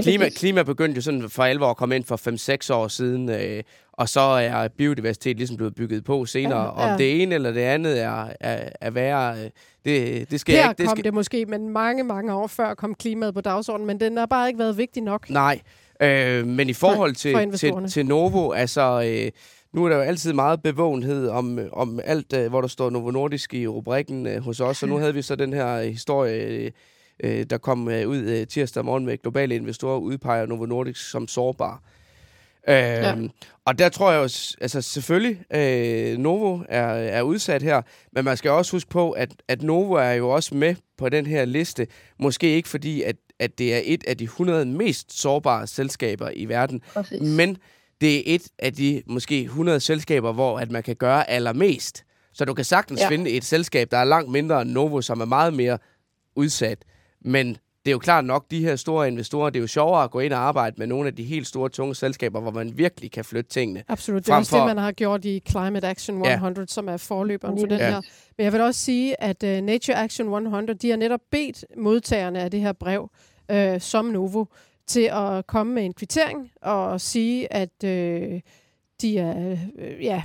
klima, 0.03 0.28
klima 0.28 0.62
begyndte 0.62 0.97
jo 0.97 1.03
sådan 1.03 1.30
for 1.30 1.43
alvor 1.43 1.70
at 1.70 1.76
komme 1.76 1.97
ind 1.97 2.05
for 2.05 2.70
5-6 2.70 2.74
år 2.74 2.89
siden, 2.89 3.28
øh, 3.28 3.62
og 3.93 4.09
så 4.09 4.20
er 4.20 4.68
biodiversitet 4.68 5.37
ligesom 5.37 5.57
blevet 5.57 5.74
bygget 5.74 6.05
på 6.05 6.26
senere. 6.26 6.59
Ja, 6.59 6.87
ja. 6.87 6.93
Om 6.93 6.99
det 6.99 7.22
ene 7.22 7.35
eller 7.35 7.53
det 7.53 7.61
andet 7.61 8.03
er, 8.03 8.28
er, 8.41 8.68
er 8.80 8.91
værre, 8.91 9.39
øh, 9.39 9.51
det, 9.85 10.30
det 10.30 10.41
skal 10.41 10.55
Her 10.55 10.68
ikke... 10.70 10.78
Det 10.78 10.87
kom 10.87 10.97
skal... 10.97 11.05
det 11.05 11.14
måske, 11.14 11.47
men 11.47 11.68
mange, 11.68 12.05
mange 12.05 12.35
år 12.35 12.47
før 12.47 12.74
kom 12.74 12.95
klimaet 12.95 13.35
på 13.35 13.41
dagsordenen, 13.41 13.87
men 13.87 14.01
den 14.01 14.16
har 14.16 14.26
bare 14.26 14.49
ikke 14.49 14.59
været 14.59 14.78
vigtig 14.78 15.03
nok. 15.03 15.30
Nej, 15.30 15.61
øh, 16.01 16.47
men 16.47 16.68
i 16.68 16.72
forhold 16.72 17.32
Nej, 17.32 17.51
til, 17.51 17.59
til, 17.59 17.89
til 17.89 18.07
Novo, 18.07 18.53
altså... 18.53 19.03
Øh, 19.07 19.30
nu 19.72 19.85
er 19.85 19.89
der 19.89 19.97
jo 19.97 20.03
altid 20.03 20.32
meget 20.32 20.62
bevågenhed 20.62 21.28
om, 21.28 21.59
om 21.72 22.01
alt, 22.05 22.32
øh, 22.32 22.49
hvor 22.49 22.61
der 22.61 22.68
står 22.68 22.91
Novo 22.91 23.11
Nordisk 23.11 23.55
i 23.55 23.66
rubrikken 23.66 24.26
øh, 24.26 24.43
hos 24.43 24.61
os, 24.61 24.82
og 24.82 24.89
nu 24.89 24.97
havde 24.97 25.14
vi 25.14 25.22
så 25.22 25.37
den 25.37 25.53
her 25.53 25.82
historie 25.82 26.72
øh, 27.24 27.46
der 27.50 27.58
kom 27.58 27.88
øh, 27.88 28.08
ud 28.08 28.18
øh, 28.18 28.46
tirsdag 28.46 28.84
morgen 28.84 29.06
med 29.06 29.22
globale 29.22 29.54
investorer 29.54 29.98
udpeger 29.98 30.46
Novo 30.46 30.66
Nordisk 30.66 31.10
som 31.10 31.28
sårbar. 31.28 31.82
Øh, 32.68 32.74
ja. 32.74 33.16
Og 33.64 33.78
der 33.78 33.88
tror 33.88 34.10
jeg 34.12 34.18
jo, 34.18 34.22
altså 34.60 34.82
selvfølgelig, 34.82 35.44
øh, 35.54 36.18
Novo 36.18 36.60
er, 36.68 36.84
er 36.86 37.22
udsat 37.22 37.62
her, 37.62 37.82
men 38.12 38.24
man 38.24 38.36
skal 38.36 38.50
også 38.50 38.72
huske 38.72 38.90
på, 38.90 39.10
at, 39.10 39.30
at 39.48 39.62
Novo 39.62 39.94
er 39.94 40.12
jo 40.12 40.30
også 40.30 40.54
med 40.54 40.74
på 40.98 41.08
den 41.08 41.26
her 41.26 41.44
liste. 41.44 41.86
Måske 42.18 42.56
ikke 42.56 42.68
fordi, 42.68 43.02
at, 43.02 43.16
at 43.38 43.58
det 43.58 43.74
er 43.74 43.80
et 43.84 44.04
af 44.06 44.18
de 44.18 44.24
100 44.24 44.64
mest 44.64 45.20
sårbare 45.20 45.66
selskaber 45.66 46.30
i 46.36 46.44
verden, 46.44 46.82
Præcis. 46.94 47.20
men 47.20 47.56
det 48.00 48.16
er 48.16 48.22
et 48.34 48.48
af 48.58 48.72
de 48.72 49.02
måske 49.06 49.42
100 49.42 49.80
selskaber, 49.80 50.32
hvor 50.32 50.58
at 50.58 50.70
man 50.70 50.82
kan 50.82 50.96
gøre 50.96 51.30
allermest. 51.30 52.04
Så 52.32 52.44
du 52.44 52.54
kan 52.54 52.64
sagtens 52.64 53.00
ja. 53.00 53.08
finde 53.08 53.30
et 53.30 53.44
selskab, 53.44 53.90
der 53.90 53.98
er 53.98 54.04
langt 54.04 54.30
mindre 54.30 54.62
end 54.62 54.70
Novo, 54.70 55.00
som 55.00 55.20
er 55.20 55.24
meget 55.24 55.54
mere 55.54 55.78
udsat. 56.36 56.78
Men 57.25 57.57
det 57.85 57.91
er 57.91 57.93
jo 57.93 57.99
klart 57.99 58.25
nok, 58.25 58.51
de 58.51 58.61
her 58.61 58.77
store 58.77 59.09
investorer, 59.09 59.51
det 59.51 59.59
er 59.59 59.61
jo 59.61 59.66
sjovere 59.66 60.05
at 60.05 60.11
gå 60.11 60.20
ind 60.20 60.33
og 60.33 60.39
arbejde 60.39 60.77
med 60.79 60.87
nogle 60.87 61.09
af 61.09 61.16
de 61.16 61.25
helt 61.25 61.47
store, 61.47 61.68
tunge 61.68 61.95
selskaber, 61.95 62.41
hvor 62.41 62.51
man 62.51 62.79
virkelig 62.79 63.12
kan 63.12 63.25
flytte 63.25 63.51
tingene. 63.51 63.85
Absolut, 63.89 64.27
det 64.27 64.33
er 64.33 64.37
også 64.37 64.51
for... 64.51 64.57
det, 64.57 64.66
man 64.66 64.79
har 64.79 64.93
gjort 64.93 65.25
i 65.25 65.43
Climate 65.49 65.87
Action 65.87 66.27
100, 66.27 66.61
ja. 66.61 66.66
som 66.66 66.89
er 66.89 66.97
forløberen 66.97 67.59
for 67.61 67.66
den 67.66 67.79
ja. 67.79 67.91
her. 67.91 68.01
Men 68.37 68.45
jeg 68.45 68.53
vil 68.53 68.61
også 68.61 68.81
sige, 68.81 69.22
at 69.22 69.43
uh, 69.43 69.49
Nature 69.51 69.97
Action 69.97 70.27
100, 70.27 70.79
de 70.79 70.91
har 70.91 70.97
netop 70.97 71.20
bedt 71.31 71.64
modtagerne 71.77 72.41
af 72.41 72.51
det 72.51 72.61
her 72.61 72.72
brev, 72.72 73.11
uh, 73.53 73.81
som 73.81 74.05
Novo, 74.05 74.45
til 74.87 75.11
at 75.12 75.47
komme 75.47 75.75
med 75.75 75.85
en 75.85 75.95
kvittering 75.95 76.51
og 76.62 77.01
sige, 77.01 77.53
at 77.53 77.70
uh, 77.85 77.91
de 79.01 79.18
er, 79.18 79.53
uh, 79.53 80.05
ja, 80.05 80.22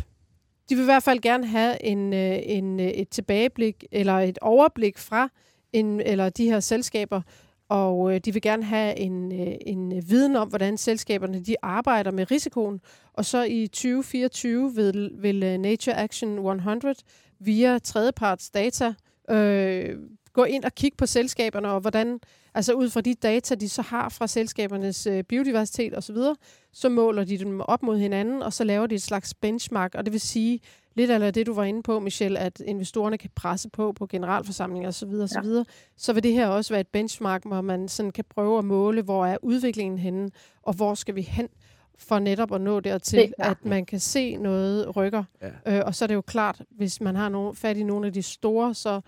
de 0.70 0.76
vil 0.76 0.82
i 0.82 0.86
hvert 0.86 1.04
fald 1.04 1.20
gerne 1.20 1.48
have 1.48 1.84
en, 1.84 2.14
uh, 2.14 2.40
en, 2.44 2.80
et 2.80 3.10
tilbageblik 3.10 3.84
eller 3.92 4.20
et 4.20 4.38
overblik 4.42 4.98
fra 4.98 5.30
en, 5.74 6.00
eller 6.00 6.30
de 6.30 6.46
her 6.46 6.60
selskaber, 6.60 7.22
og 7.70 8.14
øh, 8.14 8.20
de 8.26 8.34
vil 8.34 8.42
gerne 8.42 8.64
have 8.64 8.98
en, 8.98 9.32
øh, 9.42 9.56
en 9.66 10.04
viden 10.10 10.36
om, 10.36 10.48
hvordan 10.48 10.78
selskaberne 10.78 11.40
de 11.40 11.56
arbejder 11.62 12.12
med 12.12 12.32
risikoen. 12.32 12.82
Og 13.14 13.26
så 13.26 13.44
i 13.44 13.68
2024 13.68 14.76
vil, 14.76 15.12
vil 15.14 15.44
øh, 15.44 15.58
Nature 15.58 15.98
Action 15.98 16.46
100 16.46 16.96
via 17.40 17.80
tredjeparts 17.80 18.50
data 18.50 18.94
øh, 19.30 19.96
gå 20.34 20.44
ind 20.44 20.64
og 20.64 20.76
kigge 20.76 20.98
på 20.98 21.06
selskaberne, 21.06 21.72
og 21.72 21.80
hvordan, 21.80 22.20
altså 22.54 22.74
ud 22.74 22.90
fra 22.90 23.02
de 23.02 23.14
data, 23.14 23.56
de 23.56 23.70
så 23.70 23.82
har 23.82 24.10
fra 24.10 24.28
selskabernes 24.28 25.08
øh, 25.08 25.24
biodiversitet 25.24 25.98
osv., 25.98 26.16
så, 26.16 26.36
så 26.74 26.90
måler 26.90 27.24
de 27.24 27.38
dem 27.38 27.62
op 27.62 27.84
mod 27.84 27.98
hinanden, 27.98 28.44
og 28.44 28.54
så 28.54 28.64
laver 28.64 28.88
de 28.88 28.96
et 28.96 29.02
slags 29.02 29.34
benchmark, 29.34 29.96
og 29.96 30.06
det 30.06 30.14
vil 30.14 30.22
sige, 30.22 30.60
lidt 31.08 31.24
af 31.24 31.34
det, 31.34 31.46
du 31.46 31.54
var 31.54 31.64
inde 31.64 31.84
på, 31.84 32.00
Michelle, 32.00 32.40
at 32.40 32.60
investorerne 32.66 33.18
kan 33.18 33.30
presse 33.36 33.70
på 33.70 33.92
på 33.92 34.08
generalforsamlinger 34.08 34.90
osv., 34.90 35.14
osv., 35.14 35.50
ja. 35.50 35.64
så 35.98 36.14
vil 36.14 36.24
det 36.24 36.34
her 36.34 36.48
også 36.48 36.74
være 36.74 36.82
et 36.82 36.88
benchmark, 36.88 37.46
hvor 37.46 37.62
man 37.62 37.88
sådan 37.88 38.12
kan 38.12 38.26
prøve 38.30 38.58
at 38.58 38.66
måle, 38.66 39.02
hvor 39.02 39.26
er 39.26 39.38
udviklingen 39.42 40.00
henne, 40.00 40.32
og 40.64 40.74
hvor 40.74 40.94
skal 40.94 41.16
vi 41.16 41.22
hen 41.22 41.50
for 41.98 42.20
netop 42.20 42.54
at 42.54 42.62
nå 42.62 42.80
dertil, 42.80 43.34
at 43.38 43.66
man 43.66 43.86
kan 43.86 44.00
se 44.00 44.36
noget 44.36 44.96
rykker. 44.96 45.24
Ja. 45.66 45.78
Øh, 45.78 45.84
og 45.86 45.96
så 45.96 46.06
er 46.06 46.08
det 46.08 46.16
jo 46.16 46.22
klart, 46.22 46.62
hvis 46.70 47.02
man 47.02 47.16
har 47.16 47.30
nogen, 47.30 47.56
fat 47.56 47.78
i 47.78 47.84
nogle 47.84 48.08
af 48.08 48.14
de 48.14 48.22
store, 48.22 48.74
så, 48.74 49.02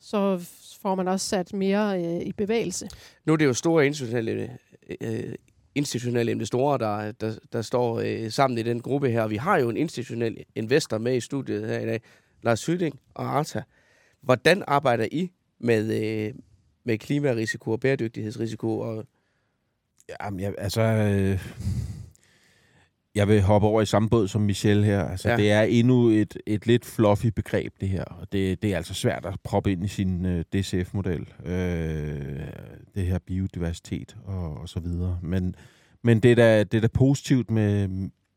så 0.00 0.48
får 0.82 0.94
man 0.94 1.08
også 1.08 1.26
sat 1.26 1.52
mere 1.52 2.04
øh, 2.04 2.20
i 2.26 2.32
bevægelse. 2.32 2.88
Nu 3.24 3.32
er 3.32 3.36
det 3.36 3.44
jo 3.44 3.52
store 3.52 3.86
internationale 3.86 4.58
øh, 5.00 5.34
institutionelle 5.74 6.32
investorer, 6.32 6.76
der, 6.76 7.12
der, 7.12 7.34
der 7.52 7.62
står 7.62 8.00
øh, 8.00 8.30
sammen 8.30 8.58
i 8.58 8.62
den 8.62 8.80
gruppe 8.80 9.10
her. 9.10 9.26
Vi 9.26 9.36
har 9.36 9.58
jo 9.58 9.68
en 9.68 9.76
institutionel 9.76 10.44
investor 10.54 10.98
med 10.98 11.16
i 11.16 11.20
studiet 11.20 11.68
her 11.68 11.80
i 11.80 11.86
dag, 11.86 12.00
Lars 12.42 12.66
Hyding 12.66 13.00
og 13.14 13.38
Arta. 13.38 13.62
Hvordan 14.20 14.64
arbejder 14.66 15.08
I 15.12 15.30
med, 15.58 16.04
øh, 16.04 16.34
med 16.84 16.98
klimarisiko 16.98 17.70
og 17.70 17.80
bæredygtighedsrisiko? 17.80 18.78
Og 18.78 19.04
Jamen, 20.22 20.40
jeg, 20.40 20.54
altså... 20.58 20.82
Øh 20.82 21.40
jeg 23.14 23.28
vil 23.28 23.42
hoppe 23.42 23.68
over 23.68 23.82
i 23.82 23.86
samme 23.86 24.08
båd 24.08 24.28
som 24.28 24.40
Michelle 24.40 24.84
her. 24.84 25.04
Altså, 25.04 25.30
ja. 25.30 25.36
Det 25.36 25.50
er 25.50 25.62
endnu 25.62 26.08
et, 26.08 26.36
et 26.46 26.66
lidt 26.66 26.84
fluffy 26.84 27.26
begreb, 27.26 27.72
det 27.80 27.88
her. 27.88 28.04
Og 28.04 28.32
det, 28.32 28.62
det 28.62 28.72
er 28.72 28.76
altså 28.76 28.94
svært 28.94 29.26
at 29.26 29.34
proppe 29.44 29.72
ind 29.72 29.84
i 29.84 29.88
sin 29.88 30.26
øh, 30.26 30.44
DCF-model. 30.52 31.28
Øh, 31.44 31.54
det 32.94 33.06
her 33.06 33.18
biodiversitet 33.26 34.16
og, 34.24 34.56
og 34.56 34.68
så 34.68 34.80
videre. 34.80 35.18
Men, 35.22 35.54
men 36.02 36.20
det, 36.20 36.30
er 36.30 36.34
da, 36.34 36.64
det 36.64 36.76
er 36.76 36.80
da 36.80 36.86
positivt 36.86 37.50
med, 37.50 37.88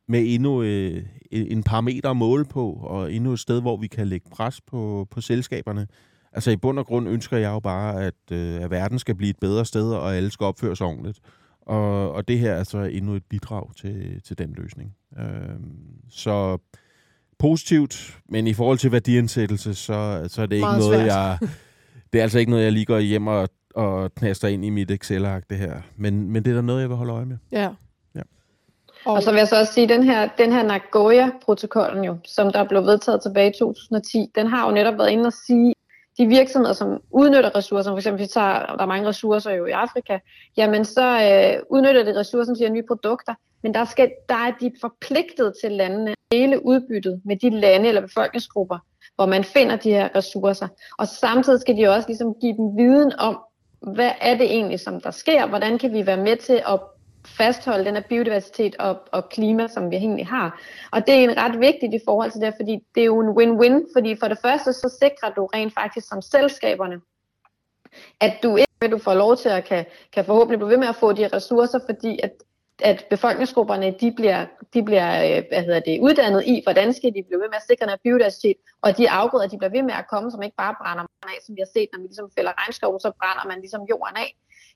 med 0.08 0.24
endnu 0.26 0.60
uh, 0.60 1.02
en 1.32 1.64
parameter 1.64 2.10
at 2.10 2.18
måle 2.18 2.46
på, 2.46 2.72
og 2.72 3.14
endnu 3.14 3.34
et 3.34 3.40
sted, 3.40 3.62
hvor 3.62 3.78
vi 3.78 3.88
kan 3.88 4.08
lægge 4.08 4.30
pres 4.30 4.62
på, 4.62 5.08
på 5.12 5.22
selskaberne. 5.22 5.88
Altså 6.34 6.52
i 6.52 6.56
bund 6.56 6.80
og 6.80 6.86
grund 6.86 7.10
ønsker 7.10 7.38
jeg 7.38 7.50
jo 7.50 7.60
bare, 7.60 8.06
at, 8.06 8.14
uh, 8.32 8.38
at 8.38 8.72
verden 8.72 9.00
skal 9.00 9.16
blive 9.16 9.30
et 9.30 9.40
bedre 9.42 9.66
sted, 9.66 9.92
og 9.92 10.16
alle 10.16 10.32
skal 10.32 10.44
opføre 10.44 10.76
sig 10.76 10.88
ordentligt. 10.88 11.20
Og, 11.68 12.12
og 12.12 12.28
det 12.28 12.40
her 12.40 12.54
er 12.54 12.64
så 12.64 12.78
endnu 12.78 13.14
et 13.14 13.24
bidrag 13.30 13.76
til, 13.76 14.22
til 14.22 14.38
den 14.38 14.54
løsning. 14.58 14.96
Øh, 15.20 15.26
så 16.10 16.58
positivt, 17.40 18.18
men 18.30 18.48
i 18.48 18.54
forhold 18.54 18.78
til 18.78 18.92
værdiansættelse, 18.92 19.74
så, 19.74 20.26
så 20.28 20.42
er 20.42 20.46
det 20.46 20.56
ikke 20.56 20.68
noget, 20.68 20.84
svært. 20.84 21.08
jeg... 21.08 21.38
Det 22.14 22.20
er 22.20 22.24
altså 22.24 22.40
ikke 22.40 22.52
noget, 22.52 22.64
jeg 22.64 22.72
lige 22.72 22.86
går 22.86 23.00
hjem 23.00 23.28
og, 23.28 23.50
og 23.76 24.16
knaster 24.16 24.48
ind 24.48 24.66
i 24.66 24.70
mit 24.70 24.92
Excel-ark, 24.92 25.44
det 25.50 25.58
her. 25.58 25.82
Men, 25.96 26.32
men 26.32 26.46
det 26.46 26.52
er 26.52 26.56
da 26.56 26.62
noget, 26.62 26.82
jeg 26.82 26.90
vil 26.90 26.98
holde 26.98 27.14
øje 27.14 27.26
med. 27.26 27.38
Ja. 27.52 27.70
ja. 28.16 28.22
Og, 29.06 29.14
og 29.14 29.24
så 29.24 29.32
vil 29.32 29.38
jeg 29.38 29.48
så 29.48 29.60
også 29.60 29.74
sige, 29.74 29.88
den 29.88 30.04
her, 30.04 30.30
den 30.38 30.52
her 30.52 30.64
Nagoya-protokollen 30.64 32.04
jo, 32.04 32.18
som 32.26 32.52
der 32.52 32.64
blev 32.64 32.84
vedtaget 32.84 33.22
tilbage 33.22 33.50
i 33.50 33.54
2010, 33.60 34.32
den 34.36 34.48
har 34.48 34.68
jo 34.68 34.74
netop 34.74 34.98
været 34.98 35.10
inde 35.10 35.26
og 35.26 35.34
sige, 35.34 35.74
de 36.18 36.28
virksomheder, 36.28 36.74
som 36.74 37.02
udnytter 37.12 37.56
ressourcer, 37.56 37.92
for 37.92 37.98
eksempel 37.98 38.22
vi 38.22 38.28
tager, 38.28 38.66
der 38.66 38.84
er 38.84 38.86
mange 38.86 39.08
ressourcer 39.08 39.52
jo 39.52 39.66
i 39.66 39.72
Afrika, 39.72 40.20
jamen 40.58 40.86
så 40.86 41.06
øh, 41.06 41.64
udnytter 41.70 42.04
de 42.04 42.20
ressourcer 42.20 42.56
til 42.56 42.72
nye 42.72 42.84
produkter, 42.88 43.34
men 43.64 43.74
der, 43.74 43.86
skal, 43.86 44.12
der 44.30 44.36
er 44.36 44.52
de 44.62 44.72
forpligtet 44.82 45.54
til 45.62 45.72
landene 45.72 46.12
at 46.12 46.18
dele 46.32 46.66
udbyttet 46.66 47.22
med 47.26 47.36
de 47.36 47.50
lande 47.50 47.88
eller 47.88 48.02
befolkningsgrupper, 48.02 48.78
hvor 49.16 49.26
man 49.26 49.44
finder 49.44 49.76
de 49.76 49.92
her 49.92 50.10
ressourcer. 50.16 50.68
Og 50.98 51.08
samtidig 51.08 51.62
skal 51.62 51.78
de 51.78 51.88
også 51.88 52.08
ligesom 52.08 52.34
give 52.42 52.54
dem 52.58 52.78
viden 52.78 53.14
om, 53.20 53.40
hvad 53.94 54.12
er 54.22 54.38
det 54.38 54.46
egentlig, 54.46 54.80
som 54.80 55.02
der 55.02 55.12
sker, 55.12 55.48
hvordan 55.48 55.78
kan 55.78 55.94
vi 55.94 56.06
være 56.06 56.18
med 56.18 56.38
til 56.38 56.54
at 56.54 56.80
fastholde 57.38 57.86
den 57.86 57.96
her 57.96 58.04
biodiversitet 58.10 58.76
og, 58.76 59.00
og 59.12 59.30
klima, 59.30 59.68
som 59.68 59.92
vi 59.92 59.96
egentlig 59.96 60.28
har. 60.28 60.62
Og 60.92 61.08
det 61.08 61.16
er 61.16 61.24
en 61.24 61.38
ret 61.38 61.60
vigtigt 61.60 61.94
i 61.94 62.00
forhold 62.06 62.32
til 62.32 62.42
det, 62.42 62.54
fordi 62.60 62.80
det 62.96 63.02
er 63.02 63.06
jo 63.06 63.20
en 63.20 63.38
win-win, 63.38 63.86
fordi 63.96 64.16
for 64.16 64.28
det 64.28 64.38
første 64.42 64.74
så 64.74 64.98
sikrer 65.02 65.34
du 65.34 65.46
rent 65.46 65.74
faktisk 65.74 66.08
som 66.08 66.22
selskaberne, 66.22 67.02
at 68.22 68.34
du 68.44 68.56
ikke 68.56 68.68
du 68.92 68.98
får 68.98 69.14
lov 69.14 69.38
til 69.38 69.50
at 69.50 69.66
kan, 69.66 69.86
kan 70.14 70.26
forhåbentlig 70.26 70.60
blive 70.60 70.70
ved 70.70 70.78
med 70.78 70.88
at 70.88 70.96
få 70.96 71.14
de 71.14 71.28
ressourcer, 71.28 71.80
fordi 71.88 72.20
at 72.24 72.32
at 72.84 73.06
befolkningsgrupperne 73.10 73.96
de 74.02 74.12
bliver, 74.12 74.46
de 74.74 74.84
bliver 74.84 75.38
øh, 75.38 75.44
hvad 75.52 75.64
hedder 75.64 75.80
det, 75.80 76.00
uddannet 76.00 76.44
i, 76.46 76.62
hvordan 76.64 76.94
skal 76.94 77.10
de 77.10 77.24
blive 77.28 77.40
ved 77.42 77.50
med 77.50 77.62
at 77.62 77.68
sikre 77.70 77.86
den 77.86 77.98
biodiversitet, 78.04 78.58
og 78.82 78.98
de 78.98 79.10
afgrøder, 79.10 79.48
de 79.48 79.58
bliver 79.58 79.72
ved 79.72 79.84
med 79.84 79.94
at 79.94 80.08
komme, 80.08 80.32
som 80.32 80.42
ikke 80.42 80.56
bare 80.56 80.76
brænder 80.82 81.04
man 81.04 81.30
af, 81.34 81.40
som 81.46 81.56
vi 81.56 81.62
har 81.62 81.72
set, 81.74 81.90
når 81.94 82.00
vi 82.00 82.08
ligesom 82.08 82.30
fælder 82.38 82.54
regnskov, 82.62 83.00
så 83.00 83.12
brænder 83.20 83.46
man 83.48 83.60
ligesom 83.60 83.82
jorden 83.90 84.18
af. 84.26 84.30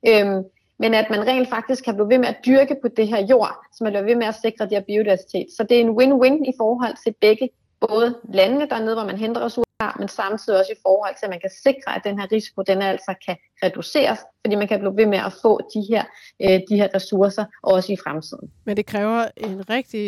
Øhm, 0.09 0.43
men 0.81 0.93
at 0.93 1.07
man 1.09 1.27
rent 1.27 1.49
faktisk 1.49 1.83
kan 1.85 1.93
blive 1.95 2.09
ved 2.09 2.17
med 2.17 2.27
at 2.27 2.37
dyrke 2.45 2.75
på 2.81 2.87
det 2.97 3.07
her 3.07 3.21
jord, 3.31 3.55
som 3.75 3.83
man 3.85 3.91
bliver 3.93 4.05
ved 4.05 4.15
med 4.15 4.27
at 4.27 4.35
sikre 4.45 4.65
det 4.65 4.73
her 4.77 4.81
biodiversitet. 4.91 5.47
Så 5.57 5.63
det 5.63 5.77
er 5.77 5.81
en 5.81 5.95
win-win 5.99 6.37
i 6.51 6.53
forhold 6.57 6.95
til 7.03 7.13
begge, 7.21 7.49
både 7.87 8.07
landene 8.33 8.65
dernede, 8.69 8.95
hvor 8.95 9.05
man 9.05 9.17
henter 9.17 9.41
ressourcer, 9.45 9.99
men 9.99 10.07
samtidig 10.07 10.59
også 10.59 10.71
i 10.71 10.79
forhold 10.81 11.15
til, 11.19 11.25
at 11.25 11.29
man 11.29 11.39
kan 11.39 11.49
sikre, 11.63 11.95
at 11.95 12.01
den 12.03 12.19
her 12.19 12.27
risiko, 12.31 12.61
den 12.61 12.81
altså 12.81 13.13
kan 13.25 13.35
reduceres, 13.63 14.19
fordi 14.45 14.55
man 14.55 14.67
kan 14.67 14.79
blive 14.79 14.97
ved 14.97 15.05
med 15.05 15.17
at 15.17 15.33
få 15.41 15.59
de 15.73 15.81
her, 15.89 16.03
øh, 16.41 16.59
de 16.69 16.75
her 16.75 16.87
ressourcer 16.95 17.45
også 17.63 17.91
i 17.93 17.97
fremtiden. 18.03 18.51
Men 18.65 18.77
det 18.77 18.85
kræver 18.85 19.25
en 19.37 19.69
rigtig, 19.69 20.07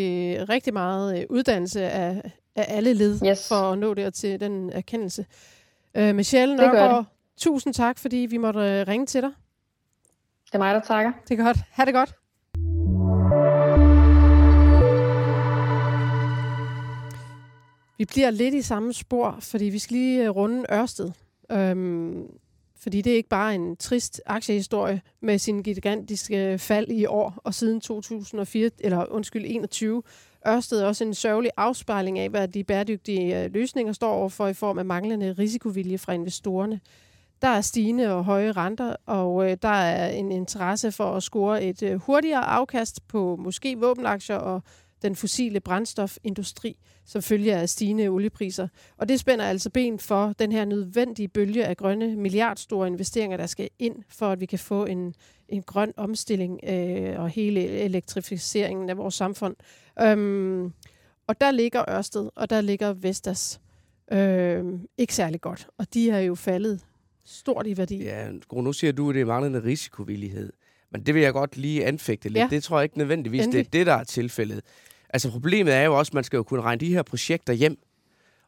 rigtig 0.50 0.74
meget 0.74 1.20
øh, 1.20 1.26
uddannelse 1.30 1.82
af, 1.84 2.32
af 2.56 2.66
alle 2.78 2.94
led 2.94 3.20
Yes. 3.28 3.48
for 3.48 3.56
at 3.56 3.78
nå 3.78 3.94
der 3.94 4.10
til 4.10 4.40
den 4.40 4.70
erkendelse. 4.74 5.26
Øh, 5.98 6.16
Michelle 6.16 6.56
Nørgaard, 6.56 7.06
tusind 7.38 7.74
tak, 7.74 8.00
fordi 8.00 8.18
vi 8.18 8.38
måtte 8.38 8.60
øh, 8.60 8.88
ringe 8.88 9.06
til 9.06 9.22
dig. 9.22 9.32
Det 10.54 10.60
er 10.60 10.64
mig, 10.64 10.74
der 10.74 10.82
takker. 10.82 11.12
Det 11.30 11.40
er 11.40 11.44
godt. 11.44 11.58
Ha' 11.72 11.86
det 11.86 11.94
godt. 11.94 12.14
Vi 17.98 18.06
bliver 18.06 18.30
lidt 18.30 18.54
i 18.54 18.62
samme 18.62 18.94
spor, 18.94 19.38
fordi 19.40 19.66
vi 19.66 19.80
skal 19.80 19.98
lige 19.98 20.24
øh, 20.24 20.30
runde 20.30 20.66
Ørsted. 20.72 21.12
Øhm, 21.52 22.26
fordi 22.78 23.02
det 23.02 23.12
er 23.12 23.16
ikke 23.16 23.30
bare 23.30 23.56
en 23.56 23.76
trist 23.76 24.22
aktiehistorie 24.26 25.02
med 25.22 25.38
sin 25.38 25.64
gigantiske 25.64 26.58
fald 26.58 26.88
i 26.88 27.06
år 27.06 27.34
og 27.44 27.54
siden 27.54 27.82
2004, 27.82 28.70
eller 28.80 29.06
undskyld, 29.12 29.46
21. 29.48 30.04
Ørsted 30.48 30.82
er 30.82 30.86
også 30.86 31.04
en 31.04 31.14
sørgelig 31.14 31.52
afspejling 31.58 32.20
af, 32.20 32.30
hvad 32.30 32.48
de 32.48 32.64
bæredygtige 32.64 33.44
øh, 33.44 33.54
løsninger 33.54 33.94
står 33.94 34.14
overfor 34.14 34.48
i 34.48 34.54
form 34.54 34.80
af 34.80 34.86
manglende 34.86 35.32
risikovilje 35.32 35.98
fra 35.98 36.14
investorerne. 36.14 36.80
Der 37.44 37.50
er 37.50 37.62
stigende 37.62 38.14
og 38.14 38.26
høje 38.26 38.52
renter, 38.52 38.96
og 39.06 39.52
øh, 39.52 39.58
der 39.62 39.70
er 39.70 40.10
en 40.10 40.32
interesse 40.32 40.92
for 40.92 41.16
at 41.16 41.24
score 41.24 41.64
et 41.64 41.84
øh, 41.84 41.96
hurtigere 41.96 42.46
afkast 42.46 43.08
på 43.08 43.36
måske 43.36 43.78
våbenaktier 43.80 44.36
og 44.36 44.62
den 45.02 45.16
fossile 45.16 45.60
brændstofindustri, 45.60 46.78
som 47.06 47.22
følger 47.22 47.58
af 47.58 47.70
stigende 47.70 48.08
oliepriser. 48.08 48.68
Og 48.98 49.10
det 49.10 49.20
spænder 49.20 49.46
altså 49.46 49.70
ben 49.70 50.00
for 50.00 50.34
den 50.40 50.52
her 50.52 50.66
nødvendige 50.66 51.28
bølge 51.28 51.66
af 51.66 51.78
grønne 51.78 52.16
milliardstore 52.16 52.88
investeringer, 52.88 53.38
der 53.38 53.46
skal 53.46 53.70
ind, 53.80 53.96
for 54.10 54.30
at 54.32 54.40
vi 54.40 54.46
kan 54.46 54.60
få 54.60 54.86
en, 54.86 55.16
en 55.50 55.62
grøn 55.62 55.94
omstilling 55.98 56.60
øh, 56.68 57.20
og 57.20 57.30
hele 57.30 57.68
elektrificeringen 57.68 58.90
af 58.90 58.98
vores 58.98 59.16
samfund. 59.16 59.56
Øhm, 60.02 60.74
og 61.28 61.42
der 61.42 61.52
ligger 61.52 61.90
Ørsted, 61.90 62.30
og 62.36 62.50
der 62.50 62.62
ligger 62.62 62.94
Vestas 62.94 63.62
øh, 64.12 64.66
ikke 64.98 65.16
særlig 65.16 65.42
godt. 65.42 65.68
Og 65.78 65.94
de 65.94 66.10
er 66.10 66.20
jo 66.20 66.36
faldet 66.36 66.82
stort 67.26 67.68
i 67.68 67.78
værdi. 67.78 68.04
Ja, 68.04 68.28
nu 68.54 68.74
siger 68.74 68.94
du, 68.94 69.10
at 69.10 69.16
det 69.16 69.22
er 69.22 69.26
manglende 69.26 69.64
risikovillighed. 69.64 70.54
Men 70.92 71.06
det 71.06 71.14
vil 71.14 71.22
jeg 71.22 71.34
godt 71.34 71.58
lige 71.58 71.86
anfægte 71.86 72.30
lidt. 72.30 72.38
Ja. 72.38 72.48
Det 72.50 72.64
tror 72.64 72.80
jeg 72.80 72.84
ikke 72.84 72.98
nødvendigvis, 72.98 73.40
det 73.40 73.46
Endelig. 73.46 73.66
er 73.66 73.70
det, 73.70 73.86
der 73.86 73.94
er 73.94 74.04
tilfældet. 74.04 74.62
Altså 75.10 75.32
problemet 75.32 75.74
er 75.74 75.82
jo 75.82 75.98
også, 75.98 76.10
at 76.10 76.14
man 76.14 76.24
skal 76.24 76.38
jo 76.38 76.44
kunne 76.44 76.62
regne 76.62 76.80
de 76.80 76.94
her 76.94 77.04
projekter 77.04 77.54
hjem. 77.54 77.78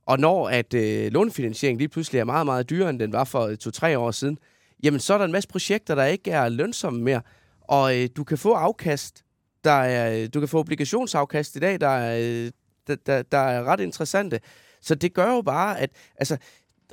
Og 0.05 0.19
når 0.19 0.49
at 0.49 0.73
øh, 0.73 1.11
lånefinansiering 1.11 1.77
lige 1.77 1.87
pludselig 1.87 2.19
er 2.19 2.23
meget, 2.23 2.45
meget 2.45 2.69
dyrere, 2.69 2.89
end 2.89 2.99
den 2.99 3.11
var 3.11 3.23
for 3.23 3.41
øh, 3.41 3.57
to-tre 3.57 3.99
år 3.99 4.11
siden, 4.11 4.37
jamen 4.83 4.99
så 4.99 5.13
er 5.13 5.17
der 5.17 5.25
en 5.25 5.31
masse 5.31 5.49
projekter, 5.49 5.95
der 5.95 6.05
ikke 6.05 6.31
er 6.31 6.49
lønsomme 6.49 7.01
mere. 7.01 7.21
Og 7.61 7.97
øh, 7.97 8.09
du 8.17 8.23
kan 8.23 8.37
få 8.37 8.53
afkast, 8.53 9.23
der 9.63 9.71
er, 9.71 10.21
øh, 10.21 10.29
du 10.33 10.39
kan 10.39 10.49
få 10.49 10.59
obligationsafkast 10.59 11.55
i 11.55 11.59
dag, 11.59 11.81
der 11.81 11.87
er, 11.87 12.19
øh, 12.19 12.51
der, 12.87 12.95
der, 13.05 13.21
der 13.21 13.37
er 13.37 13.63
ret 13.63 13.79
interessante. 13.79 14.39
Så 14.81 14.95
det 14.95 15.13
gør 15.13 15.33
jo 15.33 15.41
bare, 15.41 15.79
at 15.79 15.89
altså, 16.15 16.37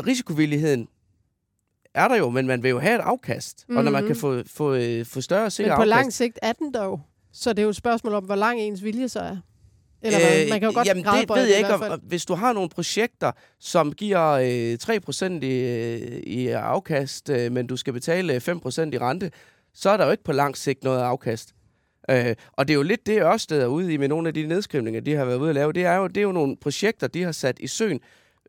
risikovilligheden 0.06 0.88
er 1.94 2.08
der 2.08 2.16
jo, 2.16 2.30
men 2.30 2.46
man 2.46 2.62
vil 2.62 2.68
jo 2.68 2.78
have 2.78 2.94
et 2.94 3.00
afkast. 3.00 3.64
Mm-hmm. 3.68 3.76
Og 3.78 3.84
når 3.84 3.90
man 3.90 4.02
Mhm. 4.04 4.08
kan 4.12 4.16
få, 4.16 4.42
få, 4.46 4.74
øh, 4.74 5.06
få 5.06 5.20
større 5.20 5.40
og 5.40 5.44
Men 5.44 5.50
sikker 5.50 5.74
på 5.74 5.80
afkast... 5.82 5.88
lang 5.88 6.12
sigt 6.12 6.38
er 6.42 6.52
den 6.52 6.74
dog. 6.74 7.00
Så 7.32 7.50
det 7.50 7.58
er 7.58 7.62
jo 7.62 7.68
et 7.68 7.76
spørgsmål 7.76 8.14
om, 8.14 8.24
hvor 8.24 8.34
lang 8.34 8.60
ens 8.60 8.84
vilje 8.84 9.08
så 9.08 9.20
er. 9.20 9.36
Eller 10.02 10.18
hvad? 10.18 10.48
Man 10.50 10.60
kan 10.60 10.68
jo 10.68 10.74
godt 10.74 10.86
Øh, 10.86 10.88
Jamen, 10.88 11.04
det 11.04 11.36
ved 11.36 11.44
jeg 11.46 11.58
ikke. 11.58 11.74
Om, 11.74 12.00
hvis 12.00 12.24
du 12.24 12.34
har 12.34 12.52
nogle 12.52 12.68
projekter, 12.68 13.32
som 13.60 13.92
giver 13.92 14.28
øh, 14.30 14.78
3% 14.82 15.44
i, 15.44 15.60
øh, 15.60 16.00
i 16.26 16.48
afkast, 16.48 17.30
øh, 17.30 17.52
men 17.52 17.66
du 17.66 17.76
skal 17.76 17.92
betale 17.92 18.36
5% 18.40 18.92
i 18.92 18.98
rente, 18.98 19.30
så 19.74 19.90
er 19.90 19.96
der 19.96 20.04
jo 20.04 20.10
ikke 20.10 20.24
på 20.24 20.32
lang 20.32 20.56
sigt 20.56 20.84
noget 20.84 21.00
afkast. 21.00 21.54
Øh, 22.10 22.34
og 22.52 22.68
det 22.68 22.74
er 22.74 22.76
jo 22.76 22.82
lidt 22.82 23.06
det, 23.06 23.22
Ørsted 23.22 23.62
er 23.62 23.66
ude 23.66 23.92
i 23.92 23.96
med 23.96 24.08
nogle 24.08 24.28
af 24.28 24.34
de 24.34 24.46
nedskrivninger, 24.46 25.00
de 25.00 25.14
har 25.14 25.24
været 25.24 25.38
ude 25.38 25.48
at 25.48 25.54
lave. 25.54 25.72
Det 25.72 25.84
er 25.84 25.94
jo, 25.96 26.06
det 26.06 26.16
er 26.16 26.22
jo 26.22 26.32
nogle 26.32 26.56
projekter, 26.56 27.06
de 27.06 27.22
har 27.22 27.32
sat 27.32 27.58
i 27.60 27.66
søen 27.66 28.00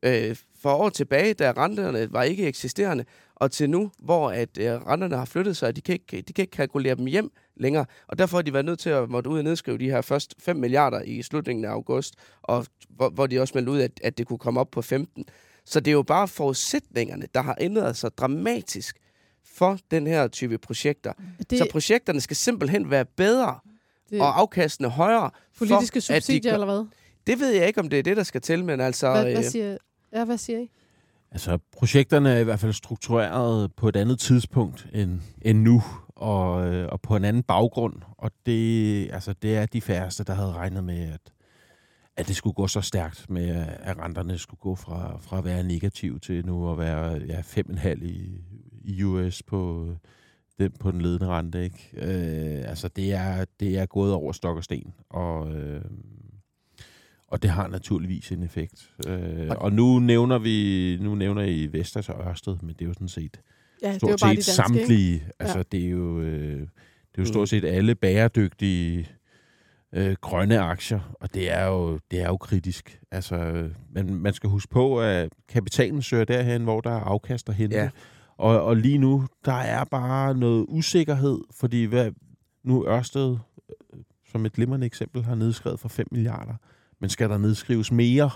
øh, 0.04 0.36
for 0.64 0.74
år 0.74 0.90
tilbage, 0.90 1.34
da 1.34 1.52
renterne 1.52 2.14
var 2.14 2.24
ikke 2.24 2.48
eksisterende, 2.48 3.06
og 3.36 3.52
til 3.52 3.70
nu, 3.70 3.92
hvor 4.00 4.32
at 4.32 4.58
øh, 4.58 4.72
renterne 4.72 5.18
har 5.18 5.26
flyttet 5.26 5.58
sig, 5.58 5.68
og 5.68 5.76
de 5.76 5.82
kan, 5.82 5.94
ikke, 5.94 6.22
de 6.22 6.34
kan 6.34 6.44
ikke 6.44 6.52
kalkulere 6.52 6.96
dem 6.96 7.06
hjem 7.06 7.32
længere. 7.56 7.86
Og 8.08 8.18
derfor 8.18 8.38
har 8.38 8.42
de 8.42 8.54
været 8.54 8.66
nødt 8.66 8.80
til 8.80 8.90
at 8.90 9.10
måtte 9.10 9.30
ud 9.30 9.38
og 9.38 9.44
nedskrive 9.44 9.78
de 9.78 9.90
her 9.90 10.02
først 10.02 10.36
5 10.40 10.56
milliarder 10.56 11.02
i 11.02 11.22
slutningen 11.22 11.66
af 11.66 11.70
august, 11.70 12.16
og 12.42 12.66
hvor, 12.90 13.10
hvor 13.10 13.28
de 13.28 13.40
også 13.40 13.52
meldte 13.56 13.72
ud, 13.72 13.80
at, 13.80 13.92
at 14.04 14.18
det 14.18 14.28
kunne 14.28 14.40
komme 14.40 14.60
op 14.60 14.72
på 14.72 14.82
15. 14.82 15.26
Så 15.66 15.80
det 15.80 15.92
er 15.92 15.96
jo 15.96 16.04
bare 16.04 16.28
forudsætningerne, 16.28 17.28
der 17.36 17.42
har 17.42 17.58
ændret 17.60 17.98
sig 17.98 18.18
dramatisk 18.18 18.98
for 19.46 19.78
den 19.92 20.08
her 20.08 20.28
type 20.28 20.58
projekter. 20.58 21.14
Det, 21.50 21.58
så 21.58 21.68
projekterne 21.72 22.22
skal 22.22 22.36
simpelthen 22.36 22.90
være 22.90 23.06
bedre 23.06 23.60
det 24.10 24.22
og 24.22 24.40
afkastene 24.40 24.90
højere. 24.90 25.30
politiske 25.58 26.02
for, 26.02 26.14
at 26.14 26.16
de 26.16 26.22
subsidier, 26.22 26.54
eller 26.54 26.66
hvad? 26.66 26.86
Det 27.28 27.40
ved 27.40 27.50
jeg 27.50 27.68
ikke, 27.68 27.80
om 27.80 27.90
det 27.90 28.00
er 28.00 28.04
det, 28.04 28.18
der 28.18 28.24
skal 28.24 28.42
til, 28.42 28.66
men 28.66 28.80
altså... 28.80 29.12
Hvad, 29.12 29.26
øh, 29.26 29.34
hvad, 29.34 29.44
siger, 29.44 29.78
ja, 30.14 30.26
hvad 30.26 30.38
siger 30.38 30.60
I? 30.60 30.70
Altså, 31.32 31.60
projekterne 31.72 32.30
er 32.30 32.40
i 32.40 32.44
hvert 32.44 32.60
fald 32.60 32.74
struktureret 32.74 33.74
på 33.76 33.90
et 33.90 33.96
andet 33.96 34.20
tidspunkt 34.20 34.88
end, 34.94 35.20
end 35.42 35.62
nu, 35.62 35.84
og, 36.16 36.68
øh, 36.68 36.88
og 36.92 37.02
på 37.02 37.16
en 37.16 37.26
anden 37.26 37.44
baggrund. 37.44 37.94
Og 38.18 38.32
det, 38.46 39.10
altså, 39.14 39.34
det 39.34 39.58
er 39.58 39.66
de 39.66 39.82
færreste, 39.82 40.24
der 40.24 40.34
havde 40.34 40.54
regnet 40.54 40.84
med, 40.84 41.14
at, 41.14 41.34
at 42.18 42.28
det 42.28 42.36
skulle 42.36 42.54
gå 42.54 42.68
så 42.68 42.82
stærkt 42.82 43.30
med, 43.30 43.66
at 43.80 43.98
renterne 43.98 44.38
skulle 44.38 44.60
gå 44.60 44.76
fra, 44.76 45.18
fra 45.22 45.38
at 45.38 45.46
være 45.46 45.64
negativ 45.64 46.20
til 46.20 46.46
nu 46.46 46.72
at 46.72 46.78
være 46.78 47.22
ja, 47.28 47.40
5,5 47.40 48.06
i, 48.06 48.42
i 48.84 49.04
US 49.04 49.44
på 49.44 49.88
øh, 49.90 49.96
den, 50.60 50.72
på 50.80 50.92
den 50.92 51.02
ledende 51.02 51.28
rente. 51.28 51.64
Ikke? 51.64 51.90
Øh, 51.94 52.70
altså, 52.70 52.88
det 52.88 53.14
er, 53.14 53.46
det 53.60 53.78
er 53.78 53.86
gået 53.86 54.14
over 54.14 54.32
stok 54.32 54.58
og 54.58 54.64
sten, 54.64 54.94
og... 55.10 55.52
Øh, 55.52 55.82
og 57.34 57.42
det 57.42 57.50
har 57.50 57.68
naturligvis 57.68 58.32
en 58.32 58.44
effekt. 58.44 58.90
Øh, 59.08 59.48
Og- 59.50 59.58
og 59.58 59.74
nu 59.74 60.00
nævner 60.00 60.38
vi 60.40 60.98
nu 61.02 61.16
nævner 61.16 61.42
I 61.44 61.68
Vestas 61.72 62.10
og 62.10 62.28
Ørsted, 62.30 62.58
men 62.62 62.70
det 62.70 62.82
er 62.82 62.86
jo 62.86 62.94
sådan 62.94 63.08
set 63.08 63.42
Ja, 63.82 63.88
det 63.92 63.96
stort 63.96 64.20
bare 64.22 64.36
de 64.36 64.42
set 64.44 64.58
danske, 64.58 64.74
ikke? 64.80 64.86
samtlige. 64.88 65.24
Altså 65.40 65.64
det 65.72 65.86
er 65.86 65.90
jo 65.90 66.20
øh, 66.22 66.60
det 66.60 67.18
er 67.18 67.22
jo 67.22 67.26
stort 67.26 67.50
set 67.50 67.66
alle 67.66 67.96
bæredygtige 67.96 69.08
øh, 69.94 70.16
grønne 70.22 70.60
aktier, 70.60 71.16
og 71.22 71.34
det 71.34 71.52
er 71.52 71.66
jo 71.66 72.00
det 72.12 72.22
er 72.22 72.28
jo 72.28 72.38
kritisk. 72.38 73.00
Altså 73.12 73.70
men 73.92 74.16
man 74.16 74.34
skal 74.34 74.50
huske 74.50 74.70
på 74.72 75.02
at 75.02 75.30
kapitalen 75.50 76.02
søger 76.02 76.26
derhen, 76.26 76.64
hvor 76.64 76.82
der 76.82 76.90
er 76.92 77.00
afkast 77.04 77.50
at 77.50 77.56
hente. 77.56 77.76
Ja. 77.76 77.90
Og, 78.38 78.64
og 78.64 78.76
lige 78.78 78.98
nu 78.98 79.28
der 79.46 79.54
er 79.54 79.84
bare 79.84 80.38
noget 80.38 80.66
usikkerhed, 80.70 81.40
fordi 81.60 81.84
hvad, 81.84 82.12
nu 82.64 82.88
Ørsted 82.88 83.38
øh, 83.70 84.00
som 84.32 84.46
et 84.46 84.54
glimrende 84.54 84.86
eksempel 84.86 85.24
har 85.24 85.36
nedskrevet 85.36 85.80
for 85.80 85.90
5 85.90 86.08
milliarder, 86.12 86.54
men 87.04 87.10
skal 87.10 87.30
der 87.30 87.38
nedskrives 87.38 87.92
mere? 87.92 88.30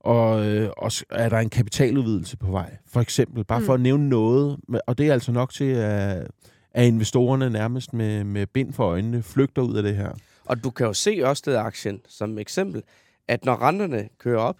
Og, 0.00 0.46
øh, 0.46 0.70
og 0.76 0.92
er 1.10 1.28
der 1.28 1.38
en 1.38 1.50
kapitaludvidelse 1.50 2.36
på 2.36 2.50
vej? 2.50 2.76
For 2.86 3.00
eksempel, 3.00 3.44
bare 3.44 3.60
Mm. 3.60 3.66
for 3.66 3.74
at 3.74 3.80
nævne 3.80 4.08
noget. 4.08 4.56
Og 4.86 4.98
det 4.98 5.08
er 5.08 5.12
altså 5.12 5.32
nok 5.32 5.52
til, 5.52 5.64
at, 5.64 6.26
at 6.72 6.86
investorerne 6.86 7.50
nærmest 7.50 7.92
med, 7.92 8.24
med 8.24 8.46
bind 8.46 8.72
for 8.72 8.84
øjnene 8.84 9.22
flygter 9.22 9.62
ud 9.62 9.76
af 9.76 9.82
det 9.82 9.96
her. 9.96 10.10
Og 10.44 10.64
du 10.64 10.70
kan 10.70 10.86
jo 10.86 10.92
se 10.92 11.10
Ørsted-aktien 11.10 12.00
som 12.08 12.38
eksempel, 12.38 12.82
at 13.28 13.44
når 13.44 13.62
renterne 13.62 14.08
kører 14.18 14.40
op, 14.40 14.56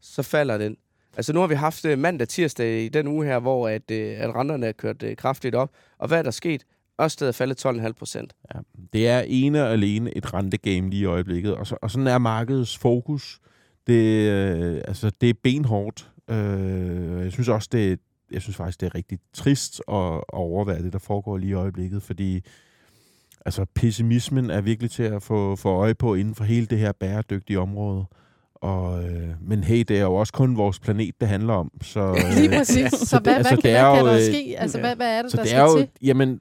så 0.00 0.22
falder 0.22 0.58
den. 0.58 0.76
Altså 1.16 1.32
nu 1.32 1.40
har 1.40 1.46
vi 1.46 1.54
haft 1.54 1.84
øh, 1.84 1.98
mandag 1.98 2.28
tirsdag 2.28 2.84
i 2.84 2.88
den 2.88 3.08
uge 3.08 3.26
her, 3.26 3.38
hvor 3.38 3.68
at, 3.68 3.90
øh, 3.90 4.14
at 4.20 4.34
renterne 4.34 4.66
er 4.66 4.72
kørt 4.72 5.02
øh, 5.02 5.16
kraftigt 5.16 5.54
op. 5.54 5.70
Og 5.98 6.08
hvad 6.08 6.18
er 6.18 6.22
der 6.22 6.30
sket? 6.30 6.64
Ørsted 7.02 7.28
er 7.28 7.32
faldet 7.32 7.66
12,5 7.66 7.92
procent. 7.92 8.32
Ja. 8.54 8.60
Det 8.92 9.08
er 9.08 9.20
ene 9.20 9.62
og 9.62 9.72
alene 9.72 10.16
et 10.16 10.34
rentegame 10.34 10.90
lige 10.90 11.02
i 11.02 11.04
øjeblikket, 11.04 11.54
og, 11.54 11.66
så, 11.66 11.76
og 11.82 11.90
sådan 11.90 12.06
er 12.06 12.18
markedets 12.18 12.78
fokus. 12.78 13.38
Det, 13.86 14.30
øh, 14.30 14.80
altså, 14.88 15.10
det 15.20 15.30
er 15.30 15.34
benhårdt. 15.42 16.10
Øh, 16.30 17.24
jeg 17.24 17.32
synes 17.32 17.48
også, 17.48 17.68
det, 17.72 18.00
jeg 18.32 18.42
synes 18.42 18.56
faktisk, 18.56 18.80
det 18.80 18.86
er 18.86 18.94
rigtig 18.94 19.18
trist 19.32 19.82
at, 19.88 20.14
at 20.14 20.22
overvære 20.28 20.82
det, 20.82 20.92
der 20.92 20.98
foregår 20.98 21.38
lige 21.38 21.50
i 21.50 21.54
øjeblikket, 21.54 22.02
fordi 22.02 22.44
altså 23.46 23.66
pessimismen 23.74 24.50
er 24.50 24.60
virkelig 24.60 24.90
til 24.90 25.02
at 25.02 25.22
få, 25.22 25.56
få 25.56 25.68
øje 25.68 25.94
på 25.94 26.14
inden 26.14 26.34
for 26.34 26.44
hele 26.44 26.66
det 26.66 26.78
her 26.78 26.92
bæredygtige 26.92 27.58
område. 27.60 28.04
Og, 28.54 29.04
øh, 29.04 29.28
men 29.40 29.64
hey, 29.64 29.84
det 29.88 29.98
er 29.98 30.02
jo 30.02 30.14
også 30.14 30.32
kun 30.32 30.56
vores 30.56 30.78
planet, 30.80 31.14
det 31.20 31.28
handler 31.28 31.54
om. 31.54 31.70
Så, 31.82 32.00
øh, 32.10 32.16
Lige 32.36 32.48
præcis. 32.58 32.92
Så 32.92 33.18
hvad, 33.18 33.34
altså, 33.34 33.54
hvad, 33.54 33.62
det 33.62 33.70
hvad 33.70 33.80
er 33.80 33.94
kan 33.94 34.00
jo, 34.00 34.06
der 34.06 34.14
øh, 34.14 34.22
ske? 34.22 34.54
Altså, 34.58 34.80
hvad, 34.80 34.96
hvad 34.96 35.18
er 35.18 35.22
det, 35.22 35.30
så 35.30 35.36
der 35.36 35.42
det 35.42 35.50
skal 35.50 35.60
er 35.60 35.64
jo, 35.64 35.78
til? 35.78 35.88
jamen, 36.02 36.40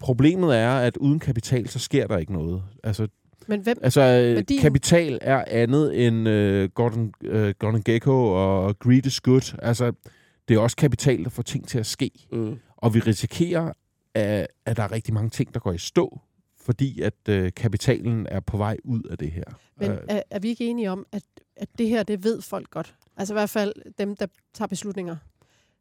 problemet 0.00 0.56
er, 0.56 0.70
at 0.78 0.96
uden 0.96 1.18
kapital, 1.18 1.68
så 1.68 1.78
sker 1.78 2.06
der 2.06 2.18
ikke 2.18 2.32
noget. 2.32 2.62
Altså, 2.84 3.08
Men 3.46 3.60
hvem, 3.60 3.78
altså 3.82 4.00
Værdien- 4.00 4.60
kapital 4.60 5.18
er 5.22 5.44
andet 5.46 6.06
end 6.06 6.28
øh, 6.28 6.68
Gordon, 6.68 7.12
øh, 7.24 7.54
Gordon 7.58 7.82
Gekko 7.82 8.26
og 8.32 8.78
Greed 8.78 9.06
is 9.06 9.20
Good. 9.20 9.54
Altså, 9.62 9.92
det 10.48 10.54
er 10.56 10.58
også 10.60 10.76
kapital, 10.76 11.24
der 11.24 11.30
får 11.30 11.42
ting 11.42 11.68
til 11.68 11.78
at 11.78 11.86
ske. 11.86 12.10
Mm. 12.32 12.58
Og 12.76 12.94
vi 12.94 13.00
risikerer, 13.00 13.72
at, 14.14 14.46
at 14.66 14.76
der 14.76 14.82
er 14.82 14.92
rigtig 14.92 15.14
mange 15.14 15.30
ting, 15.30 15.54
der 15.54 15.60
går 15.60 15.72
i 15.72 15.78
stå, 15.78 16.20
fordi 16.60 17.00
at 17.00 17.14
øh, 17.28 17.52
kapitalen 17.56 18.26
er 18.30 18.40
på 18.40 18.56
vej 18.56 18.76
ud 18.84 19.02
af 19.10 19.18
det 19.18 19.30
her. 19.32 19.44
men 19.76 19.90
Øh, 19.90 19.98
er, 20.08 20.22
er 20.30 20.38
vi 20.38 20.48
ikke 20.48 20.66
enige 20.66 20.90
om, 20.90 21.06
at, 21.12 21.22
at 21.56 21.68
det 21.78 21.88
her, 21.88 22.02
det 22.02 22.24
ved 22.24 22.42
folk 22.42 22.70
godt? 22.70 22.94
Altså 23.16 23.34
i 23.34 23.36
hvert 23.36 23.50
fald 23.50 23.72
dem, 23.98 24.16
der 24.16 24.26
tager 24.54 24.66
beslutninger. 24.68 25.16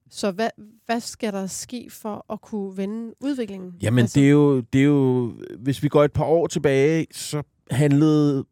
Så 0.09 0.31
hvad, 0.31 0.49
hvad 0.85 0.99
skal 0.99 1.33
der 1.33 1.47
ske 1.47 1.87
for 1.91 2.25
at 2.33 2.41
kunne 2.41 2.77
vende 2.77 3.13
udviklingen? 3.21 3.73
Jamen, 3.81 3.99
altså, 3.99 4.19
det, 4.19 4.27
er 4.27 4.31
jo, 4.31 4.59
det 4.59 4.81
er 4.81 4.85
jo... 4.85 5.33
Hvis 5.59 5.83
vi 5.83 5.87
går 5.87 6.03
et 6.03 6.13
par 6.13 6.25
år 6.25 6.47
tilbage, 6.47 7.07
så 7.11 7.43
handlede 7.71 8.45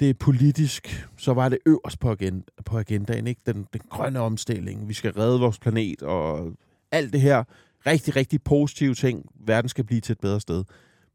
det 0.00 0.18
politisk, 0.18 1.08
så 1.16 1.32
var 1.34 1.48
det 1.48 1.58
øverst 1.66 2.00
på, 2.00 2.10
agenda, 2.10 2.52
på 2.64 2.78
agendaen, 2.78 3.26
ikke? 3.26 3.40
Den, 3.46 3.66
den 3.72 3.80
grønne 3.90 4.20
omstilling. 4.20 4.88
Vi 4.88 4.94
skal 4.94 5.12
redde 5.12 5.40
vores 5.40 5.58
planet, 5.58 6.02
og 6.02 6.52
alt 6.92 7.12
det 7.12 7.20
her 7.20 7.44
rigtig, 7.86 8.16
rigtig 8.16 8.42
positive 8.42 8.94
ting. 8.94 9.26
Verden 9.46 9.68
skal 9.68 9.84
blive 9.84 10.00
til 10.00 10.12
et 10.12 10.20
bedre 10.20 10.40
sted. 10.40 10.64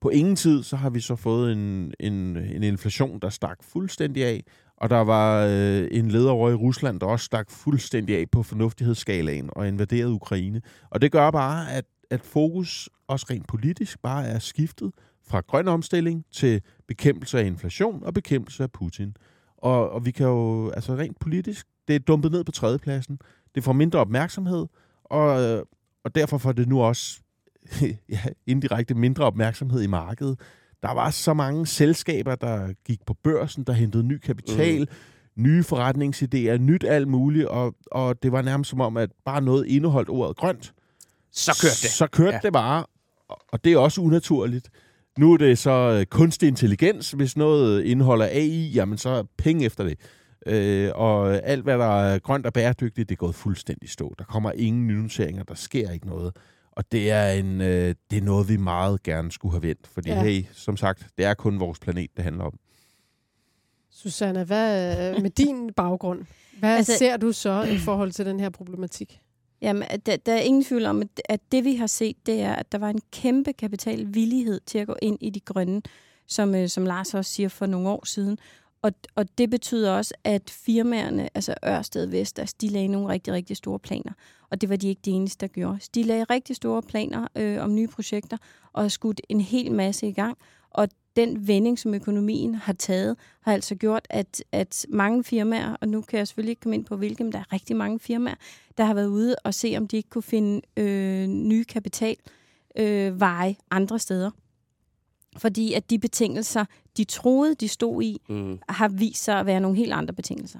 På 0.02 0.10
ingen 0.10 0.36
tid, 0.36 0.64
så 0.64 0.76
har 0.76 0.90
vi 0.90 1.00
så 1.00 1.16
fået 1.16 1.52
en, 1.52 1.94
en, 2.00 2.38
en 2.38 2.64
inflation, 2.64 3.20
der 3.20 3.30
stak 3.30 3.64
fuldstændig 3.64 4.26
af, 4.26 4.44
og 4.82 4.90
der 4.90 5.00
var 5.00 5.46
øh, 5.46 5.88
en 5.92 6.12
leder 6.12 6.32
over 6.32 6.50
i 6.50 6.54
Rusland, 6.54 7.00
der 7.00 7.06
også 7.06 7.26
stak 7.26 7.52
fuldstændig 7.52 8.18
af 8.18 8.26
på 8.32 8.44
fornuftighedsskalaen 8.44 9.50
og 9.52 9.68
invaderede 9.68 10.12
Ukraine. 10.12 10.62
Og 10.90 11.02
det 11.02 11.12
gør 11.12 11.32
bare, 11.32 11.72
at, 11.72 11.86
at 12.10 12.22
fokus, 12.22 12.90
også 13.08 13.26
rent 13.30 13.48
politisk, 13.48 14.02
bare 14.02 14.26
er 14.26 14.40
skiftet 14.40 14.92
fra 15.28 15.42
grøn 15.48 15.68
omstilling 15.68 16.26
til 16.32 16.62
bekæmpelse 16.88 17.40
af 17.40 17.46
inflation 17.46 18.04
og 18.04 18.14
bekæmpelse 18.14 18.64
af 18.64 18.72
Putin. 18.72 19.18
Og, 19.58 19.90
og 19.90 20.06
vi 20.06 20.12
kan 20.12 20.26
jo, 20.26 20.70
altså 20.70 20.96
rent 20.96 21.20
politisk, 21.20 21.68
det 21.88 21.96
er 21.96 22.00
dumpet 22.00 22.32
ned 22.32 22.44
på 22.44 22.52
tredjepladsen. 22.52 23.20
Det 23.56 23.64
får 23.64 23.74
mindre 23.74 24.00
opmærksomhed, 24.00 24.66
og, 25.04 25.42
øh, 25.42 25.64
og 26.04 26.16
derfor 26.16 26.38
får 26.38 26.52
det 26.52 26.68
nu 26.68 26.82
også 26.82 27.22
ja, 28.10 28.22
indirekte 28.48 28.94
mindre 28.94 29.26
opmærksomhed 29.26 29.82
i 29.82 29.88
markedet. 29.88 30.40
Der 30.84 30.94
var 30.94 31.10
så 31.10 31.34
mange 31.34 31.68
selskaber, 31.68 32.36
der 32.36 32.74
gik 32.86 33.00
på 33.06 33.14
børsen, 33.24 33.64
der 33.64 33.74
hentede 33.74 34.04
ny 34.04 34.18
kapital, 34.18 34.80
mm. 35.36 35.44
nye 35.44 35.64
forretningsidéer, 35.64 36.58
nyt 36.58 36.84
alt 36.84 37.08
muligt, 37.08 37.46
og, 37.48 37.76
og 37.92 38.24
det 38.24 38.32
var 38.32 38.42
nærmest 38.42 38.70
som 38.70 38.82
om, 38.82 38.98
at 38.98 39.10
bare 39.26 39.42
noget 39.42 39.66
indeholdt 39.68 40.10
ordet 40.10 40.38
grønt. 40.38 40.74
Så 41.32 41.60
kørte 41.62 41.82
det. 41.82 41.92
Så 41.92 42.08
kørte 42.08 42.34
Ja. 42.34 42.40
det 42.44 42.54
bare, 42.54 42.86
og- 43.30 43.64
det 43.64 43.74
er 43.74 43.78
også 43.78 44.02
unaturligt. 44.02 44.70
Nu 45.18 45.34
er 45.34 45.38
det 45.38 45.58
så 45.58 45.72
øh, 46.00 46.06
kunstig 46.06 46.48
intelligens. 46.48 47.12
Hvis 47.12 47.38
noget 47.38 47.84
indeholder 47.84 48.26
AI, 48.26 48.72
jamen 48.76 48.98
så 48.98 49.10
er 49.10 49.24
penge 49.38 49.66
efter 49.66 49.84
det. 49.84 49.98
Øh, 50.46 50.92
og 50.96 51.36
alt, 51.48 51.64
hvad 51.64 51.78
der 51.78 52.02
er 52.02 52.20
grønt 52.20 52.46
og 52.46 52.54
bæredygtigt, 52.54 53.10
det 53.10 53.16
er 53.16 53.18
gået 53.18 53.36
fuldstændig 53.36 53.90
stå. 53.90 54.16
Der 54.20 54.24
kommer 54.24 54.52
ingen 54.52 54.88
nynoteringer, 54.88 55.44
der 55.44 55.56
sker 55.56 55.92
ikke 55.92 56.08
noget. 56.08 56.36
Og 56.72 56.92
det 56.92 57.12
er, 57.12 57.32
en, 57.32 57.62
øh, 57.62 57.96
det 58.12 58.18
er 58.18 58.22
noget, 58.22 58.50
vi 58.50 58.58
meget 58.58 59.04
gerne 59.04 59.32
skulle 59.32 59.52
have 59.52 59.64
vendt. 59.64 59.88
Fordi 59.88 60.10
Ja. 60.10 60.24
hey, 60.24 60.46
som 60.54 60.78
sagt, 60.78 61.08
det 61.18 61.26
er 61.26 61.34
kun 61.34 61.60
vores 61.60 61.80
planet, 61.80 62.10
det 62.18 62.24
handler 62.24 62.44
om. 62.44 62.60
Susanne, 63.90 64.44
hvad 64.44 65.22
med 65.22 65.30
din 65.30 65.74
baggrund? 65.74 66.26
Hvad 66.60 66.78
altså, 66.78 66.98
ser 66.98 67.18
du 67.18 67.32
så 67.32 67.64
i 67.64 67.78
forhold 67.78 68.12
til 68.12 68.26
den 68.26 68.40
her 68.40 68.50
problematik? 68.50 69.20
Jamen, 69.62 69.88
der, 70.06 70.18
der 70.18 70.34
er 70.34 70.40
ingen 70.40 70.64
tvivl 70.64 70.86
om, 70.86 71.02
at, 71.02 71.22
at 71.26 71.40
det 71.52 71.64
vi 71.64 71.76
har 71.76 71.88
set, 71.88 72.16
det 72.26 72.42
er, 72.42 72.56
at 72.56 72.72
der 72.72 72.78
var 72.78 72.90
en 72.90 73.02
kæmpe 73.12 73.54
kapitalvillighed 73.54 74.60
til 74.66 74.78
at 74.78 74.88
gå 74.88 74.96
ind 75.02 75.18
i 75.22 75.30
de 75.30 75.40
grønne, 75.40 75.82
som, 76.28 76.56
øh, 76.56 76.70
som 76.70 76.86
Lars 76.86 77.14
også 77.14 77.32
siger 77.32 77.50
for 77.50 77.66
nogle 77.66 77.90
år 77.90 78.06
siden. 78.06 78.38
Og, 78.82 78.92
og 79.16 79.38
det 79.38 79.50
betyder 79.50 79.92
også, 79.92 80.14
at 80.24 80.50
firmaerne, 80.50 81.30
altså 81.36 81.56
Ørsted 81.66 82.06
Vestas, 82.06 82.54
de 82.54 82.68
lagde 82.68 82.88
nogle 82.88 83.08
rigtig, 83.08 83.34
rigtig 83.34 83.58
store 83.58 83.80
planer. 83.80 84.12
Og 84.52 84.62
det 84.62 84.70
var 84.70 84.76
de 84.76 84.88
ikke 84.88 85.02
de 85.06 85.12
eneste, 85.12 85.42
der 85.42 85.48
gjorde. 85.54 85.80
Så 85.80 85.90
de 85.96 86.04
lagde 86.04 86.24
rigtig 86.24 86.56
store 86.56 86.82
planer 86.82 87.28
øh, 87.36 87.64
om 87.64 87.76
nye 87.76 87.88
projekter 87.88 88.38
og 88.74 88.82
har 88.84 88.90
skudt 88.90 89.22
en 89.30 89.42
hel 89.42 89.72
masse 89.72 90.08
i 90.08 90.12
gang. 90.12 90.38
Og 90.70 90.88
den 91.16 91.48
vending, 91.48 91.80
som 91.80 91.94
økonomien 91.94 92.56
har 92.56 92.74
taget, 92.74 93.18
har 93.42 93.54
altså 93.54 93.76
gjort, 93.76 94.08
at, 94.10 94.44
at 94.52 94.86
mange 94.90 95.24
firmaer, 95.24 95.76
og 95.82 95.88
nu 95.88 96.02
kan 96.02 96.18
jeg 96.20 96.28
selvfølgelig 96.28 96.50
ikke 96.52 96.60
komme 96.60 96.76
ind 96.76 96.86
på 96.86 96.96
hvilke, 96.98 97.24
men 97.24 97.34
der 97.34 97.40
er 97.40 97.54
rigtig 97.54 97.76
mange 97.76 98.00
firmaer, 98.00 98.36
der 98.78 98.84
har 98.84 98.94
været 98.94 99.08
ude 99.08 99.36
og 99.44 99.54
se, 99.54 99.74
om 99.78 99.88
de 99.88 99.98
ikke 99.98 100.10
kunne 100.10 100.24
finde 100.24 100.62
øh, 100.78 101.28
nye 101.28 101.64
kapitalveje 101.64 103.50
øh, 103.50 103.56
andre 103.72 104.00
steder. 104.00 104.32
Fordi 105.38 105.74
at 105.74 105.90
de 105.90 106.00
betingelser, 106.00 106.66
de 106.98 107.04
troede, 107.04 107.56
de 107.56 107.68
stod 107.68 108.04
i, 108.04 108.22
Mm. 108.30 108.60
har 108.70 108.88
vist 108.88 109.24
sig 109.24 109.40
at 109.40 109.46
være 109.46 109.60
nogle 109.60 109.78
helt 109.78 109.94
andre 109.94 110.14
betingelser. 110.14 110.60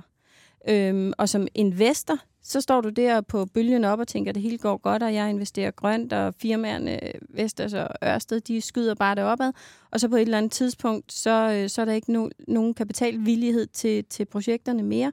Øhm, 0.70 1.14
og 1.18 1.30
som 1.30 1.48
investor, 1.56 2.18
så 2.44 2.62
står 2.62 2.82
du 2.82 2.90
der 2.90 3.22
på 3.22 3.46
bølgen 3.46 3.86
op 3.86 4.00
og 4.00 4.08
tænker, 4.08 4.32
at 4.32 4.36
det 4.36 4.44
hele 4.44 4.58
går 4.58 4.78
godt, 4.78 5.04
og 5.04 5.14
jeg 5.14 5.30
investerer 5.30 5.72
grønt, 5.72 6.14
og 6.14 6.34
firmaerne 6.42 7.00
Vestas 7.30 7.74
og 7.74 7.88
Ørsted, 8.04 8.42
de 8.42 8.62
skyder 8.62 8.96
bare 8.96 9.16
det 9.16 9.24
opad. 9.24 9.54
Og 9.92 10.00
så 10.00 10.08
på 10.08 10.16
et 10.16 10.22
eller 10.22 10.38
andet 10.38 10.52
tidspunkt, 10.52 11.14
så, 11.14 11.52
øh, 11.54 11.70
så 11.70 11.82
er 11.82 11.86
der 11.86 11.94
ikke 11.94 12.14
no, 12.14 12.30
nogen 12.48 12.74
kapitalvillighed 12.74 13.68
til, 13.68 14.06
til 14.06 14.26
projekterne 14.26 14.84
mere, 14.84 15.12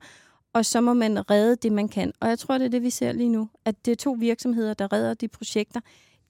og 0.52 0.64
så 0.64 0.80
må 0.80 0.94
man 0.94 1.30
redde 1.30 1.56
det, 1.56 1.72
man 1.72 1.88
kan. 1.88 2.12
Og 2.20 2.28
jeg 2.28 2.38
tror, 2.38 2.58
det 2.58 2.64
er 2.64 2.68
det, 2.68 2.82
vi 2.82 2.90
ser 2.90 3.12
lige 3.12 3.28
nu, 3.28 3.48
at 3.64 3.84
det 3.84 3.92
er 3.92 3.96
to 3.96 4.16
virksomheder, 4.18 4.74
der 4.74 4.92
redder 4.92 5.14
de 5.14 5.28
projekter. 5.28 5.80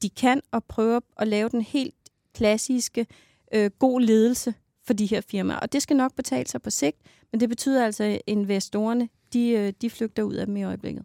De 0.03 0.11
kan 0.11 0.41
og 0.53 0.65
prøver 0.65 1.01
at 1.17 1.29
lave 1.29 1.49
den 1.49 1.63
helt 1.63 1.95
klassiske 2.35 3.07
øh, 3.55 3.71
god 3.79 4.01
ledelse 4.01 4.55
for 4.89 4.95
de 4.95 5.07
her 5.07 5.21
firmaer. 5.21 5.59
Og 5.59 5.73
det 5.73 5.83
skal 5.83 5.97
nok 5.97 6.13
betale 6.17 6.47
sig 6.49 6.63
på 6.63 6.71
sigt, 6.71 6.97
men 7.33 7.41
det 7.41 7.49
betyder 7.49 7.85
altså, 7.85 8.05
at 8.05 8.21
investorerne, 8.27 9.09
de, 9.33 9.51
øh, 9.51 9.73
de 9.83 9.91
flygter 9.91 10.23
ud 10.23 10.35
af 10.35 10.47
dem 10.47 10.57
i 10.57 10.65
øjeblikket. 10.65 11.05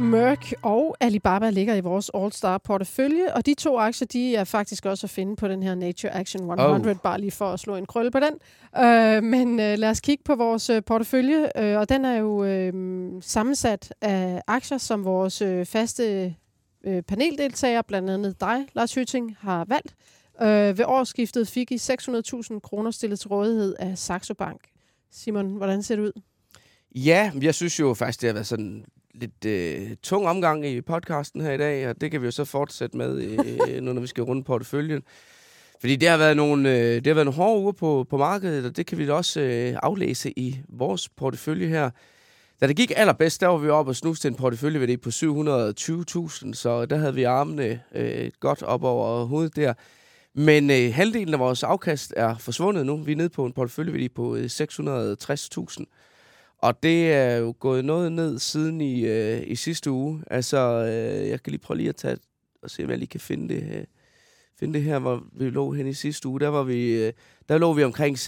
Merck 0.00 0.54
og 0.62 0.96
Alibaba 1.00 1.50
ligger 1.50 1.74
i 1.74 1.80
vores 1.80 2.10
All-Star 2.16 2.58
portefølje, 2.58 3.34
og 3.34 3.46
de 3.46 3.54
to 3.54 3.78
aktier, 3.78 4.06
de 4.06 4.36
er 4.36 4.44
faktisk 4.44 4.86
også 4.86 5.06
at 5.06 5.10
finde 5.10 5.36
på 5.36 5.48
den 5.48 5.62
her 5.62 5.74
Nature 5.74 6.14
Action 6.14 6.50
100, 6.50 6.90
oh. 6.90 6.96
bare 7.02 7.20
lige 7.20 7.30
for 7.30 7.52
at 7.52 7.60
slå 7.60 7.76
en 7.76 7.86
krølle 7.86 8.10
på 8.10 8.18
den. 8.20 8.34
Øh, 8.84 9.22
men 9.22 9.60
øh, 9.60 9.78
lad 9.78 9.90
os 9.90 10.00
kigge 10.00 10.24
på 10.24 10.34
vores 10.34 10.70
øh, 10.70 10.82
portefølje, 10.86 11.48
øh, 11.58 11.78
og 11.78 11.88
den 11.88 12.04
er 12.04 12.16
jo 12.16 12.44
øh, 12.44 12.72
sammensat 13.20 13.94
af 14.00 14.42
aktier, 14.46 14.78
som 14.78 15.04
vores 15.04 15.42
øh, 15.42 15.66
faste 15.66 16.34
øh, 16.88 17.02
paneldeltagere, 17.02 17.84
blandt 17.84 18.10
andet 18.10 18.40
dig, 18.40 18.66
Lars 18.74 18.94
Hytting, 18.94 19.36
har 19.40 19.64
valgt. 19.64 19.94
Øh, 20.42 20.78
ved 20.78 20.84
årsskiftet 20.84 21.48
fik 21.48 21.72
I 21.72 21.76
600.000 21.76 22.60
kroner 22.60 22.90
stillet 22.90 23.20
til 23.20 23.28
rådighed 23.28 23.74
af 23.78 23.98
Saxo 23.98 24.34
Bank. 24.34 24.60
Simon, 25.10 25.56
hvordan 25.56 25.82
ser 25.82 25.96
det 25.96 26.02
ud? 26.02 26.12
Ja, 26.94 27.32
jeg 27.42 27.54
synes 27.54 27.80
jo 27.80 27.94
faktisk, 27.94 28.20
det 28.20 28.26
har 28.28 28.34
været 28.34 28.46
sådan 28.46 28.84
lidt 29.14 29.44
øh, 29.44 29.96
tung 30.02 30.26
omgang 30.26 30.66
i 30.66 30.80
podcasten 30.80 31.40
her 31.40 31.52
i 31.52 31.58
dag, 31.58 31.88
og 31.88 32.00
det 32.00 32.10
kan 32.10 32.20
vi 32.20 32.26
jo 32.26 32.30
så 32.30 32.44
fortsætte 32.44 32.96
med, 32.96 33.22
øh, 33.22 33.82
nu 33.82 33.92
når 33.92 34.00
vi 34.00 34.06
skal 34.06 34.24
runde 34.24 34.44
porteføljen. 34.44 35.02
Fordi 35.80 35.96
det 35.96 36.08
har 36.08 36.16
været 36.16 36.36
nogle, 36.36 36.70
øh, 36.70 36.94
det 36.94 37.06
har 37.06 37.14
været 37.14 37.24
nogle 37.24 37.36
hårde 37.36 37.60
uger 37.60 37.72
på, 37.72 38.06
på 38.10 38.16
markedet, 38.16 38.66
og 38.66 38.76
det 38.76 38.86
kan 38.86 38.98
vi 38.98 39.06
da 39.06 39.12
også 39.12 39.40
øh, 39.40 39.78
aflæse 39.82 40.38
i 40.38 40.60
vores 40.68 41.08
portefølje 41.08 41.66
her. 41.66 41.90
Da 42.60 42.66
det 42.66 42.76
gik 42.76 42.92
allerbedst, 42.96 43.40
der 43.40 43.46
var 43.46 43.56
vi 43.56 43.68
oppe 43.68 43.90
og 43.90 43.96
snuste 43.96 44.22
til 44.22 44.28
en 44.28 44.34
porteføljeværdi 44.34 44.96
på 44.96 45.08
720.000, 45.08 46.52
så 46.52 46.86
der 46.90 46.96
havde 46.96 47.14
vi 47.14 47.22
armene 47.22 47.80
øh, 47.94 48.30
godt 48.40 48.62
op 48.62 48.84
over 48.84 49.24
hovedet 49.24 49.56
der. 49.56 49.74
Men 50.34 50.70
øh, 50.70 50.94
halvdelen 50.94 51.34
af 51.34 51.40
vores 51.40 51.62
afkast 51.62 52.14
er 52.16 52.38
forsvundet 52.38 52.86
nu. 52.86 52.96
Vi 52.96 53.12
er 53.12 53.16
nede 53.16 53.28
på 53.28 53.46
en 53.46 53.52
porteføljeværdi 53.52 54.08
på 54.08 54.36
øh, 54.36 54.44
660.000. 54.44 55.84
Og 56.58 56.82
det 56.82 57.12
er 57.12 57.36
jo 57.36 57.54
gået 57.60 57.84
noget 57.84 58.12
ned 58.12 58.38
siden 58.38 58.80
i, 58.80 59.06
øh, 59.06 59.42
i 59.46 59.56
sidste 59.56 59.90
uge. 59.90 60.22
Altså, 60.30 60.58
øh, 60.58 61.28
jeg 61.28 61.42
kan 61.42 61.50
lige 61.50 61.60
prøve 61.60 61.78
lige 61.78 61.88
at 61.88 61.96
tage 61.96 62.16
og 62.62 62.70
se, 62.70 62.84
om 62.84 62.90
jeg 62.90 62.98
lige 62.98 63.08
kan 63.08 63.20
finde 63.20 63.54
det, 63.54 63.62
øh, 63.76 63.84
finde 64.58 64.74
det 64.74 64.82
her, 64.82 64.98
hvor 64.98 65.22
vi 65.32 65.50
lå 65.50 65.72
hen 65.72 65.86
i 65.86 65.92
sidste 65.92 66.28
uge. 66.28 66.40
Der, 66.40 66.48
var 66.48 66.62
vi, 66.62 66.90
øh, 66.90 67.12
der 67.48 67.58
lå 67.58 67.72
vi 67.72 67.84
omkring 67.84 68.16
690-680.000. 68.16 68.24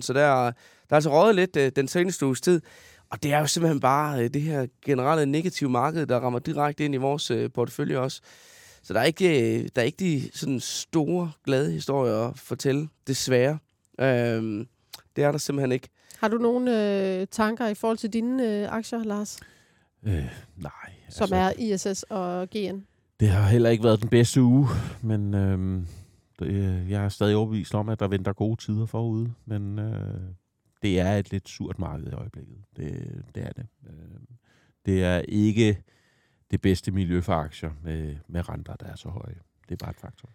Så 0.00 0.12
der, 0.12 0.24
der 0.24 0.52
er 0.90 0.94
altså 0.94 1.10
røget 1.10 1.34
lidt 1.34 1.56
øh, 1.56 1.72
den 1.76 1.88
seneste 1.88 2.26
uges 2.26 2.40
tid. 2.40 2.60
Og 3.10 3.22
det 3.22 3.32
er 3.32 3.38
jo 3.38 3.46
simpelthen 3.46 3.80
bare 3.80 4.24
øh, 4.24 4.30
det 4.34 4.42
her 4.42 4.66
generelle 4.84 5.26
negative 5.26 5.70
marked, 5.70 6.06
der 6.06 6.20
rammer 6.20 6.38
direkte 6.38 6.84
ind 6.84 6.94
i 6.94 6.98
vores 6.98 7.32
portefølje 7.54 7.98
også. 7.98 8.20
Så 8.82 8.94
der 8.94 9.00
er 9.00 9.04
ikke, 9.04 9.68
der 9.68 9.82
er 9.82 9.86
ikke 9.86 9.98
de 9.98 10.30
sådan 10.34 10.60
store, 10.60 11.32
glade 11.44 11.72
historier 11.72 12.28
at 12.28 12.38
fortælle, 12.38 12.88
desværre. 13.06 13.58
Øhm, 14.00 14.66
det 15.16 15.24
er 15.24 15.30
der 15.30 15.38
simpelthen 15.38 15.72
ikke. 15.72 15.88
Har 16.18 16.28
du 16.28 16.38
nogle 16.38 17.20
øh, 17.20 17.26
tanker 17.30 17.66
i 17.66 17.74
forhold 17.74 17.98
til 17.98 18.12
dine 18.12 18.48
øh, 18.48 18.72
aktier, 18.72 19.04
Lars? 19.04 19.40
Øh, 20.06 20.24
nej. 20.56 20.70
som 21.08 21.28
er 21.32 21.52
ISS 21.58 22.02
og 22.02 22.50
GN. 22.50 22.93
Det 23.20 23.28
har 23.28 23.48
heller 23.48 23.70
ikke 23.70 23.84
været 23.84 24.00
den 24.00 24.08
bedste 24.08 24.42
uge, 24.42 24.68
men 25.02 25.34
øhm, 25.34 25.86
det, 26.38 26.46
øh, 26.46 26.90
jeg 26.90 27.04
er 27.04 27.08
stadig 27.08 27.36
overbevist 27.36 27.74
om, 27.74 27.88
at 27.88 28.00
der 28.00 28.08
venter 28.08 28.32
gode 28.32 28.56
tider 28.56 28.86
forude. 28.86 29.32
Men 29.46 29.78
øh, 29.78 30.20
det 30.82 31.00
er 31.00 31.12
et 31.12 31.30
lidt 31.30 31.48
surt 31.48 31.78
marked 31.78 32.06
i 32.06 32.14
øjeblikket. 32.14 32.56
Det, 32.76 33.22
det 33.34 33.42
er 33.42 33.52
det. 33.52 33.66
Øh, 33.86 34.20
det 34.86 35.04
er 35.04 35.18
ikke 35.28 35.82
det 36.50 36.60
bedste 36.60 36.92
miljø 36.92 37.20
for 37.20 37.32
aktier 37.32 37.70
med, 37.82 38.16
med 38.28 38.48
renter, 38.48 38.76
der 38.76 38.86
er 38.86 38.96
så 38.96 39.08
høje. 39.08 39.34
Det 39.68 39.72
er 39.72 39.84
bare 39.84 39.90
et 39.90 40.00
faktor. 40.00 40.28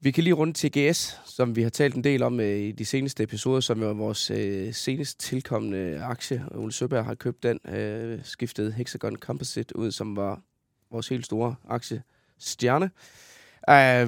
Vi 0.00 0.10
kan 0.10 0.24
lige 0.24 0.34
runde 0.34 0.52
TGS, 0.56 1.20
som 1.26 1.56
vi 1.56 1.62
har 1.62 1.70
talt 1.70 1.94
en 1.94 2.04
del 2.04 2.22
om 2.22 2.40
øh, 2.40 2.58
i 2.58 2.72
de 2.72 2.84
seneste 2.84 3.22
episoder, 3.22 3.60
som 3.60 3.82
er 3.82 3.92
vores 3.92 4.30
øh, 4.30 4.74
senest 4.74 5.20
tilkommende 5.20 6.02
aktie. 6.02 6.44
Ole 6.50 6.72
Søberg 6.72 7.04
har 7.04 7.14
købt 7.14 7.42
den, 7.42 7.58
øh, 7.68 8.24
skiftet 8.24 8.74
Hexagon 8.74 9.16
Composite 9.16 9.76
ud, 9.76 9.90
som 9.90 10.16
var 10.16 10.42
vores 10.90 11.08
helt 11.08 11.24
store 11.24 11.54
aktie 11.68 12.02
stjerne. 12.48 12.90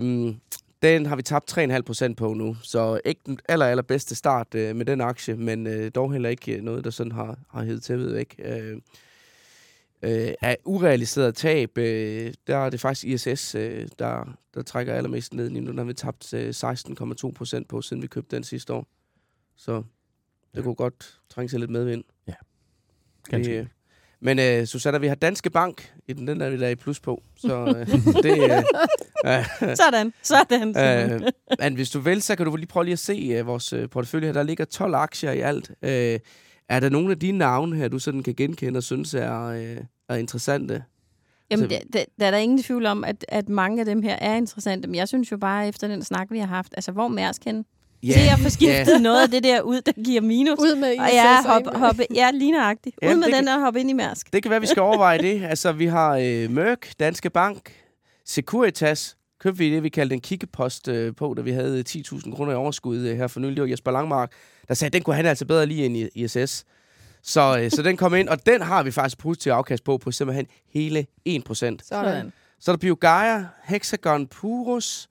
Um, 0.01 0.41
den 0.82 1.07
har 1.07 1.16
vi 1.16 1.22
tabt 1.22 1.59
3,5 1.59 1.80
procent 1.80 2.16
på 2.16 2.34
nu, 2.34 2.57
så 2.62 3.01
ikke 3.05 3.20
den 3.26 3.39
aller, 3.49 3.66
aller 3.66 3.82
bedste 3.82 4.14
start 4.14 4.55
øh, 4.55 4.76
med 4.76 4.84
den 4.84 5.01
aktie, 5.01 5.37
men 5.37 5.66
øh, 5.66 5.91
dog 5.95 6.12
heller 6.12 6.28
ikke 6.28 6.61
noget, 6.61 6.84
der 6.84 6.91
sådan 6.91 7.12
har, 7.12 7.39
har 7.51 7.62
heddet 7.62 7.82
tæppet 7.82 8.14
væk. 8.14 8.34
Øh, 8.39 8.76
øh, 10.03 10.34
af 10.43 10.57
urealiseret 10.64 11.34
tab, 11.34 11.78
øh, 11.78 12.34
der 12.47 12.57
er 12.57 12.70
det 12.70 12.80
faktisk 12.80 13.28
ISS, 13.28 13.55
øh, 13.55 13.89
der, 13.99 14.39
der 14.55 14.62
trækker 14.62 14.95
allermest 14.95 15.34
ned 15.34 15.51
lige 15.51 15.61
nu. 15.61 15.72
Der 15.72 15.76
har 15.76 15.84
vi 15.84 15.95
tabt 15.95 16.34
øh, 16.34 16.49
16,2 16.49 17.32
procent 17.32 17.68
på, 17.68 17.82
siden 17.82 18.03
vi 18.03 18.07
købte 18.07 18.37
den 18.37 18.45
sidste 18.45 18.72
år. 18.72 18.87
Så 19.57 19.76
det 19.76 19.84
ja. 20.57 20.62
kunne 20.62 20.74
godt 20.74 21.20
trænge 21.28 21.49
sig 21.49 21.61
lidt 21.61 21.70
medvind. 21.70 22.05
Ja, 22.28 22.34
ganske. 23.30 23.53
Det, 23.53 23.61
øh, 23.61 23.66
men 24.21 24.39
øh, 24.39 24.67
Susanna, 24.67 24.99
vi 24.99 25.07
har 25.07 25.14
Danske 25.14 25.51
Bank, 25.51 25.95
i 26.09 26.12
den, 26.12 26.27
den 26.27 26.41
er 26.41 26.51
vi 26.51 26.61
der 26.61 26.69
i 26.69 26.75
plus 26.75 27.01
på. 27.01 27.23
Så 27.37 27.64
øh, 27.64 27.87
det... 28.25 28.62
Øh, 29.27 29.77
sådan, 29.77 30.12
sådan. 30.23 30.77
Øh, 30.79 31.21
men 31.59 31.75
hvis 31.75 31.91
du 31.91 32.01
vil, 32.01 32.23
så 32.23 32.37
kan 32.37 32.47
du 32.47 32.57
lige 32.57 32.67
prøve 32.67 32.85
lige 32.85 32.93
at 32.93 32.99
se 32.99 33.41
uh, 33.41 33.47
vores 33.47 33.73
uh, 33.73 33.91
portefølje 33.91 34.27
her. 34.27 34.33
Der 34.33 34.43
ligger 34.43 34.64
12 34.64 34.95
aktier 34.95 35.33
i 35.33 35.41
alt. 35.41 35.71
Uh, 35.71 35.89
er 36.69 36.81
der 36.81 36.89
nogle 36.89 37.11
af 37.11 37.19
dine 37.19 37.39
navne 37.39 37.77
her, 37.77 37.89
du 37.89 37.99
sådan 37.99 38.23
kan 38.23 38.35
genkende 38.35 38.77
og 38.79 38.83
synes 38.83 39.14
er, 39.14 39.49
uh, 39.49 39.85
er 40.09 40.14
interessante? 40.14 40.85
Jamen, 41.51 41.71
der, 41.71 41.79
der, 41.93 42.05
der 42.21 42.27
er 42.27 42.31
der 42.31 42.39
ingen 42.39 42.62
tvivl 42.62 42.87
om, 42.87 43.05
at, 43.05 43.25
at 43.29 43.49
mange 43.49 43.81
af 43.81 43.87
dem 43.87 44.03
her 44.03 44.17
er 44.21 44.37
interessante. 44.37 44.89
Men 44.89 44.95
jeg 44.95 45.09
synes 45.09 45.33
jo 45.33 45.37
bare, 45.37 45.69
efter 45.69 45.89
den 45.89 46.03
snak, 46.03 46.31
vi 46.31 46.39
har 46.39 46.47
haft, 46.47 46.75
altså 46.77 46.93
hvor 46.93 47.09
Mærsk 47.09 47.45
henne? 47.45 47.64
Yeah. 48.05 48.15
Se 48.15 48.31
at 48.31 48.39
få 48.39 48.49
skiftet 48.49 48.89
yeah. 48.91 49.03
noget 49.03 49.23
af 49.23 49.31
det 49.31 49.43
der 49.43 49.61
ud, 49.61 49.81
der 49.81 49.93
giver 50.05 50.21
minus. 50.21 50.59
Ud 50.59 50.77
med 50.77 50.93
ISS 50.93 51.01
og 51.01 51.09
ja, 51.13 51.43
hoppe, 51.43 51.79
hoppe, 51.79 52.07
ja, 52.15 52.31
ligneragtigt. 52.31 52.97
Ud 53.03 53.17
med 53.17 53.33
den 53.33 53.49
og 53.49 53.61
hoppe 53.61 53.81
ind 53.81 53.91
i 53.91 53.93
Mærsk. 53.93 54.33
Det 54.33 54.43
kan 54.43 54.51
være, 54.51 54.61
vi 54.61 54.67
skal 54.67 54.83
overveje 54.83 55.19
det. 55.19 55.43
Altså, 55.57 55.73
vi 55.73 55.87
har 55.87 56.17
øh, 56.23 56.51
Mørk, 56.51 56.89
Danske 57.01 57.31
Bank, 57.31 57.73
Securitas, 58.25 59.17
købte 59.41 59.59
vi 59.59 59.75
det, 59.75 59.83
vi 59.83 59.89
kaldte 59.89 60.15
en 60.15 60.21
kikkepost 60.21 60.89
øh, 60.89 61.15
på, 61.15 61.35
da 61.37 61.43
vi 61.43 61.51
havde 61.51 61.85
10.000 61.89 62.37
kroner 62.37 62.53
i 62.53 62.55
overskud 62.55 62.99
øh, 62.99 63.17
her 63.17 63.27
for 63.27 63.41
nylig. 63.41 63.57
Det 63.57 63.63
var 63.63 63.69
Jesper 63.69 63.91
Langmark, 63.91 64.33
der 64.69 64.75
sagde, 64.75 64.89
at 64.89 64.93
den 64.93 65.03
kunne 65.03 65.17
han 65.17 65.27
altså 65.27 65.45
bedre 65.45 65.67
lige 65.67 65.87
end 65.87 65.97
i 65.97 66.09
ISS. 66.15 66.65
Så, 67.23 67.59
øh, 67.61 67.71
så 67.71 67.83
den 67.83 67.97
kom 67.97 68.15
ind, 68.15 68.29
og 68.29 68.47
den 68.47 68.63
har 68.63 68.83
vi 68.83 68.91
faktisk 68.91 69.19
positiv 69.19 69.51
afkast 69.53 69.85
på, 69.85 69.99
på 69.99 70.11
simpelthen 70.11 70.47
hele 70.75 71.07
1%. 71.29 71.35
Sådan. 71.53 72.33
Så 72.61 72.71
er 72.71 72.77
der 72.77 72.77
BioGaia, 72.77 73.47
Hexagon 73.65 74.27
Purus, 74.27 75.09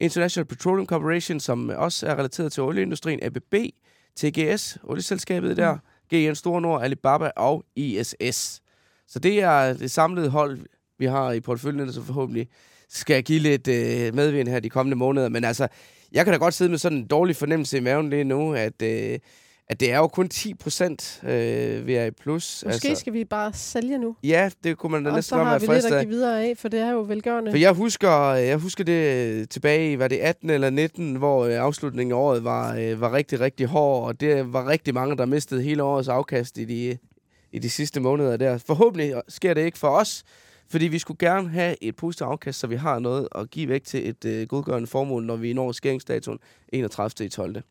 International 0.00 0.46
Petroleum 0.46 0.86
Corporation, 0.86 1.40
som 1.40 1.68
også 1.76 2.06
er 2.06 2.18
relateret 2.18 2.52
til 2.52 2.62
olieindustrien, 2.62 3.20
ABB, 3.22 3.54
TGS, 4.16 4.78
olieselskabet 4.84 5.56
der, 5.56 5.74
mm. 5.74 5.80
GN 6.10 6.34
Store 6.34 6.60
Nord, 6.60 6.82
Alibaba 6.82 7.30
og 7.36 7.64
ISS. 7.76 8.62
Så 9.08 9.18
det 9.18 9.42
er 9.42 9.72
det 9.72 9.90
samlede 9.90 10.30
hold, 10.30 10.58
vi 10.98 11.06
har 11.06 11.32
i 11.32 11.40
porteføljen, 11.40 11.92
så 11.92 12.02
forhåbentlig 12.02 12.48
skal 12.88 13.22
give 13.22 13.38
lidt 13.38 13.68
øh, 13.68 14.14
medvind 14.14 14.48
her 14.48 14.60
de 14.60 14.70
kommende 14.70 14.96
måneder. 14.96 15.28
Men 15.28 15.44
altså, 15.44 15.68
jeg 16.12 16.24
kan 16.24 16.32
da 16.32 16.38
godt 16.38 16.54
sidde 16.54 16.70
med 16.70 16.78
sådan 16.78 16.98
en 16.98 17.06
dårlig 17.06 17.36
fornemmelse 17.36 17.78
i 17.78 17.80
maven 17.80 18.10
lige 18.10 18.24
nu, 18.24 18.54
at, 18.54 18.82
øh, 18.82 19.18
at 19.70 19.80
det 19.80 19.92
er 19.92 19.98
jo 19.98 20.06
kun 20.08 20.28
10 20.28 20.54
procent, 20.54 21.20
øh, 21.24 21.86
vi 21.86 21.94
er 21.94 22.04
i 22.04 22.10
plus. 22.10 22.64
Måske 22.66 22.88
altså, 22.88 23.00
skal 23.00 23.12
vi 23.12 23.24
bare 23.24 23.52
sælge 23.52 23.98
nu. 23.98 24.16
Ja, 24.22 24.50
det 24.64 24.78
kunne 24.78 24.92
man 24.92 25.04
da 25.04 25.14
næsten 25.14 25.38
godt 25.38 25.48
være 25.48 25.60
frisk 25.60 25.70
af. 25.70 25.76
Og 25.76 25.82
så 25.82 25.88
har 25.88 25.94
vi 25.94 25.94
lidt 25.94 26.00
at 26.00 26.06
give 26.06 26.14
videre 26.14 26.44
af, 26.44 26.56
for 26.56 26.68
det 26.68 26.80
er 26.80 26.90
jo 26.90 27.00
velgørende. 27.08 27.50
For 27.50 27.58
jeg 27.58 27.72
husker, 27.72 28.32
jeg 28.32 28.56
husker 28.56 28.84
det 28.84 29.50
tilbage 29.50 29.92
i, 29.92 29.98
var 29.98 30.08
det 30.08 30.16
18 30.16 30.50
eller 30.50 30.70
19, 30.70 31.14
hvor 31.14 31.44
øh, 31.44 31.54
afslutningen 31.54 32.12
af 32.12 32.20
året 32.20 32.44
var, 32.44 32.76
øh, 32.76 33.00
var 33.00 33.12
rigtig, 33.12 33.40
rigtig 33.40 33.66
hård, 33.66 34.06
og 34.06 34.20
det 34.20 34.52
var 34.52 34.68
rigtig 34.68 34.94
mange, 34.94 35.16
der 35.16 35.26
mistede 35.26 35.62
hele 35.62 35.82
årets 35.82 36.08
afkast 36.08 36.58
i 36.58 36.64
de, 36.64 36.98
i 37.52 37.58
de 37.58 37.70
sidste 37.70 38.00
måneder 38.00 38.36
der. 38.36 38.58
Forhåbentlig 38.58 39.14
sker 39.28 39.54
det 39.54 39.64
ikke 39.64 39.78
for 39.78 39.88
os, 39.88 40.24
fordi 40.70 40.86
vi 40.86 40.98
skulle 40.98 41.18
gerne 41.18 41.48
have 41.48 41.84
et 41.84 41.96
positivt 41.96 42.28
afkast, 42.30 42.58
så 42.58 42.66
vi 42.66 42.76
har 42.76 42.98
noget 42.98 43.28
at 43.34 43.50
give 43.50 43.68
væk 43.68 43.84
til 43.84 44.08
et 44.08 44.24
øh, 44.24 44.46
godgørende 44.46 44.86
formål, 44.86 45.24
når 45.24 45.36
vi 45.36 45.52
når 45.52 45.72
skæringsdatoen 45.72 46.38
31. 46.72 47.26
i 47.26 47.28
12. 47.28 47.62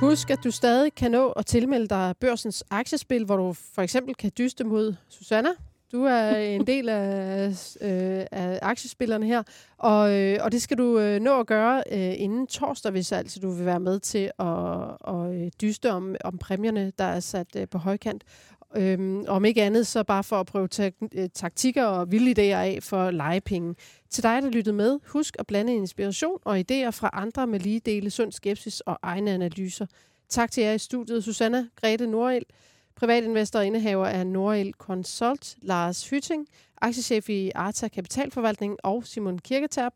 Husk, 0.00 0.30
at 0.30 0.44
du 0.44 0.50
stadig 0.50 0.94
kan 0.94 1.10
nå 1.10 1.28
at 1.28 1.46
tilmelde 1.46 1.88
dig 1.88 2.14
børsens 2.20 2.64
aktiespil, 2.70 3.24
hvor 3.24 3.36
du 3.36 3.52
for 3.52 3.82
eksempel 3.82 4.14
kan 4.14 4.30
dyste 4.38 4.64
mod 4.64 4.94
Susanna. 5.08 5.48
Du 5.92 6.04
er 6.04 6.36
en 6.36 6.66
del 6.66 6.88
af, 6.88 7.48
øh, 7.80 8.26
af 8.32 8.58
aktiespillerne 8.62 9.26
her, 9.26 9.42
og, 9.78 10.12
øh, 10.14 10.38
og 10.42 10.52
det 10.52 10.62
skal 10.62 10.78
du 10.78 10.98
øh, 10.98 11.20
nå 11.20 11.40
at 11.40 11.46
gøre 11.46 11.82
øh, 11.92 12.14
inden 12.16 12.46
torsdag, 12.46 12.92
hvis 12.92 13.12
altså 13.12 13.40
du 13.40 13.50
vil 13.50 13.66
være 13.66 13.80
med 13.80 14.00
til 14.00 14.30
at, 14.38 15.14
at 15.14 15.34
øh, 15.34 15.50
dyste 15.60 15.92
om, 15.92 16.16
om 16.24 16.38
præmierne, 16.38 16.92
der 16.98 17.04
er 17.04 17.20
sat 17.20 17.56
øh, 17.56 17.68
på 17.68 17.78
højkant. 17.78 18.24
Øhm, 18.76 19.24
om 19.28 19.44
ikke 19.44 19.62
andet, 19.62 19.86
så 19.86 20.04
bare 20.04 20.24
for 20.24 20.40
at 20.40 20.46
prøve 20.46 20.68
tak- 20.68 20.94
øh, 21.14 21.28
taktikker 21.34 21.84
og 21.84 22.12
vilde 22.12 22.30
idéer 22.30 22.56
af 22.56 22.78
for 22.82 23.10
legepenge. 23.10 23.74
Til 24.16 24.22
dig, 24.22 24.42
der 24.42 24.50
lyttede 24.50 24.76
med, 24.76 24.98
husk 25.06 25.36
at 25.38 25.46
blande 25.46 25.74
inspiration 25.74 26.38
og 26.44 26.58
idéer 26.58 26.90
fra 26.90 27.10
andre 27.12 27.46
med 27.46 27.60
lige 27.60 27.80
dele 27.80 28.10
sund 28.10 28.32
skepsis 28.32 28.80
og 28.80 28.98
egne 29.02 29.30
analyser. 29.30 29.86
Tak 30.28 30.50
til 30.50 30.62
jer 30.62 30.72
i 30.72 30.78
studiet, 30.78 31.24
Susanna 31.24 31.66
Grete 31.80 32.06
Nordel, 32.06 32.44
privatinvestor 32.96 33.58
og 33.58 33.66
indehaver 33.66 34.06
af 34.06 34.26
Nordel 34.26 34.72
Consult, 34.78 35.56
Lars 35.62 36.08
Hytting, 36.08 36.46
aktiechef 36.82 37.28
i 37.28 37.50
Arta 37.54 37.88
Kapitalforvaltning 37.88 38.76
og 38.82 39.06
Simon 39.06 39.38
Kirketerp, 39.38 39.92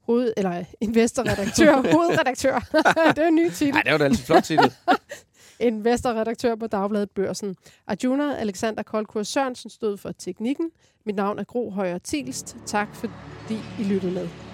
hoved, 0.00 0.32
eller 0.36 0.64
investorredaktør, 0.80 1.76
hovedredaktør. 1.94 2.58
det 3.16 3.18
er 3.18 3.28
en 3.28 3.34
ny 3.34 3.50
titel. 3.50 3.74
Nej, 3.74 3.82
det 3.82 3.92
var 3.92 3.98
da 3.98 4.04
altid 4.04 4.24
flot 4.24 4.42
titel. 4.42 4.72
investorredaktør 5.62 6.54
på 6.54 6.66
Dagbladet 6.66 7.10
Børsen. 7.10 7.56
Arjuna 7.86 8.36
Alexander 8.36 8.82
Koldkur 8.82 9.22
Sørensen 9.22 9.70
stod 9.70 9.96
for 9.96 10.12
teknikken. 10.18 10.70
Mit 11.06 11.14
navn 11.16 11.38
er 11.38 11.44
Gro 11.44 11.70
Højer 11.70 11.98
Tilst. 11.98 12.56
Tak 12.66 12.94
fordi 12.94 13.54
I 13.80 13.84
lyttede 13.84 14.12
med. 14.12 14.51